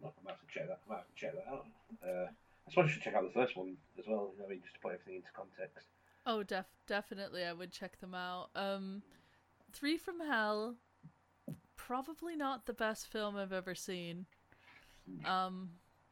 I 0.03 0.11
might 0.24 0.31
have 0.31 0.41
to 0.41 0.47
check 0.53 0.68
that. 0.68 0.81
I 0.87 0.91
might 0.91 0.97
have 0.99 1.09
to 1.09 1.14
check 1.14 1.35
that 1.35 1.47
out. 1.49 1.66
Uh, 2.03 2.26
I 2.66 2.70
suppose 2.70 2.87
you 2.87 2.93
should 2.95 3.03
check 3.03 3.14
out 3.14 3.24
the 3.24 3.39
first 3.39 3.57
one 3.57 3.76
as 3.99 4.05
well. 4.07 4.31
You 4.35 4.41
know, 4.41 4.47
I 4.47 4.51
mean, 4.51 4.61
just 4.62 4.74
to 4.74 4.81
put 4.81 4.93
everything 4.93 5.16
into 5.16 5.28
context. 5.35 5.87
Oh, 6.26 6.43
def- 6.43 6.66
definitely, 6.87 7.45
I 7.45 7.53
would 7.53 7.72
check 7.72 8.01
them 8.01 8.14
out. 8.14 8.51
Um, 8.55 9.03
Three 9.72 9.97
from 9.97 10.20
Hell, 10.20 10.76
probably 11.76 12.37
not 12.37 12.66
the 12.66 12.72
best 12.72 13.07
film 13.07 13.37
I've 13.37 13.53
ever 13.53 13.74
seen. 13.74 14.26
Um, 15.24 15.70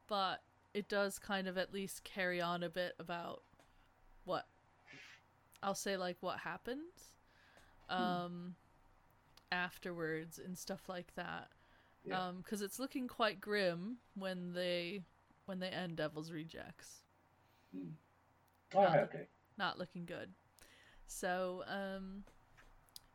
but 0.09 0.43
it 0.75 0.89
does 0.89 1.19
kind 1.19 1.47
of 1.47 1.57
at 1.59 1.73
least 1.73 2.05
carry 2.05 2.41
on 2.41 2.63
a 2.63 2.69
bit 2.69 2.95
about 2.99 3.43
what 4.25 4.47
I'll 5.63 5.75
say, 5.75 5.97
like 5.97 6.17
what 6.21 6.41
happens, 6.41 7.15
um, 7.89 8.55
afterwards 9.53 10.39
and 10.45 10.57
stuff 10.59 10.89
like 10.89 11.15
that. 11.15 11.49
Yeah. 12.09 12.29
Um, 12.29 12.39
because 12.39 12.63
it's 12.63 12.79
looking 12.79 13.07
quite 13.09 13.41
grim 13.41 13.99
when 14.15 14.53
they 14.53 15.03
when 15.47 15.59
they 15.61 15.69
end 15.69 15.97
Devil's 15.97 16.31
Rejects 16.31 17.03
All 18.75 18.83
not 18.83 18.91
right. 18.91 19.01
Okay. 19.01 19.27
not 19.57 19.79
looking 19.79 20.05
good. 20.05 20.31
So, 21.07 21.65
um, 21.67 22.25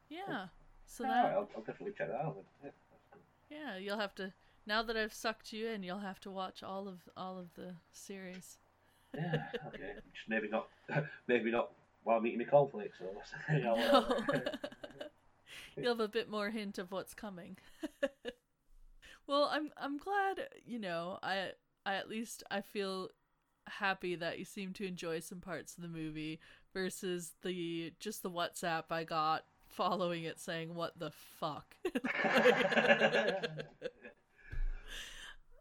yeah. 0.09 0.47
So 0.85 1.03
that, 1.03 1.09
right, 1.09 1.33
I'll, 1.33 1.49
I'll 1.55 1.61
definitely 1.63 1.93
check 1.97 2.09
that 2.09 2.17
out. 2.21 2.37
Yeah, 2.63 2.69
cool. 3.11 3.21
yeah, 3.49 3.77
you'll 3.77 3.99
have 3.99 4.15
to. 4.15 4.33
Now 4.65 4.81
that 4.83 4.95
I've 4.97 5.13
sucked 5.13 5.53
you 5.53 5.67
in, 5.67 5.83
you'll 5.83 5.99
have 5.99 6.19
to 6.21 6.31
watch 6.31 6.63
all 6.63 6.87
of 6.87 6.99
all 7.17 7.37
of 7.37 7.53
the 7.55 7.75
series. 7.91 8.57
Yeah. 9.15 9.43
Okay. 9.67 9.93
Just 10.13 10.27
maybe 10.27 10.47
not. 10.49 10.67
maybe 11.27 11.51
not 11.51 11.71
while 12.03 12.17
I'm 12.17 12.25
eating 12.27 12.39
my 12.39 12.45
cornflakes 12.45 12.97
or 12.99 13.13
something. 13.47 13.65
I'll, 13.65 13.77
No. 13.77 14.41
you'll 15.77 15.93
have 15.93 15.99
a 15.99 16.07
bit 16.07 16.29
more 16.29 16.49
hint 16.49 16.77
of 16.77 16.91
what's 16.91 17.13
coming. 17.13 17.57
well, 19.27 19.49
I'm 19.51 19.71
I'm 19.77 19.97
glad. 19.97 20.47
You 20.65 20.79
know, 20.79 21.19
I 21.23 21.51
I 21.85 21.95
at 21.95 22.09
least 22.09 22.43
I 22.49 22.61
feel 22.61 23.09
happy 23.67 24.15
that 24.15 24.39
you 24.39 24.45
seem 24.45 24.73
to 24.73 24.85
enjoy 24.85 25.19
some 25.19 25.39
parts 25.39 25.75
of 25.77 25.83
the 25.83 25.89
movie 25.89 26.39
versus 26.73 27.31
the 27.43 27.93
just 27.99 28.23
the 28.23 28.29
WhatsApp 28.29 28.85
I 28.89 29.03
got 29.03 29.45
following 29.67 30.23
it 30.23 30.39
saying 30.39 30.75
what 30.75 30.99
the 30.99 31.11
fuck. 31.11 31.75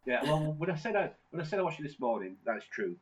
Yeah, 0.04 0.22
well, 0.24 0.54
when 0.58 0.70
I 0.70 0.76
said 0.76 0.96
I 0.96 1.10
when 1.30 1.40
I 1.40 1.44
said 1.44 1.58
I 1.58 1.62
watched 1.62 1.80
it 1.80 1.84
this 1.84 2.00
morning, 2.00 2.36
that's 2.44 2.66
true. 2.66 2.96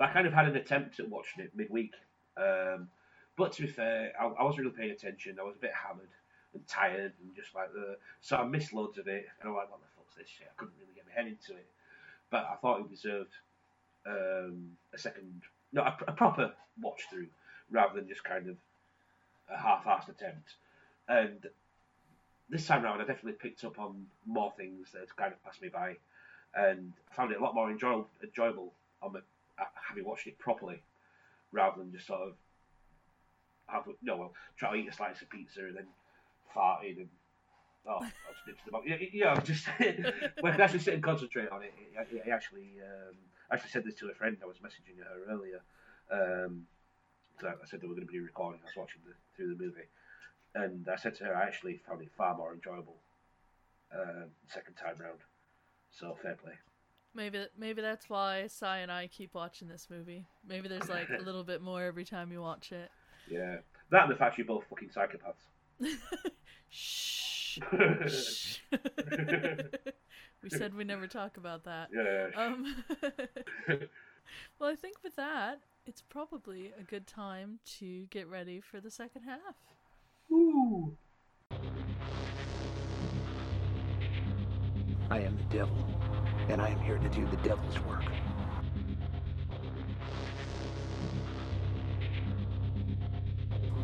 I 0.00 0.08
kind 0.08 0.26
of 0.26 0.32
had 0.32 0.46
an 0.46 0.56
attempt 0.56 0.98
at 0.98 1.08
watching 1.08 1.44
it 1.44 1.52
midweek. 1.54 1.92
Um, 2.36 2.88
but 3.36 3.52
to 3.52 3.62
be 3.62 3.68
fair, 3.68 4.12
I, 4.20 4.26
I 4.26 4.42
wasn't 4.42 4.64
really 4.64 4.76
paying 4.76 4.90
attention. 4.90 5.38
I 5.40 5.44
was 5.44 5.54
a 5.56 5.60
bit 5.60 5.70
hammered 5.72 6.08
and 6.54 6.66
tired 6.68 7.12
and 7.22 7.34
just 7.34 7.54
like 7.54 7.72
the 7.72 7.96
so 8.20 8.36
I 8.36 8.44
missed 8.44 8.72
loads 8.72 8.98
of 8.98 9.08
it. 9.08 9.26
And 9.40 9.50
I'm 9.50 9.56
like, 9.56 9.70
what 9.70 9.80
the 9.80 9.86
fuck's 9.96 10.16
this 10.16 10.28
shit? 10.28 10.48
I 10.50 10.54
couldn't 10.56 10.74
really 10.80 10.94
get 10.94 11.04
my 11.06 11.12
head 11.14 11.26
into 11.26 11.52
it. 11.52 11.66
But 12.30 12.48
I 12.50 12.56
thought 12.56 12.80
it 12.80 12.90
deserved 12.90 13.32
um, 14.06 14.76
a 14.94 14.98
second, 14.98 15.42
no, 15.72 15.82
a, 15.82 15.96
a 16.08 16.12
proper 16.12 16.52
watch 16.80 17.02
through 17.10 17.26
rather 17.70 17.94
than 17.94 18.08
just 18.08 18.24
kind 18.24 18.48
of 18.48 18.56
a 19.52 19.56
half-assed 19.56 20.08
attempt. 20.08 20.54
And 21.08 21.46
this 22.48 22.66
time 22.66 22.84
around, 22.84 23.00
I 23.00 23.04
definitely 23.04 23.32
picked 23.32 23.64
up 23.64 23.78
on 23.78 24.06
more 24.26 24.52
things 24.56 24.88
that 24.92 25.14
kind 25.16 25.32
of 25.32 25.42
passed 25.44 25.62
me 25.62 25.68
by, 25.68 25.96
and 26.54 26.92
found 27.10 27.32
it 27.32 27.40
a 27.40 27.42
lot 27.42 27.54
more 27.54 27.70
enjoyable, 27.70 28.08
enjoyable 28.22 28.72
on 29.02 29.14
my, 29.14 29.20
uh, 29.58 29.64
having 29.88 30.04
watched 30.04 30.26
it 30.26 30.38
properly, 30.38 30.82
rather 31.50 31.78
than 31.78 31.92
just 31.92 32.06
sort 32.06 32.20
of 32.20 32.34
have 33.66 33.84
no 34.02 34.16
well 34.16 34.32
try 34.58 34.70
to 34.70 34.76
eat 34.76 34.88
a 34.88 34.92
slice 34.92 35.22
of 35.22 35.30
pizza 35.30 35.60
and 35.60 35.76
then 35.76 35.86
farting 36.54 36.98
and 36.98 37.08
oh 37.86 37.98
I'll 38.00 38.34
just 38.34 38.46
nip 38.46 38.58
to 38.58 38.64
the 38.64 38.70
box. 38.70 38.86
Yeah, 38.88 38.96
yeah, 39.12 39.40
just 39.40 39.66
when 40.40 40.52
I 40.52 40.56
can 40.56 40.60
actually 40.60 40.80
sit 40.80 40.94
and 40.94 41.02
concentrate 41.02 41.50
on 41.50 41.62
it. 41.62 41.72
It 41.94 42.28
actually 42.30 42.78
um, 42.80 43.16
I 43.50 43.54
actually 43.54 43.70
said 43.70 43.84
this 43.84 43.94
to 43.96 44.08
a 44.08 44.14
friend. 44.14 44.36
I 44.42 44.46
was 44.46 44.58
messaging 44.58 44.98
her 45.02 45.32
earlier. 45.32 45.60
Um, 46.10 46.66
I 47.42 47.66
said 47.66 47.80
that 47.80 47.88
we're 47.88 47.94
going 47.94 48.06
to 48.06 48.12
be 48.12 48.20
recording. 48.20 48.60
I 48.62 48.66
was 48.66 48.76
watching 48.76 49.00
the, 49.04 49.14
through 49.36 49.54
the 49.56 49.62
movie, 49.62 49.88
and 50.54 50.86
I 50.88 50.96
said 50.96 51.16
to 51.16 51.24
her, 51.24 51.34
I 51.34 51.42
actually 51.42 51.80
found 51.88 52.02
it 52.02 52.08
far 52.16 52.36
more 52.36 52.54
enjoyable 52.54 52.96
um, 53.94 54.26
second 54.46 54.74
time 54.74 54.96
round. 54.98 55.18
So 55.90 56.16
fair 56.22 56.36
play. 56.42 56.52
Maybe 57.14 57.44
maybe 57.58 57.82
that's 57.82 58.08
why 58.08 58.46
Sai 58.46 58.78
and 58.78 58.90
I 58.90 59.06
keep 59.06 59.34
watching 59.34 59.68
this 59.68 59.88
movie. 59.90 60.24
Maybe 60.48 60.68
there's 60.68 60.88
like 60.88 61.08
a 61.10 61.22
little 61.24 61.44
bit 61.44 61.60
more 61.60 61.82
every 61.82 62.04
time 62.04 62.32
you 62.32 62.40
watch 62.40 62.72
it. 62.72 62.90
Yeah, 63.28 63.56
that 63.90 64.04
and 64.04 64.12
the 64.12 64.16
fact 64.16 64.38
you're 64.38 64.46
both 64.46 64.64
fucking 64.70 64.88
psychopaths. 64.88 65.44
Shh. 66.70 67.58
Shh. 68.06 68.58
we 70.42 70.48
said 70.48 70.74
we 70.74 70.84
never 70.84 71.06
talk 71.06 71.36
about 71.36 71.64
that. 71.64 71.88
Yeah. 71.94 72.28
Um, 72.34 72.76
well, 74.58 74.70
I 74.70 74.74
think 74.74 74.96
with 75.02 75.16
that, 75.16 75.60
it's 75.86 76.00
probably 76.00 76.72
a 76.78 76.82
good 76.82 77.06
time 77.06 77.58
to 77.78 78.06
get 78.06 78.28
ready 78.28 78.60
for 78.60 78.80
the 78.80 78.90
second 78.90 79.22
half. 79.22 79.56
Ooh. 80.30 80.96
I 85.10 85.18
am 85.18 85.36
the 85.36 85.56
devil, 85.56 85.76
and 86.48 86.62
I 86.62 86.68
am 86.68 86.80
here 86.80 86.96
to 86.96 87.08
do 87.10 87.26
the 87.26 87.36
devil's 87.48 87.78
work. 87.80 88.04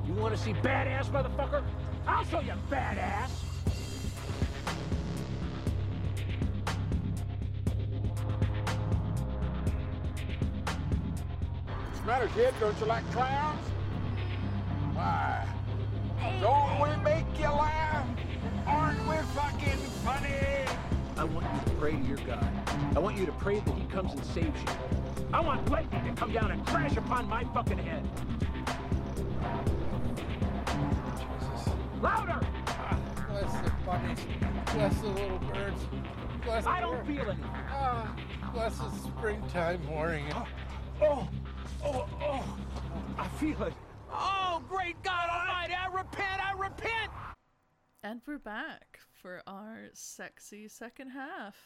You 0.08 0.14
want 0.14 0.34
to 0.34 0.40
see 0.40 0.54
badass, 0.54 1.10
motherfucker? 1.10 1.62
I'll 2.06 2.24
show 2.24 2.40
you 2.40 2.54
badass! 2.70 3.28
What's 11.84 12.00
the 12.00 12.06
matter, 12.06 12.28
kid? 12.34 12.54
Don't 12.58 12.80
you 12.80 12.86
like 12.86 13.10
clowns? 13.12 13.68
Why? 14.94 15.46
Don't 16.40 16.80
we 16.80 17.04
make 17.04 17.26
you 17.38 17.44
laugh? 17.44 18.08
Aren't 18.66 19.06
we 19.06 19.16
fucking 19.34 19.78
funny? 20.06 20.64
I 21.18 21.24
want 21.24 21.46
you 21.52 21.60
to 21.66 21.70
pray 21.78 21.92
to 21.92 22.02
your 22.02 22.16
God. 22.18 22.48
I 22.96 22.98
want 22.98 23.18
you 23.18 23.26
to 23.26 23.32
pray 23.32 23.60
that 23.60 23.74
he 23.74 23.84
comes 23.88 24.12
and 24.12 24.24
saves 24.24 24.62
you. 24.62 24.68
I 25.34 25.40
want 25.40 25.70
lightning 25.70 26.02
to 26.06 26.12
come 26.18 26.32
down 26.32 26.50
and 26.50 26.66
crash 26.66 26.96
upon 26.96 27.28
my 27.28 27.44
fucking 27.52 27.76
head. 27.76 28.08
Louder! 32.00 32.38
Ah, 32.66 32.98
bless 33.28 33.52
the 33.64 33.72
bunnies. 33.84 34.18
Bless 34.72 35.00
the 35.00 35.08
little 35.08 35.38
birds. 35.38 35.80
Bless 36.44 36.64
I 36.66 36.80
the 36.80 36.86
don't 36.86 37.06
feel 37.06 37.22
anything. 37.22 37.44
Ah, 37.70 38.14
bless 38.54 38.78
the 38.78 38.90
springtime 38.90 39.84
morning. 39.86 40.26
Oh, 41.02 41.28
oh, 41.84 42.08
oh, 42.20 42.58
I 43.18 43.28
feel 43.38 43.62
it. 43.64 43.72
Oh, 44.12 44.62
great 44.68 45.02
God 45.02 45.28
Almighty, 45.28 45.74
I 45.74 45.86
repent, 45.88 46.40
I 46.44 46.52
repent! 46.52 47.10
And 48.04 48.20
we're 48.26 48.38
back 48.38 49.00
for 49.20 49.42
our 49.46 49.88
sexy 49.92 50.68
second 50.68 51.10
half. 51.10 51.56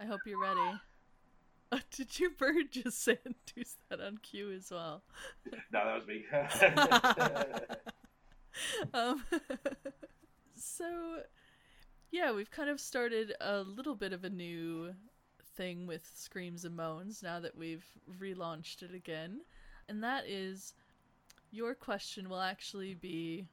I 0.00 0.06
hope 0.06 0.20
you're 0.26 0.40
ready. 0.40 0.60
Uh, 1.70 1.80
did 1.94 2.18
your 2.18 2.30
bird 2.30 2.70
just 2.70 2.98
say 3.04 3.18
induce 3.26 3.76
that 3.90 4.00
on 4.00 4.16
cue 4.22 4.50
as 4.50 4.70
well? 4.70 5.02
No, 5.70 5.84
that 5.84 5.98
was 5.98 6.06
me. 6.06 6.24
um, 8.94 9.24
so, 10.56 11.20
yeah, 12.10 12.32
we've 12.32 12.50
kind 12.50 12.70
of 12.70 12.80
started 12.80 13.34
a 13.40 13.60
little 13.62 13.94
bit 13.94 14.12
of 14.12 14.24
a 14.24 14.30
new 14.30 14.94
thing 15.56 15.86
with 15.86 16.10
Screams 16.14 16.64
and 16.64 16.76
Moans 16.76 17.22
now 17.22 17.40
that 17.40 17.56
we've 17.56 17.86
relaunched 18.20 18.82
it 18.82 18.94
again. 18.94 19.40
And 19.88 20.02
that 20.02 20.24
is 20.26 20.74
your 21.50 21.74
question 21.74 22.28
will 22.28 22.40
actually 22.40 22.94
be 22.94 23.46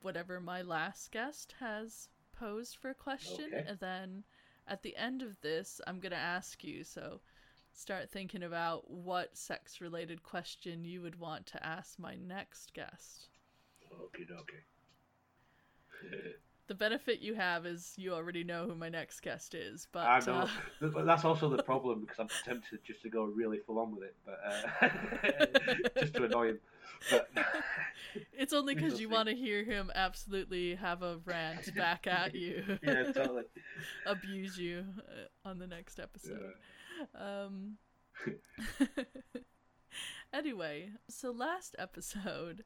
whatever 0.00 0.40
my 0.40 0.62
last 0.62 1.10
guest 1.10 1.54
has 1.60 2.08
posed 2.38 2.76
for 2.76 2.90
a 2.90 2.94
question. 2.94 3.46
Okay. 3.52 3.64
And 3.66 3.78
then 3.80 4.24
at 4.66 4.82
the 4.82 4.96
end 4.96 5.22
of 5.22 5.40
this, 5.40 5.80
I'm 5.86 5.98
going 5.98 6.12
to 6.12 6.16
ask 6.16 6.62
you. 6.62 6.84
So 6.84 7.20
start 7.72 8.10
thinking 8.10 8.42
about 8.42 8.90
what 8.90 9.36
sex 9.36 9.80
related 9.80 10.22
question 10.22 10.84
you 10.84 11.02
would 11.02 11.18
want 11.18 11.46
to 11.46 11.66
ask 11.66 11.98
my 11.98 12.16
next 12.16 12.74
guest. 12.74 13.28
Okay, 13.92 14.24
okay. 14.32 14.62
The 16.68 16.74
benefit 16.74 17.20
you 17.20 17.34
have 17.34 17.64
is 17.64 17.94
you 17.96 18.12
already 18.12 18.44
know 18.44 18.66
who 18.66 18.74
my 18.74 18.90
next 18.90 19.20
guest 19.20 19.54
is, 19.54 19.88
but 19.90 20.06
I 20.06 20.20
know, 20.26 20.32
uh, 20.40 20.48
but 20.92 21.06
that's 21.06 21.24
also 21.24 21.48
the 21.48 21.62
problem 21.62 22.00
because 22.00 22.18
I'm 22.18 22.28
tempted 22.44 22.80
just 22.84 23.00
to 23.02 23.08
go 23.08 23.24
really 23.24 23.58
full 23.58 23.78
on 23.78 23.96
with 23.96 24.04
it, 24.04 24.16
but 24.26 24.38
uh, 24.46 25.88
just 26.00 26.12
to 26.14 26.24
annoy 26.24 26.48
him. 26.48 26.58
But 27.10 27.30
it's 28.34 28.52
only 28.52 28.74
because 28.74 29.00
you 29.00 29.08
want 29.08 29.30
to 29.30 29.34
hear 29.34 29.64
him 29.64 29.90
absolutely 29.94 30.74
have 30.74 31.02
a 31.02 31.18
rant 31.24 31.74
back 31.74 32.06
at 32.06 32.34
you, 32.34 32.62
yeah, 32.82 33.12
totally. 33.12 33.44
abuse 34.06 34.58
you 34.58 34.84
uh, 34.98 35.48
on 35.48 35.58
the 35.58 35.66
next 35.66 35.98
episode. 35.98 36.52
Um. 37.14 37.78
anyway, 40.34 40.90
so 41.08 41.30
last 41.30 41.76
episode, 41.78 42.62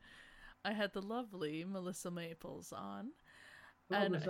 I 0.64 0.72
had 0.72 0.92
the 0.92 1.02
lovely 1.02 1.64
Melissa 1.64 2.10
Maples 2.10 2.72
on, 2.72 3.10
Oh, 3.90 3.96
and 3.96 4.16
I 4.16 4.20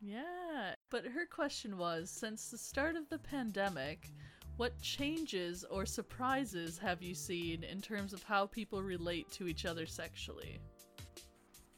yeah, 0.00 0.74
but 0.90 1.06
her 1.06 1.26
question 1.26 1.78
was: 1.78 2.10
since 2.10 2.50
the 2.50 2.58
start 2.58 2.96
of 2.96 3.08
the 3.08 3.18
pandemic, 3.18 4.10
what 4.56 4.78
changes 4.80 5.64
or 5.70 5.86
surprises 5.86 6.78
have 6.78 7.02
you 7.02 7.14
seen 7.14 7.64
in 7.64 7.80
terms 7.80 8.12
of 8.12 8.22
how 8.22 8.46
people 8.46 8.82
relate 8.82 9.30
to 9.32 9.48
each 9.48 9.64
other 9.64 9.86
sexually? 9.86 10.60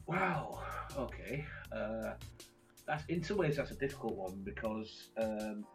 Wow. 0.05 0.61
Okay. 0.97 1.45
Uh, 1.71 2.13
that's 2.85 3.05
in 3.05 3.23
some 3.23 3.37
ways 3.37 3.57
that's 3.57 3.71
a 3.71 3.75
difficult 3.75 4.15
one 4.15 4.41
because 4.43 5.09
um, 5.17 5.65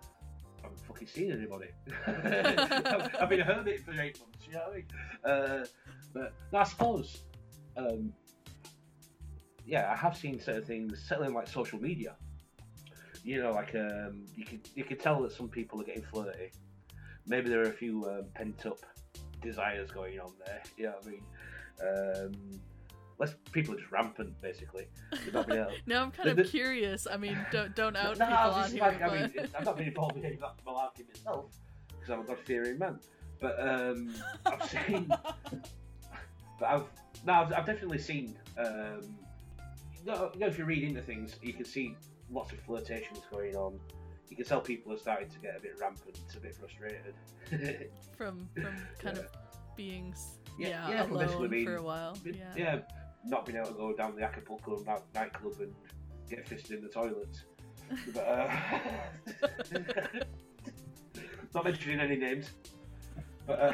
I 0.58 0.62
haven't 0.62 0.80
fucking 0.86 1.08
seen 1.08 1.32
anybody. 1.32 1.68
I've, 2.06 3.16
I've 3.20 3.28
been 3.28 3.40
a 3.40 3.44
hermit 3.44 3.80
for 3.80 3.92
eight 3.92 4.18
months. 4.20 4.46
You 4.46 4.54
know 4.54 4.60
what 4.60 4.72
I 4.72 4.76
mean? 4.76 4.86
Uh, 5.24 5.64
but 6.14 6.34
I 6.58 6.64
suppose. 6.64 7.22
Um, 7.76 8.12
yeah, 9.64 9.90
I 9.92 9.96
have 9.96 10.16
seen 10.16 10.40
certain 10.40 10.64
things, 10.64 11.02
certainly 11.06 11.32
like 11.32 11.48
social 11.48 11.80
media. 11.80 12.14
You 13.24 13.42
know, 13.42 13.52
like 13.52 13.74
um, 13.74 14.24
you 14.36 14.44
could 14.44 14.68
you 14.74 14.82
can 14.84 14.98
tell 14.98 15.22
that 15.22 15.32
some 15.32 15.48
people 15.48 15.80
are 15.80 15.84
getting 15.84 16.02
flirty. 16.02 16.50
Maybe 17.26 17.48
there 17.48 17.60
are 17.60 17.68
a 17.70 17.72
few 17.72 18.04
um, 18.08 18.24
pent 18.34 18.66
up 18.66 18.78
desires 19.40 19.90
going 19.92 20.18
on 20.18 20.32
there. 20.44 20.62
You 20.76 20.84
know 20.86 20.94
what 21.00 21.06
I 21.06 21.10
mean? 21.10 22.32
Um, 22.34 22.60
less 23.18 23.34
people 23.52 23.74
are 23.74 23.78
just 23.78 23.92
rampant, 23.92 24.40
basically. 24.42 24.88
They're 25.12 25.32
not 25.32 25.46
being 25.46 25.60
able- 25.60 25.70
Now 25.86 26.02
I'm 26.02 26.10
kind 26.10 26.30
of 26.30 26.36
The- 26.36 26.42
the- 26.42 26.48
curious. 26.48 27.06
I 27.10 27.16
mean, 27.16 27.38
don't 27.52 27.74
don't 27.76 27.96
out 27.96 28.18
no, 28.18 28.26
people 28.26 28.38
on 28.40 28.70
here, 28.72 28.80
like, 28.80 28.98
but 28.98 29.12
I 29.12 29.16
mean, 29.28 29.48
I'm 29.56 29.64
not 29.64 29.76
being 29.76 29.88
involved 29.88 30.16
in 30.16 30.24
any 30.24 30.34
of 30.34 30.40
that 30.40 30.64
malarkey 30.66 31.06
myself 31.08 31.52
because 31.88 32.10
I'm 32.10 32.20
a 32.20 32.24
God-fearing 32.24 32.78
man. 32.78 32.98
But 33.40 33.60
um, 33.60 34.12
I've 34.46 34.68
seen, 34.68 35.06
but 36.58 36.68
I've 36.68 36.84
no, 37.24 37.32
I've, 37.32 37.52
I've 37.52 37.66
definitely 37.66 37.98
seen. 37.98 38.36
Um, 38.58 39.16
you, 39.98 40.06
know, 40.06 40.30
you 40.34 40.40
know, 40.40 40.46
if 40.46 40.58
you 40.58 40.64
read 40.64 40.82
into 40.82 41.00
things, 41.02 41.36
you 41.42 41.52
can 41.52 41.64
see 41.64 41.96
lots 42.30 42.52
of 42.52 42.58
flirtations 42.60 43.20
going 43.30 43.54
on. 43.56 43.78
You 44.28 44.36
can 44.36 44.44
tell 44.44 44.60
people 44.60 44.92
are 44.92 44.98
starting 44.98 45.28
to 45.28 45.38
get 45.38 45.56
a 45.56 45.60
bit 45.60 45.74
rampant, 45.80 46.18
a 46.36 46.40
bit 46.40 46.54
frustrated. 46.54 47.14
from 48.16 48.48
from 48.54 48.74
kind 48.98 49.18
of 49.18 49.26
being 49.76 50.14
Yeah, 50.58 50.68
yeah, 50.68 50.90
yeah, 50.90 51.06
alone 51.10 51.50
being- 51.50 51.66
for 51.66 51.76
a 51.76 51.82
while. 51.82 52.16
Yeah. 52.24 52.32
yeah, 52.56 52.78
not 53.24 53.44
being 53.46 53.58
able 53.58 53.68
to 53.68 53.74
go 53.74 53.92
down 53.94 54.16
the 54.16 54.22
Acapulco 54.22 54.82
nightclub 55.14 55.60
and 55.60 55.72
get 56.28 56.48
fisted 56.48 56.78
in 56.78 56.82
the 56.82 56.88
toilet. 56.88 57.42
but, 58.14 58.26
uh, 58.26 58.50
not 61.54 61.64
mentioning 61.64 62.00
any 62.00 62.16
names. 62.16 62.50
But 63.46 63.60
uh, 63.60 63.72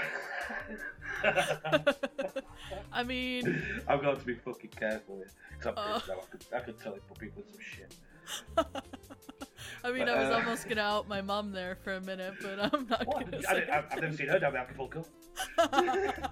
I 2.93 3.03
mean, 3.03 3.63
I'm 3.87 4.01
going 4.03 4.17
to 4.19 4.25
be 4.25 4.35
fucking 4.35 4.71
careful 4.71 5.17
here 5.17 5.31
because 5.59 5.67
I'm 5.67 5.75
Oh. 5.77 5.97
I 5.97 6.01
could, 6.31 6.45
I 6.55 6.61
could 6.61 6.81
tell 6.81 6.95
it 6.95 7.07
put 7.09 7.19
people 7.19 7.43
some 7.47 7.61
shit. 7.61 7.95
I 9.85 9.91
mean, 9.93 10.07
But, 10.07 10.11
I 10.11 10.21
was 10.21 10.31
uh, 10.31 10.35
almost 10.39 10.69
gonna 10.69 10.81
out 10.83 11.09
my 11.09 11.21
mum 11.21 11.53
there 11.53 11.77
for 11.77 11.95
a 11.95 12.01
minute, 12.01 12.35
but 12.43 12.59
I'm 12.61 12.87
not 12.89 13.07
What? 13.07 13.31
gonna 13.31 13.43
I, 13.49 13.79
I've, 13.79 13.85
I've 13.91 14.01
never 14.01 14.17
seen 14.17 14.29
her 14.29 14.39
down 14.39 14.53
the 14.53 14.59
Acapulco. 14.59 15.05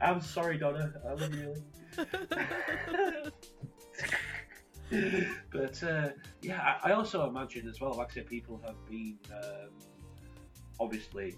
I'm 0.00 0.20
sorry, 0.20 0.58
Donna. 0.58 0.92
I 1.06 1.12
love 1.12 1.34
you 1.34 1.54
really. 4.90 5.28
but 5.52 5.82
uh, 5.82 6.10
yeah, 6.42 6.76
I, 6.82 6.90
I 6.90 6.92
also 6.92 7.28
imagine 7.28 7.68
as 7.68 7.80
well. 7.80 7.94
Like 7.94 8.10
I 8.10 8.14
said, 8.14 8.26
people 8.26 8.60
have 8.64 8.76
been 8.88 9.18
um, 9.32 9.70
obviously 10.78 11.36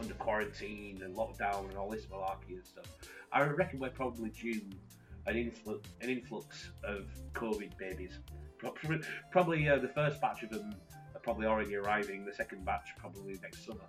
under 0.00 0.14
quarantine 0.14 1.02
and 1.04 1.14
lockdown 1.14 1.68
and 1.68 1.76
all 1.76 1.88
this 1.88 2.06
malarkey 2.06 2.56
and 2.56 2.66
stuff. 2.66 2.86
I 3.32 3.42
reckon 3.42 3.78
we're 3.78 3.90
probably 3.90 4.30
due 4.30 4.60
an 5.26 5.36
influx, 5.36 5.88
an 6.00 6.10
influx 6.10 6.70
of 6.84 7.06
COVID 7.34 7.76
babies. 7.78 8.18
Probably, 8.58 9.00
probably 9.30 9.68
uh, 9.68 9.78
the 9.78 9.88
first 9.88 10.20
batch 10.20 10.42
of 10.42 10.50
them 10.50 10.74
are 11.14 11.20
probably 11.20 11.46
already 11.46 11.76
arriving. 11.76 12.24
The 12.24 12.34
second 12.34 12.64
batch 12.64 12.88
probably 12.98 13.38
next 13.42 13.66
summer. 13.66 13.80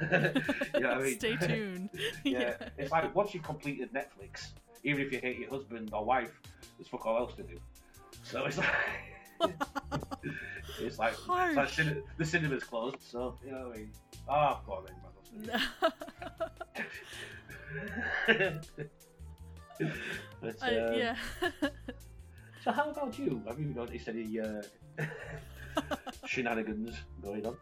you 0.74 0.80
know 0.80 0.90
I 0.90 1.02
mean? 1.02 1.18
Stay 1.18 1.36
tuned. 1.36 1.90
yeah, 2.24 2.54
it's 2.78 2.90
like 2.90 3.14
once 3.14 3.34
you've 3.34 3.42
completed 3.42 3.90
Netflix, 3.92 4.48
even 4.84 5.02
if 5.02 5.12
you 5.12 5.20
hate 5.20 5.38
your 5.38 5.50
husband 5.50 5.90
or 5.92 6.04
wife, 6.04 6.40
there's 6.78 6.88
fuck 6.88 7.06
all 7.06 7.18
else 7.18 7.34
to 7.34 7.42
do. 7.42 7.58
So 8.22 8.44
it's 8.44 8.58
like, 8.58 8.68
it's 10.80 10.98
like, 10.98 11.14
it's 11.14 11.56
like 11.56 11.68
cin- 11.68 12.02
the 12.18 12.24
cinema's 12.24 12.64
closed, 12.64 12.98
so 13.00 13.36
you 13.44 13.52
know 13.52 13.68
what 13.68 13.76
I 13.76 13.78
mean. 13.78 13.90
Oh, 14.28 14.60
go 14.66 14.72
on 14.74 14.84
then, 14.86 14.96
man. 14.96 15.19
But, 20.40 20.56
I, 20.62 20.76
um, 20.76 20.94
yeah. 20.94 21.16
So 22.62 22.72
how 22.72 22.90
about 22.90 23.18
you? 23.18 23.42
Have 23.48 23.58
you 23.58 23.72
noticed 23.74 24.06
any 24.08 24.38
uh, 24.38 24.60
shenanigans 26.26 26.94
going 27.22 27.46
on? 27.46 27.56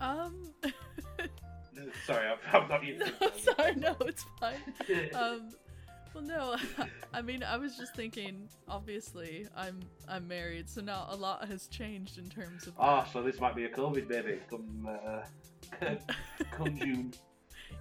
um. 0.00 0.52
Sorry, 2.04 2.26
I'm, 2.26 2.38
I'm 2.52 2.68
not 2.68 2.82
even. 2.84 3.12
no, 3.20 3.30
sorry, 3.38 3.74
no, 3.76 3.96
it's 4.00 4.26
fine. 4.40 4.56
Um, 5.14 5.50
well, 6.12 6.24
no, 6.24 6.56
I 7.14 7.22
mean, 7.22 7.44
I 7.44 7.56
was 7.56 7.76
just 7.76 7.94
thinking. 7.94 8.48
Obviously, 8.68 9.46
I'm 9.56 9.80
I'm 10.08 10.26
married, 10.26 10.68
so 10.68 10.80
now 10.80 11.06
a 11.08 11.16
lot 11.16 11.46
has 11.46 11.68
changed 11.68 12.18
in 12.18 12.28
terms 12.28 12.66
of. 12.66 12.74
Ah, 12.78 13.08
so 13.12 13.22
this 13.22 13.38
might 13.40 13.54
be 13.54 13.64
a 13.64 13.70
COVID 13.70 14.08
baby 14.08 14.40
come 14.50 14.88
uh, 14.88 15.22
come 16.50 16.76
June. 16.78 17.12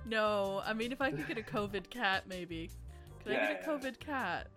No, 0.05 0.61
I 0.65 0.73
mean, 0.73 0.91
if 0.91 1.01
I 1.01 1.11
could 1.11 1.27
get 1.27 1.37
a 1.37 1.41
COVID 1.41 1.89
cat, 1.89 2.23
maybe. 2.27 2.69
Could 3.23 3.33
I 3.33 3.35
get 3.35 3.41
Yeah, 3.41 3.49
a 3.49 3.53
yeah. 3.61 3.67
COVID 3.87 3.99
cat? 3.99 4.47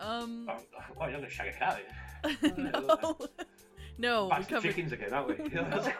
Um, 0.00 0.48
Oh, 0.50 0.58
well, 0.96 1.10
you're 1.10 1.18
gonna 1.20 1.30
shag 1.30 1.48
a 1.48 1.58
cat. 1.58 1.82
no, 2.58 3.16
no, 3.98 4.28
Back 4.28 4.42
to 4.48 4.54
covered. 4.54 4.68
chickens 4.68 4.92
again, 4.92 5.12
aren't 5.12 5.28
we? 5.38 5.48
No. 5.50 5.92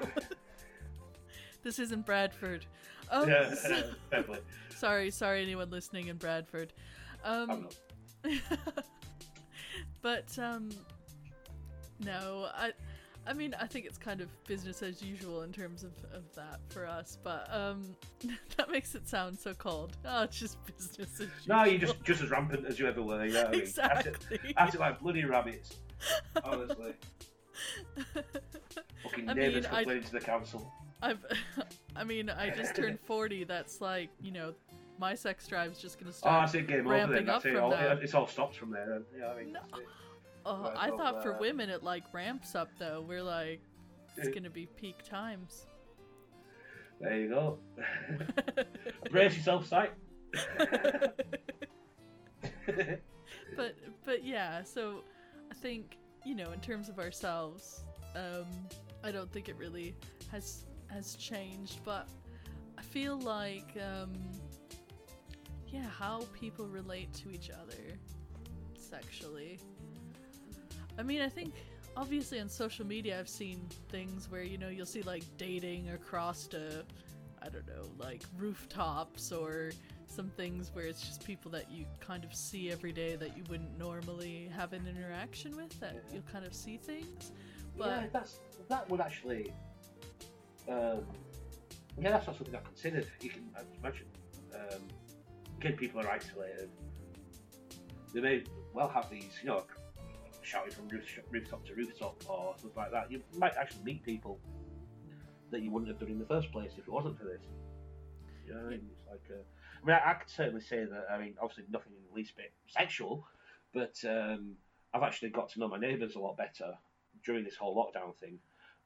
this 1.62 1.79
isn't 1.79 2.07
Bradford. 2.07 2.66
Um, 3.11 3.29
yeah, 3.29 3.53
so- 3.55 3.91
definitely. 4.11 4.41
sorry, 4.74 5.11
sorry, 5.11 5.43
anyone 5.43 5.70
listening 5.70 6.09
in 6.09 6.16
Bradford. 6.16 6.72
Um, 7.24 7.68
but 10.03 10.37
um, 10.39 10.70
no, 12.01 12.49
I, 12.55 12.72
I 13.29 13.35
mean, 13.35 13.55
I 13.61 13.66
think 13.66 13.85
it's 13.85 13.99
kind 13.99 14.20
of 14.22 14.29
business 14.47 14.83
as 14.83 15.03
usual 15.03 15.43
in 15.43 15.53
terms 15.53 15.85
of, 15.85 15.93
of 16.14 16.22
that 16.35 16.61
for 16.70 16.87
us. 16.87 17.18
But 17.22 17.47
um, 17.53 17.85
that 18.57 18.70
makes 18.70 18.95
it 18.95 19.07
sound 19.07 19.39
so 19.39 19.53
cold. 19.55 19.97
Oh, 20.07 20.22
it's 20.22 20.39
just 20.39 20.57
business 20.79 20.99
as 21.14 21.20
usual. 21.20 21.31
No, 21.47 21.64
you're 21.64 21.79
just 21.81 22.03
just 22.05 22.22
as 22.22 22.31
rampant 22.31 22.64
as 22.66 22.79
you 22.79 22.87
ever 22.87 23.03
were. 23.03 23.24
You 23.26 23.33
know 23.35 23.41
what 23.43 23.49
I 23.49 23.53
mean? 23.53 23.61
exactly. 23.61 24.12
Acting, 24.39 24.55
acting 24.57 24.81
like 24.81 25.01
bloody 25.01 25.24
rabbits. 25.24 25.76
Honestly, 26.45 26.95
fucking 29.03 29.29
I 29.29 29.33
neighbours 29.35 29.64
mean, 29.70 29.74
I- 29.74 29.99
to 29.99 30.12
the 30.12 30.20
council. 30.20 30.72
I've, 31.01 31.24
I 31.95 32.03
mean, 32.03 32.29
I 32.29 32.51
just 32.51 32.74
turned 32.74 32.99
forty. 33.01 33.45
That's 33.45 33.81
like, 33.81 34.09
you 34.20 34.33
know, 34.33 34.53
my 34.99 35.14
sex 35.14 35.47
drive's 35.47 35.81
just 35.81 35.99
gonna 36.01 36.11
Oh, 36.11 36.14
start. 36.14 36.43
that's 36.53 36.55
it. 36.57 36.66
Game 36.66 36.81
over. 36.81 36.89
ramping 36.91 37.14
Then 37.16 37.26
that's 37.26 37.45
up 37.45 37.47
it. 37.47 37.55
from 37.55 37.62
All, 37.64 37.70
now. 37.70 37.93
it's 38.03 38.14
all 38.14 38.26
stops 38.26 38.57
from 38.57 38.70
there. 38.72 39.03
I 39.31 39.39
mean, 39.41 39.53
No. 39.53 39.61
Oh, 40.47 40.72
I 40.76 40.91
well, 40.91 40.99
thought 40.99 41.22
for 41.22 41.39
women 41.39 41.68
it 41.70 41.82
like 41.82 42.05
ramps 42.12 42.55
up 42.55 42.70
though. 42.78 43.05
We're 43.07 43.22
like, 43.22 43.61
it's 44.16 44.28
gonna 44.28 44.51
be 44.51 44.66
peak 44.66 45.03
times. 45.05 45.66
There 47.01 47.16
you 47.16 47.28
go. 47.28 47.59
Brace 49.11 49.36
yourself, 49.36 49.66
sight. 49.66 49.93
but 53.57 53.74
but 54.05 54.24
yeah, 54.24 54.62
so 54.62 55.05
I 55.51 55.55
think 55.55 55.97
you 56.24 56.34
know 56.34 56.51
in 56.53 56.61
terms 56.61 56.89
of 56.89 56.99
ourselves, 56.99 57.84
um, 58.16 58.47
I 59.05 59.12
don't 59.12 59.30
think 59.32 59.49
it 59.49 59.57
really 59.57 59.95
has 60.32 60.64
has 60.91 61.14
changed, 61.14 61.80
but 61.84 62.09
I 62.76 62.82
feel 62.82 63.18
like 63.20 63.76
um, 63.76 64.12
yeah, 65.68 65.86
how 65.99 66.24
people 66.32 66.66
relate 66.66 67.12
to 67.14 67.30
each 67.30 67.51
other 67.51 67.97
sexually. 68.76 69.61
I 70.99 71.03
mean, 71.03 71.23
I 71.23 71.29
think 71.29 71.55
obviously 71.97 72.41
on 72.41 72.49
social 72.49 72.87
media 72.87 73.19
I've 73.19 73.29
seen 73.29 73.67
things 73.89 74.31
where 74.31 74.43
you 74.43 74.59
know 74.59 74.69
you'll 74.69 74.87
see 74.87 75.03
like 75.03 75.25
dating 75.37 75.91
across 75.91 76.47
to 76.49 76.85
I 77.41 77.49
don't 77.49 77.67
know, 77.69 77.89
like 77.99 78.23
rooftops 78.37 79.31
or 79.31 79.71
some 80.07 80.29
things 80.29 80.71
where 80.73 80.87
it's 80.87 81.01
just 81.01 81.25
people 81.25 81.51
that 81.53 81.71
you 81.71 81.85
kind 82.01 82.25
of 82.25 82.35
see 82.35 82.71
every 82.73 82.93
day 82.93 83.15
that 83.17 83.37
you 83.37 83.45
wouldn't 83.49 83.79
normally 83.79 84.51
have 84.57 84.73
an 84.73 84.87
interaction 84.89 85.57
with 85.57 85.79
that 85.81 85.97
you'll 86.13 86.23
kind 86.23 86.45
of 86.45 86.55
see 86.55 86.77
things. 86.79 87.33
yeah, 87.79 88.07
that's 88.13 88.41
that 88.69 88.89
would 88.91 89.01
actually. 89.01 89.53
Um, 90.69 91.01
yeah, 92.01 92.11
that's 92.11 92.27
not 92.27 92.37
something 92.37 92.55
I 92.55 92.61
considered. 92.61 93.07
You 93.21 93.31
can 93.31 93.49
imagine. 93.81 94.07
Um, 94.55 94.83
again, 95.59 95.77
people 95.77 96.01
are 96.01 96.09
isolated. 96.09 96.71
They 98.13 98.21
may 98.21 98.45
well 98.73 98.89
have 98.89 99.11
these, 99.11 99.39
you 99.43 99.49
know, 99.49 99.65
shouting 100.49 100.73
from 100.73 100.89
roof, 100.89 101.05
rooftop 101.31 101.65
to 101.67 101.75
rooftop 101.75 102.23
or 102.29 102.55
stuff 102.59 102.77
like 102.77 102.91
that. 102.91 103.11
You 103.13 103.23
might 103.37 103.55
actually 103.57 103.85
meet 103.85 104.03
people 104.03 104.39
that 105.51 105.63
you 105.63 105.71
wouldn't 105.71 105.91
have 105.91 106.01
done 106.01 106.11
in 106.11 106.19
the 106.19 106.27
first 106.27 106.51
place 106.53 106.73
if 106.77 106.87
it 106.87 106.91
wasn't 106.91 107.19
for 107.19 107.25
this. 107.25 107.43
You 108.47 108.55
know 108.55 108.61
I 108.67 108.71
mean? 108.71 108.81
It's 108.91 109.07
like, 109.11 109.39
uh, 109.39 109.43
I 109.83 109.87
mean, 109.87 109.97
I, 109.97 110.11
I 110.11 110.15
could 110.15 110.31
certainly 110.31 110.61
say 110.61 110.85
that. 110.85 111.07
I 111.11 111.19
mean, 111.19 111.35
obviously 111.41 111.65
nothing 111.71 111.93
in 111.93 112.03
the 112.09 112.15
least 112.15 112.37
bit 112.37 112.53
sexual, 112.67 113.27
but 113.75 113.95
um, 114.09 114.57
I've 114.95 115.03
actually 115.03 115.31
got 115.31 115.51
to 115.51 115.61
know 115.61 115.69
my 115.69 115.79
neighbours 115.79 116.17
a 116.17 116.19
lot 116.19 116.37
better 116.37 116.73
during 117.25 117.45
this 117.45 117.57
whole 117.57 117.77
lockdown 117.77 118.17
thing. 118.17 118.39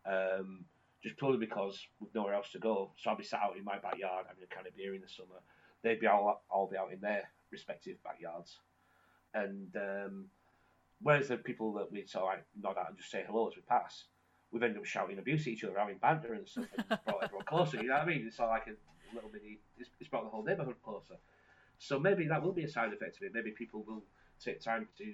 Um, 0.04 0.64
just 1.02 1.16
purely 1.18 1.38
because 1.38 1.80
we've 2.00 2.14
nowhere 2.14 2.34
else 2.34 2.50
to 2.52 2.58
go. 2.58 2.90
So 2.96 3.10
I'll 3.10 3.16
be 3.16 3.24
sat 3.24 3.40
out 3.42 3.56
in 3.56 3.64
my 3.64 3.78
backyard 3.78 4.26
having 4.28 4.44
a 4.44 4.54
can 4.54 4.66
of 4.66 4.76
beer 4.76 4.94
in 4.94 5.00
the 5.00 5.08
summer. 5.08 5.40
They'd 5.82 6.00
be 6.00 6.06
all, 6.06 6.42
all 6.48 6.68
be 6.68 6.76
out 6.76 6.92
in 6.92 7.00
their 7.00 7.28
respective 7.50 8.02
backyards. 8.04 8.58
And 9.34 9.74
um, 9.76 10.26
whereas 11.02 11.28
the 11.28 11.36
people 11.36 11.72
that 11.74 11.90
we'd 11.90 12.08
sort 12.08 12.24
of 12.24 12.28
like 12.30 12.44
nod 12.60 12.78
at 12.78 12.88
and 12.88 12.96
just 12.96 13.10
say 13.10 13.24
hello 13.26 13.48
as 13.48 13.56
we 13.56 13.62
pass, 13.62 14.04
we've 14.50 14.62
ended 14.62 14.78
up 14.78 14.84
shouting 14.84 15.18
abuse 15.18 15.42
at 15.42 15.48
each 15.48 15.64
other, 15.64 15.78
having 15.78 15.98
banter 15.98 16.34
and 16.34 16.48
stuff, 16.48 16.66
and 16.76 16.84
it's 16.90 17.02
brought 17.04 17.24
everyone 17.24 17.44
closer. 17.46 17.76
You 17.78 17.88
know 17.88 17.94
what 17.94 18.02
I 18.02 18.06
mean? 18.06 18.24
It's 18.26 18.36
sort 18.36 18.50
of 18.50 18.54
like 18.54 18.66
a 18.68 19.14
little 19.14 19.30
mini. 19.32 19.58
It's, 19.78 19.90
it's 20.00 20.08
brought 20.08 20.24
the 20.24 20.30
whole 20.30 20.44
neighbourhood 20.44 20.76
closer. 20.84 21.16
So 21.78 21.98
maybe 21.98 22.26
that 22.28 22.42
will 22.42 22.52
be 22.52 22.64
a 22.64 22.68
side 22.68 22.92
effect 22.92 23.16
of 23.16 23.22
it. 23.24 23.34
Maybe 23.34 23.50
people 23.50 23.84
will 23.86 24.02
take 24.42 24.60
time 24.60 24.86
to 24.98 25.04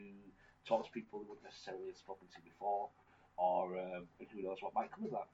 talk 0.67 0.85
to 0.85 0.91
people 0.91 1.21
they 1.21 1.27
wouldn't 1.29 1.45
necessarily 1.45 1.87
have 1.87 1.97
spoken 1.97 2.29
to 2.35 2.41
before, 2.43 2.89
or 3.37 3.79
um, 3.79 4.07
who 4.19 4.43
knows 4.43 4.59
what 4.61 4.75
might 4.75 4.93
come 4.93 5.05
of 5.05 5.13
that. 5.13 5.29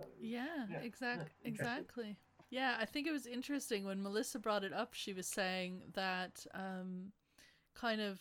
Um, 0.00 0.08
yeah, 0.20 0.66
Yeah, 0.70 0.78
exact, 0.80 1.30
yeah, 1.42 1.48
exactly. 1.48 2.16
Yeah, 2.50 2.76
I 2.78 2.84
think 2.84 3.06
it 3.06 3.12
was 3.12 3.26
interesting 3.26 3.84
when 3.84 4.02
Melissa 4.02 4.38
brought 4.38 4.64
it 4.64 4.72
up. 4.72 4.92
She 4.92 5.12
was 5.12 5.26
saying 5.26 5.82
that 5.94 6.46
um, 6.54 7.12
kind 7.74 8.00
of 8.00 8.20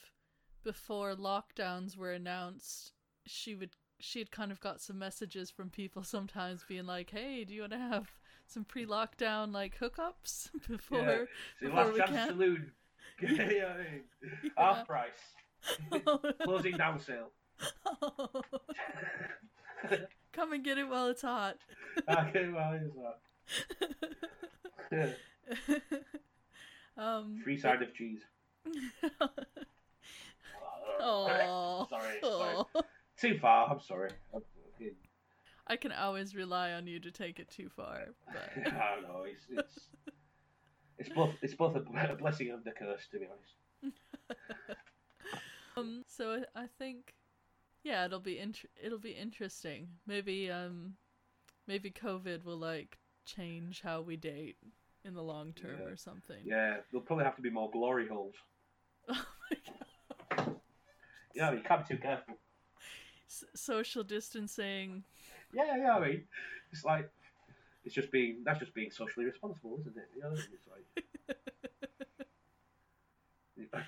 before 0.66 1.16
lockdowns 1.16 1.96
were 1.96 2.12
announced, 2.12 2.92
she 3.26 3.56
would 3.56 3.70
she 4.00 4.20
had 4.20 4.30
kind 4.32 4.52
of 4.52 4.60
got 4.60 4.82
some 4.82 5.00
messages 5.00 5.50
from 5.50 5.70
people 5.70 6.04
sometimes 6.16 6.66
being 6.68 6.86
like, 6.86 7.12
"Hey, 7.12 7.46
do 7.46 7.54
you 7.54 7.62
want 7.62 7.72
to 7.74 7.78
have 7.78 8.12
some 8.48 8.66
pre-lockdown 8.66 9.54
like 9.54 9.80
hookups 9.80 10.50
before?" 10.68 11.28
So 11.62 11.68
before 11.70 11.92
we 11.94 12.00
chance 12.00 12.12
can. 12.12 12.28
saloon. 12.30 12.72
you 13.22 13.38
know 13.38 13.44
what 13.46 13.78
I 13.78 13.78
mean? 13.92 14.04
Half 14.58 14.88
price. 14.88 15.36
Closing 16.44 16.76
down 16.78 17.00
sale. 17.00 17.30
Come 20.34 20.52
and 20.54 20.64
get 20.64 20.78
it 20.78 20.88
while 20.90 21.08
it's 21.08 21.22
hot. 21.22 21.58
okay, 22.10 22.50
well, 22.50 22.74
it's 22.74 22.94
that. 24.92 25.16
um, 26.98 27.40
Free 27.44 27.58
side 27.58 27.82
of 27.82 27.94
cheese. 27.94 28.20
Oh, 31.00 31.88
sorry, 31.90 32.20
sorry. 32.22 32.64
Too 33.18 33.38
far. 33.40 33.70
I'm 33.72 33.80
sorry. 33.80 34.12
I'm, 34.34 34.42
okay. 34.76 34.92
I 35.68 35.78
can 35.78 35.92
always 35.92 36.36
rely 36.36 36.74
on 36.74 36.88
you 36.88 37.00
to 37.00 37.12
take 37.12 37.40
it 37.40 37.50
too 37.50 37.70
far. 37.70 38.08
But 38.32 38.50
I 38.74 38.96
don't 38.96 39.04
know. 39.04 39.24
It's 39.26 39.46
it's 39.50 39.88
it's 40.98 41.10
both 41.10 41.32
it's 41.42 41.56
both 41.56 41.76
a 41.76 42.12
a 42.12 42.16
blessing 42.16 42.52
and 42.52 42.66
a 42.68 42.72
curse, 42.72 43.08
to 43.12 43.20
be 43.20 43.26
honest. 43.26 43.96
um, 45.78 46.04
so 46.08 46.44
I, 46.56 46.64
I 46.64 46.68
think, 46.78 47.16
yeah, 47.84 48.06
it'll 48.06 48.20
be 48.20 48.40
int- 48.40 48.70
it'll 48.82 49.00
be 49.00 49.12
interesting. 49.12 49.88
Maybe 50.06 50.52
um, 50.52 50.94
maybe 51.68 51.92
COVID 51.92 52.44
will 52.44 52.58
like 52.58 53.00
change 53.26 53.82
how 53.82 54.02
we 54.02 54.18
date 54.18 54.58
in 55.04 55.14
the 55.14 55.24
long 55.24 55.54
term 55.54 55.80
Yeah. 55.82 55.92
or 55.92 55.96
something. 55.96 56.38
Yeah, 56.44 56.78
there'll 56.92 57.06
probably 57.06 57.26
have 57.26 57.36
to 57.38 57.42
be 57.42 57.50
more 57.50 57.70
glory 57.72 58.08
holes. 58.08 58.36
Oh 59.08 59.26
my 59.52 59.58
God. 59.68 59.85
You 61.36 61.42
know, 61.42 61.52
you 61.52 61.62
can't 61.62 61.88
be 61.88 61.96
too 61.96 62.02
careful. 62.02 62.36
S- 63.28 63.44
social 63.56 64.04
distancing. 64.04 65.04
Yeah, 65.54 65.76
yeah. 65.78 65.96
I 65.96 66.00
mean, 66.00 66.24
it's 66.72 66.86
like 66.86 67.12
it's 67.84 67.94
just 67.94 68.12
being 68.12 68.42
that's 68.46 68.60
just 68.60 68.74
being 68.74 68.90
socially 68.90 69.26
responsible, 69.26 69.78
isn't 69.82 69.98
it? 69.98 70.10
You 70.16 70.22
know, 70.24 70.32
it's 70.32 70.68
like 70.68 71.06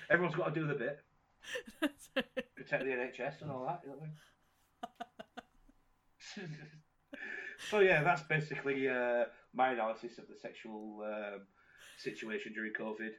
everyone's 0.10 0.36
got 0.36 0.54
to 0.54 0.60
do 0.60 0.66
their 0.66 0.76
bit, 0.76 1.00
protect 2.54 2.84
the 2.84 2.90
NHS 2.90 3.42
and 3.42 3.50
all 3.50 3.64
that. 3.66 3.80
You 3.82 3.90
know 3.90 3.96
what 3.96 4.08
I 6.36 6.40
mean? 6.40 6.50
so 7.70 7.80
yeah, 7.80 8.02
that's 8.02 8.22
basically 8.22 8.88
uh, 8.88 9.24
my 9.54 9.70
analysis 9.72 10.18
of 10.18 10.28
the 10.28 10.36
sexual 10.40 11.02
um, 11.04 11.40
situation 11.98 12.52
during 12.52 12.72
COVID. 12.72 13.10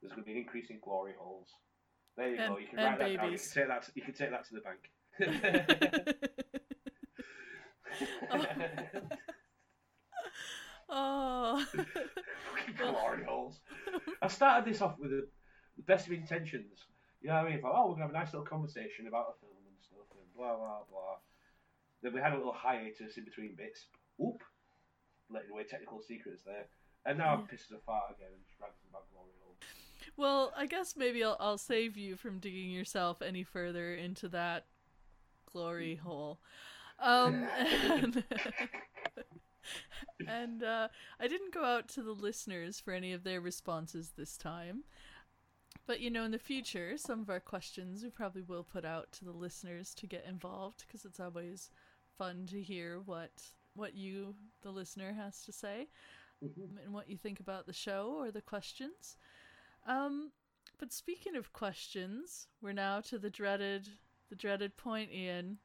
There's 0.00 0.12
going 0.12 0.22
to 0.22 0.26
be 0.26 0.32
an 0.32 0.38
increase 0.38 0.70
in 0.70 0.78
glory 0.82 1.12
holes. 1.18 1.48
There 2.16 2.28
you 2.30 2.36
go. 2.36 2.58
You 2.58 2.66
can 2.66 2.78
and 2.78 2.88
write 2.88 2.98
that 2.98 3.16
down. 3.16 3.32
You 3.32 3.38
can 3.38 3.48
take 3.52 3.68
that. 3.68 3.90
You 3.94 4.02
can 4.02 4.14
take 4.14 4.30
that 4.30 4.44
to 4.48 4.54
the 4.54 4.60
bank. 4.60 4.90
Oh. 10.92 11.64
oh. 11.76 11.84
Glory 12.78 13.24
holes. 13.24 13.60
I 14.22 14.28
started 14.28 14.64
this 14.64 14.80
off 14.80 14.98
with 14.98 15.10
the 15.10 15.28
best 15.86 16.06
of 16.06 16.12
intentions. 16.12 16.86
You 17.20 17.28
know 17.28 17.36
what 17.36 17.46
I 17.46 17.50
mean? 17.50 17.60
Like, 17.62 17.72
oh, 17.74 17.88
we're 17.88 17.94
gonna 17.94 18.06
have 18.06 18.10
a 18.10 18.18
nice 18.18 18.32
little 18.32 18.46
conversation 18.46 19.06
about 19.06 19.36
a 19.36 19.40
film 19.40 19.60
and 19.66 19.76
stuff, 19.78 20.08
and 20.16 20.26
blah 20.34 20.56
blah 20.56 20.82
blah. 20.90 21.20
Then 22.02 22.14
we 22.14 22.20
had 22.20 22.32
a 22.32 22.36
little 22.36 22.56
hiatus 22.56 23.18
in 23.18 23.24
between 23.24 23.54
bits. 23.54 23.86
Oop, 24.20 24.42
letting 25.28 25.50
away 25.50 25.64
technical 25.64 26.00
secrets 26.00 26.42
there. 26.44 26.66
And 27.06 27.18
now 27.18 27.34
I'm 27.34 27.46
pissed 27.46 27.70
as 27.70 27.78
a 27.78 27.84
fart 27.84 28.12
again 28.16 28.32
and 28.32 28.44
just 28.44 28.60
ranting 28.60 28.88
about 28.88 29.08
glory 29.12 29.32
hole. 29.40 29.56
Well, 30.16 30.52
I 30.56 30.66
guess 30.66 30.96
maybe 30.96 31.22
I'll, 31.24 31.36
I'll 31.40 31.58
save 31.58 31.96
you 31.96 32.16
from 32.16 32.38
digging 32.38 32.70
yourself 32.70 33.22
any 33.22 33.42
further 33.42 33.94
into 33.94 34.28
that 34.28 34.66
glory 35.50 35.96
hole. 35.96 36.40
Um, 36.98 37.46
and 37.90 38.24
and 40.28 40.62
uh, 40.62 40.88
I 41.18 41.28
didn't 41.28 41.54
go 41.54 41.64
out 41.64 41.88
to 41.90 42.02
the 42.02 42.12
listeners 42.12 42.80
for 42.80 42.92
any 42.92 43.12
of 43.12 43.24
their 43.24 43.40
responses 43.40 44.12
this 44.16 44.36
time. 44.36 44.84
But 45.86 46.00
you 46.00 46.10
know, 46.10 46.24
in 46.24 46.30
the 46.30 46.38
future, 46.38 46.96
some 46.96 47.20
of 47.20 47.30
our 47.30 47.40
questions 47.40 48.02
we 48.02 48.10
probably 48.10 48.42
will 48.42 48.64
put 48.64 48.84
out 48.84 49.12
to 49.12 49.24
the 49.24 49.32
listeners 49.32 49.94
to 49.94 50.06
get 50.06 50.24
involved 50.28 50.84
because 50.86 51.04
it's 51.04 51.20
always 51.20 51.70
fun 52.16 52.46
to 52.50 52.62
hear 52.62 53.00
what 53.04 53.30
what 53.74 53.94
you, 53.94 54.34
the 54.62 54.70
listener, 54.70 55.12
has 55.14 55.42
to 55.44 55.52
say 55.52 55.88
and 56.42 56.92
what 56.92 57.08
you 57.08 57.16
think 57.16 57.40
about 57.40 57.66
the 57.66 57.72
show 57.72 58.14
or 58.18 58.30
the 58.30 58.40
questions. 58.40 59.16
Um, 59.86 60.30
but 60.78 60.92
speaking 60.92 61.36
of 61.36 61.52
questions, 61.52 62.46
we're 62.62 62.72
now 62.72 63.00
to 63.02 63.18
the 63.18 63.30
dreaded 63.30 63.88
the 64.28 64.36
dreaded 64.36 64.76
point, 64.76 65.10
Ian. 65.12 65.58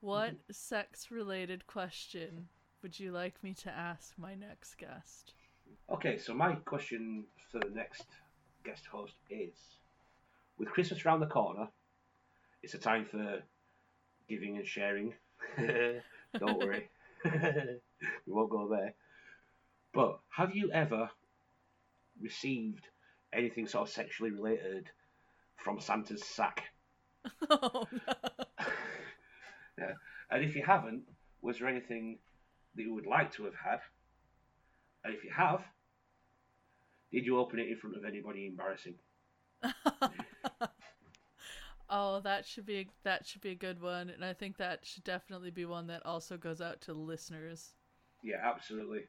What 0.00 0.34
sex 0.50 1.10
related 1.10 1.66
question 1.66 2.48
would 2.82 2.98
you 2.98 3.12
like 3.12 3.42
me 3.42 3.54
to 3.54 3.70
ask 3.70 4.12
my 4.18 4.34
next 4.34 4.76
guest? 4.76 5.34
Okay, 5.90 6.18
so 6.18 6.34
my 6.34 6.54
question 6.56 7.24
for 7.50 7.60
the 7.60 7.74
next 7.74 8.04
guest 8.64 8.84
host 8.86 9.14
is 9.30 9.54
with 10.58 10.68
Christmas 10.68 11.04
around 11.04 11.20
the 11.20 11.26
corner, 11.26 11.68
it's 12.62 12.74
a 12.74 12.78
time 12.78 13.06
for 13.10 13.40
giving 14.28 14.56
and 14.58 14.66
sharing. 14.66 15.14
Don't 16.38 16.58
worry, 16.58 16.88
we 17.24 17.30
won't 18.26 18.50
go 18.50 18.68
there. 18.68 18.94
But 19.92 20.18
have 20.30 20.54
you 20.54 20.70
ever 20.72 21.10
received 22.20 22.88
anything 23.32 23.66
sort 23.66 23.88
of 23.88 23.94
sexually 23.94 24.30
related 24.30 24.90
from 25.56 25.80
Santa's 25.80 26.24
sack? 26.24 26.64
oh 27.50 27.86
no. 27.92 28.14
Yeah. 29.78 29.92
And 30.30 30.44
if 30.44 30.54
you 30.54 30.62
haven't, 30.62 31.02
was 31.40 31.58
there 31.58 31.68
anything 31.68 32.18
that 32.74 32.82
you 32.82 32.94
would 32.94 33.06
like 33.06 33.32
to 33.34 33.44
have 33.44 33.54
had? 33.54 33.80
And 35.02 35.14
if 35.14 35.24
you 35.24 35.30
have, 35.34 35.62
did 37.10 37.26
you 37.26 37.38
open 37.38 37.58
it 37.58 37.68
in 37.68 37.76
front 37.76 37.96
of 37.96 38.04
anybody 38.04 38.46
embarrassing? 38.46 38.94
oh, 41.90 42.20
that 42.20 42.46
should 42.46 42.66
be 42.66 42.88
that 43.04 43.26
should 43.26 43.40
be 43.40 43.50
a 43.50 43.56
good 43.56 43.80
one, 43.80 44.10
and 44.10 44.24
I 44.24 44.32
think 44.32 44.56
that 44.56 44.80
should 44.84 45.04
definitely 45.04 45.50
be 45.50 45.64
one 45.64 45.86
that 45.88 46.04
also 46.06 46.36
goes 46.36 46.60
out 46.60 46.80
to 46.82 46.92
listeners. 46.92 47.74
Yeah, 48.22 48.36
absolutely. 48.42 49.02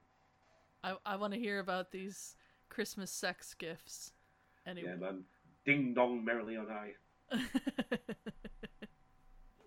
I 0.84 0.96
I 1.06 1.16
want 1.16 1.34
to 1.34 1.40
hear 1.40 1.60
about 1.60 1.92
these 1.92 2.36
Christmas 2.70 3.12
sex 3.12 3.54
gifts. 3.54 4.13
Anyway, 4.66 4.90
Yeah, 4.90 4.96
man. 4.96 5.24
Ding 5.66 5.94
dong 5.94 6.24
merrily 6.26 6.58
on 6.58 6.68
high. 6.68 6.94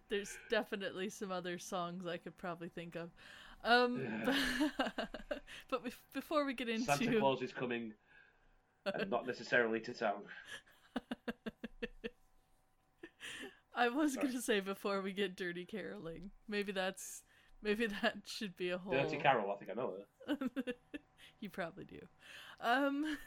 there's 0.08 0.36
definitely 0.50 1.08
some 1.08 1.32
other 1.32 1.58
songs 1.58 2.06
I 2.06 2.16
could 2.18 2.36
probably 2.36 2.68
think 2.68 2.96
of. 2.96 3.10
Um, 3.64 4.02
but 5.70 5.84
bef- 5.84 5.98
before 6.12 6.44
we 6.44 6.54
get 6.54 6.68
into 6.68 6.84
Santa 6.84 7.18
Claus 7.18 7.42
is 7.42 7.52
coming, 7.52 7.92
and 8.84 9.10
not 9.10 9.26
necessarily 9.26 9.80
to 9.80 9.92
town. 9.94 10.22
I 13.74 13.88
was 13.88 14.14
Sorry. 14.14 14.26
gonna 14.28 14.40
say 14.40 14.60
before 14.60 15.00
we 15.02 15.12
get 15.12 15.36
dirty 15.36 15.64
caroling. 15.64 16.30
Maybe 16.48 16.72
that's 16.72 17.22
maybe 17.62 17.86
that 17.86 18.16
should 18.24 18.56
be 18.56 18.70
a 18.70 18.78
whole. 18.78 18.92
Dirty 18.92 19.16
Carol, 19.16 19.50
I 19.50 19.56
think 19.56 19.70
I 19.70 19.74
know 19.74 19.94
her. 20.28 20.72
you 21.40 21.50
probably 21.50 21.84
do. 21.84 22.00
Um, 22.60 23.18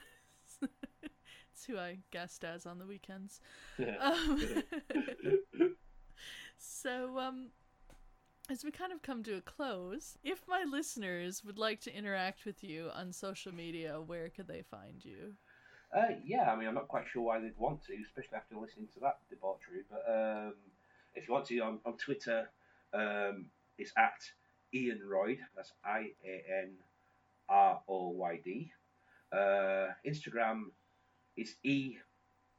who 1.66 1.78
I 1.78 2.00
guest 2.12 2.44
as 2.44 2.66
on 2.66 2.80
the 2.80 2.86
weekends. 2.86 3.40
Um, 4.00 4.64
so, 6.58 7.20
um, 7.20 7.48
as 8.50 8.64
we 8.64 8.72
kind 8.72 8.92
of 8.92 9.02
come 9.02 9.24
to 9.24 9.36
a 9.36 9.42
close, 9.42 10.18
if 10.24 10.48
my 10.48 10.64
listeners 10.64 11.44
would 11.46 11.58
like 11.58 11.82
to 11.82 11.96
interact 11.96 12.46
with 12.46 12.64
you 12.64 12.90
on 12.94 13.14
social 13.14 13.54
media, 13.54 14.02
where 14.02 14.30
could 14.30 14.48
they 14.48 14.64
find 14.64 15.04
you? 15.04 15.34
Uh, 15.96 16.16
yeah, 16.24 16.52
I 16.52 16.56
mean, 16.56 16.68
I'm 16.68 16.76
not 16.76 16.88
quite 16.88 17.06
sure 17.12 17.24
why 17.24 17.40
they'd 17.40 17.58
want 17.58 17.84
to, 17.88 17.94
especially 18.06 18.38
after 18.38 18.56
listening 18.56 18.88
to 18.94 19.00
that 19.02 19.20
debauchery. 19.30 19.84
But 19.90 20.04
um, 20.08 20.54
if 21.16 21.28
you 21.28 21.34
want 21.34 21.46
to, 21.48 21.60
on, 21.60 21.80
on 21.86 21.94
Twitter, 21.98 22.50
um, 22.94 23.46
it's 23.78 23.92
at 23.98 24.22
Ian 24.74 25.02
Royd. 25.08 25.40
That's 25.56 25.72
I 25.84 26.12
A 26.26 26.44
N 26.64 26.72
R 27.48 27.82
O 27.88 28.10
Y 28.10 28.40
D. 28.44 28.72
Uh, 29.32 29.88
Instagram 30.06 30.66
is 31.40 31.56
E 31.64 31.98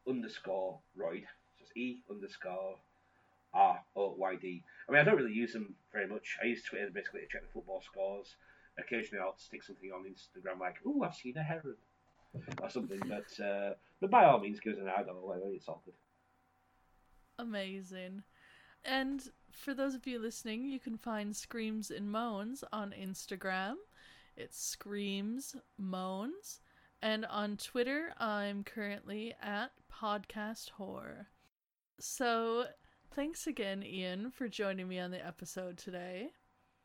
underscore 0.09 0.79
Royd. 0.97 1.25
So 1.59 1.63
it's 1.63 1.77
E 1.77 2.03
underscore 2.11 2.77
R 3.53 3.81
O 3.97 4.15
Y 4.17 4.37
D. 4.37 4.63
I 4.89 4.93
mean, 4.93 5.01
I 5.01 5.05
don't 5.05 5.17
really 5.17 5.33
use 5.33 5.53
them 5.53 5.75
very 5.93 6.07
much. 6.07 6.39
I 6.43 6.47
use 6.47 6.63
Twitter 6.63 6.91
basically 6.93 7.21
to 7.21 7.27
check 7.27 7.43
the 7.43 7.53
football 7.53 7.83
scores. 7.83 8.37
Occasionally, 8.79 9.23
I'll 9.23 9.37
stick 9.37 9.63
something 9.63 9.91
on 9.93 10.05
Instagram 10.05 10.61
like, 10.61 10.77
"Oh, 10.87 11.03
I've 11.03 11.15
seen 11.15 11.37
a 11.37 11.43
heron." 11.43 11.77
or 12.63 12.71
something. 12.71 13.01
But 13.09 13.45
uh, 13.45 13.75
but 14.01 14.11
by 14.11 14.25
all 14.25 14.41
means, 14.41 14.61
give 14.61 14.75
us 14.75 14.81
an 14.81 14.89
ad 14.89 15.07
or 15.09 15.15
whatever. 15.27 15.53
It's 15.53 15.69
all 15.69 15.83
good. 15.85 15.95
Amazing. 17.39 18.23
And 18.85 19.23
for 19.53 19.75
those 19.75 19.95
of 19.95 20.07
you 20.07 20.19
listening, 20.19 20.65
you 20.65 20.79
can 20.79 20.97
find 20.97 21.35
Screams 21.35 21.91
and 21.91 22.11
Moans 22.11 22.65
on 22.73 22.95
Instagram. 22.99 23.75
It's 24.37 24.63
Screams 24.63 25.57
Moans. 25.79 26.61
And 27.03 27.25
on 27.27 27.57
Twitter, 27.57 28.13
I'm 28.19 28.63
currently 28.63 29.35
at 29.43 29.71
Podcast 29.91 30.71
Horror. 30.71 31.29
So 31.99 32.65
thanks 33.15 33.47
again, 33.47 33.83
Ian, 33.83 34.31
for 34.31 34.49
joining 34.49 34.87
me 34.89 34.99
on 34.99 35.11
the 35.11 35.25
episode 35.25 35.79
today. 35.79 36.29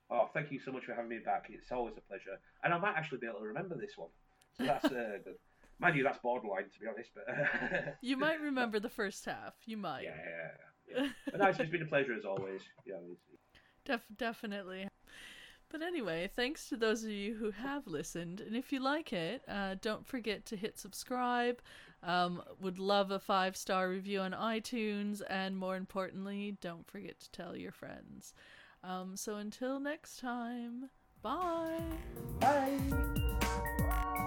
Oh, 0.09 0.29
thank 0.33 0.51
you 0.51 0.59
so 0.59 0.71
much 0.71 0.85
for 0.85 0.93
having 0.93 1.09
me 1.09 1.19
back. 1.23 1.47
It's 1.49 1.71
always 1.71 1.95
a 1.97 2.01
pleasure, 2.01 2.39
and 2.63 2.73
I 2.73 2.77
might 2.77 2.95
actually 2.95 3.17
be 3.17 3.27
able 3.27 3.39
to 3.39 3.45
remember 3.45 3.75
this 3.75 3.97
one. 3.97 4.09
So 4.57 4.65
that's 4.65 4.85
uh, 4.85 5.17
good. 5.23 5.35
Mind 5.79 5.97
you, 5.97 6.03
that's 6.03 6.19
borderline 6.19 6.65
to 6.65 6.79
be 6.79 6.87
honest, 6.87 7.09
but 7.13 7.95
You 8.01 8.15
might 8.15 8.39
remember 8.39 8.79
the 8.79 8.89
first 8.89 9.25
half. 9.25 9.55
You 9.65 9.75
might. 9.77 10.03
yeah, 10.03 10.15
yeah, 10.89 11.01
yeah. 11.03 11.07
But 11.29 11.39
no, 11.41 11.47
it's 11.47 11.57
just 11.57 11.71
been 11.71 11.81
a 11.81 11.85
pleasure 11.87 12.13
as 12.13 12.23
always. 12.23 12.61
Yeah, 12.85 12.95
Def- 13.83 14.05
definitely. 14.15 14.87
But 15.69 15.81
anyway, 15.81 16.29
thanks 16.33 16.69
to 16.69 16.77
those 16.77 17.03
of 17.03 17.09
you 17.09 17.35
who 17.35 17.51
have 17.51 17.87
listened. 17.87 18.39
And 18.41 18.55
if 18.55 18.71
you 18.71 18.79
like 18.79 19.11
it, 19.11 19.43
uh, 19.47 19.75
don't 19.81 20.05
forget 20.05 20.45
to 20.47 20.55
hit 20.55 20.77
subscribe. 20.77 21.61
Um, 22.03 22.41
would 22.61 22.79
love 22.79 23.11
a 23.11 23.19
five 23.19 23.57
star 23.57 23.89
review 23.89 24.21
on 24.21 24.31
iTunes. 24.31 25.21
And 25.29 25.57
more 25.57 25.75
importantly, 25.75 26.57
don't 26.61 26.87
forget 26.87 27.19
to 27.19 27.31
tell 27.31 27.57
your 27.57 27.71
friends. 27.71 28.33
Um, 28.83 29.17
so 29.17 29.35
until 29.35 29.79
next 29.79 30.19
time, 30.19 30.89
bye. 31.21 31.81
bye. 32.39 34.21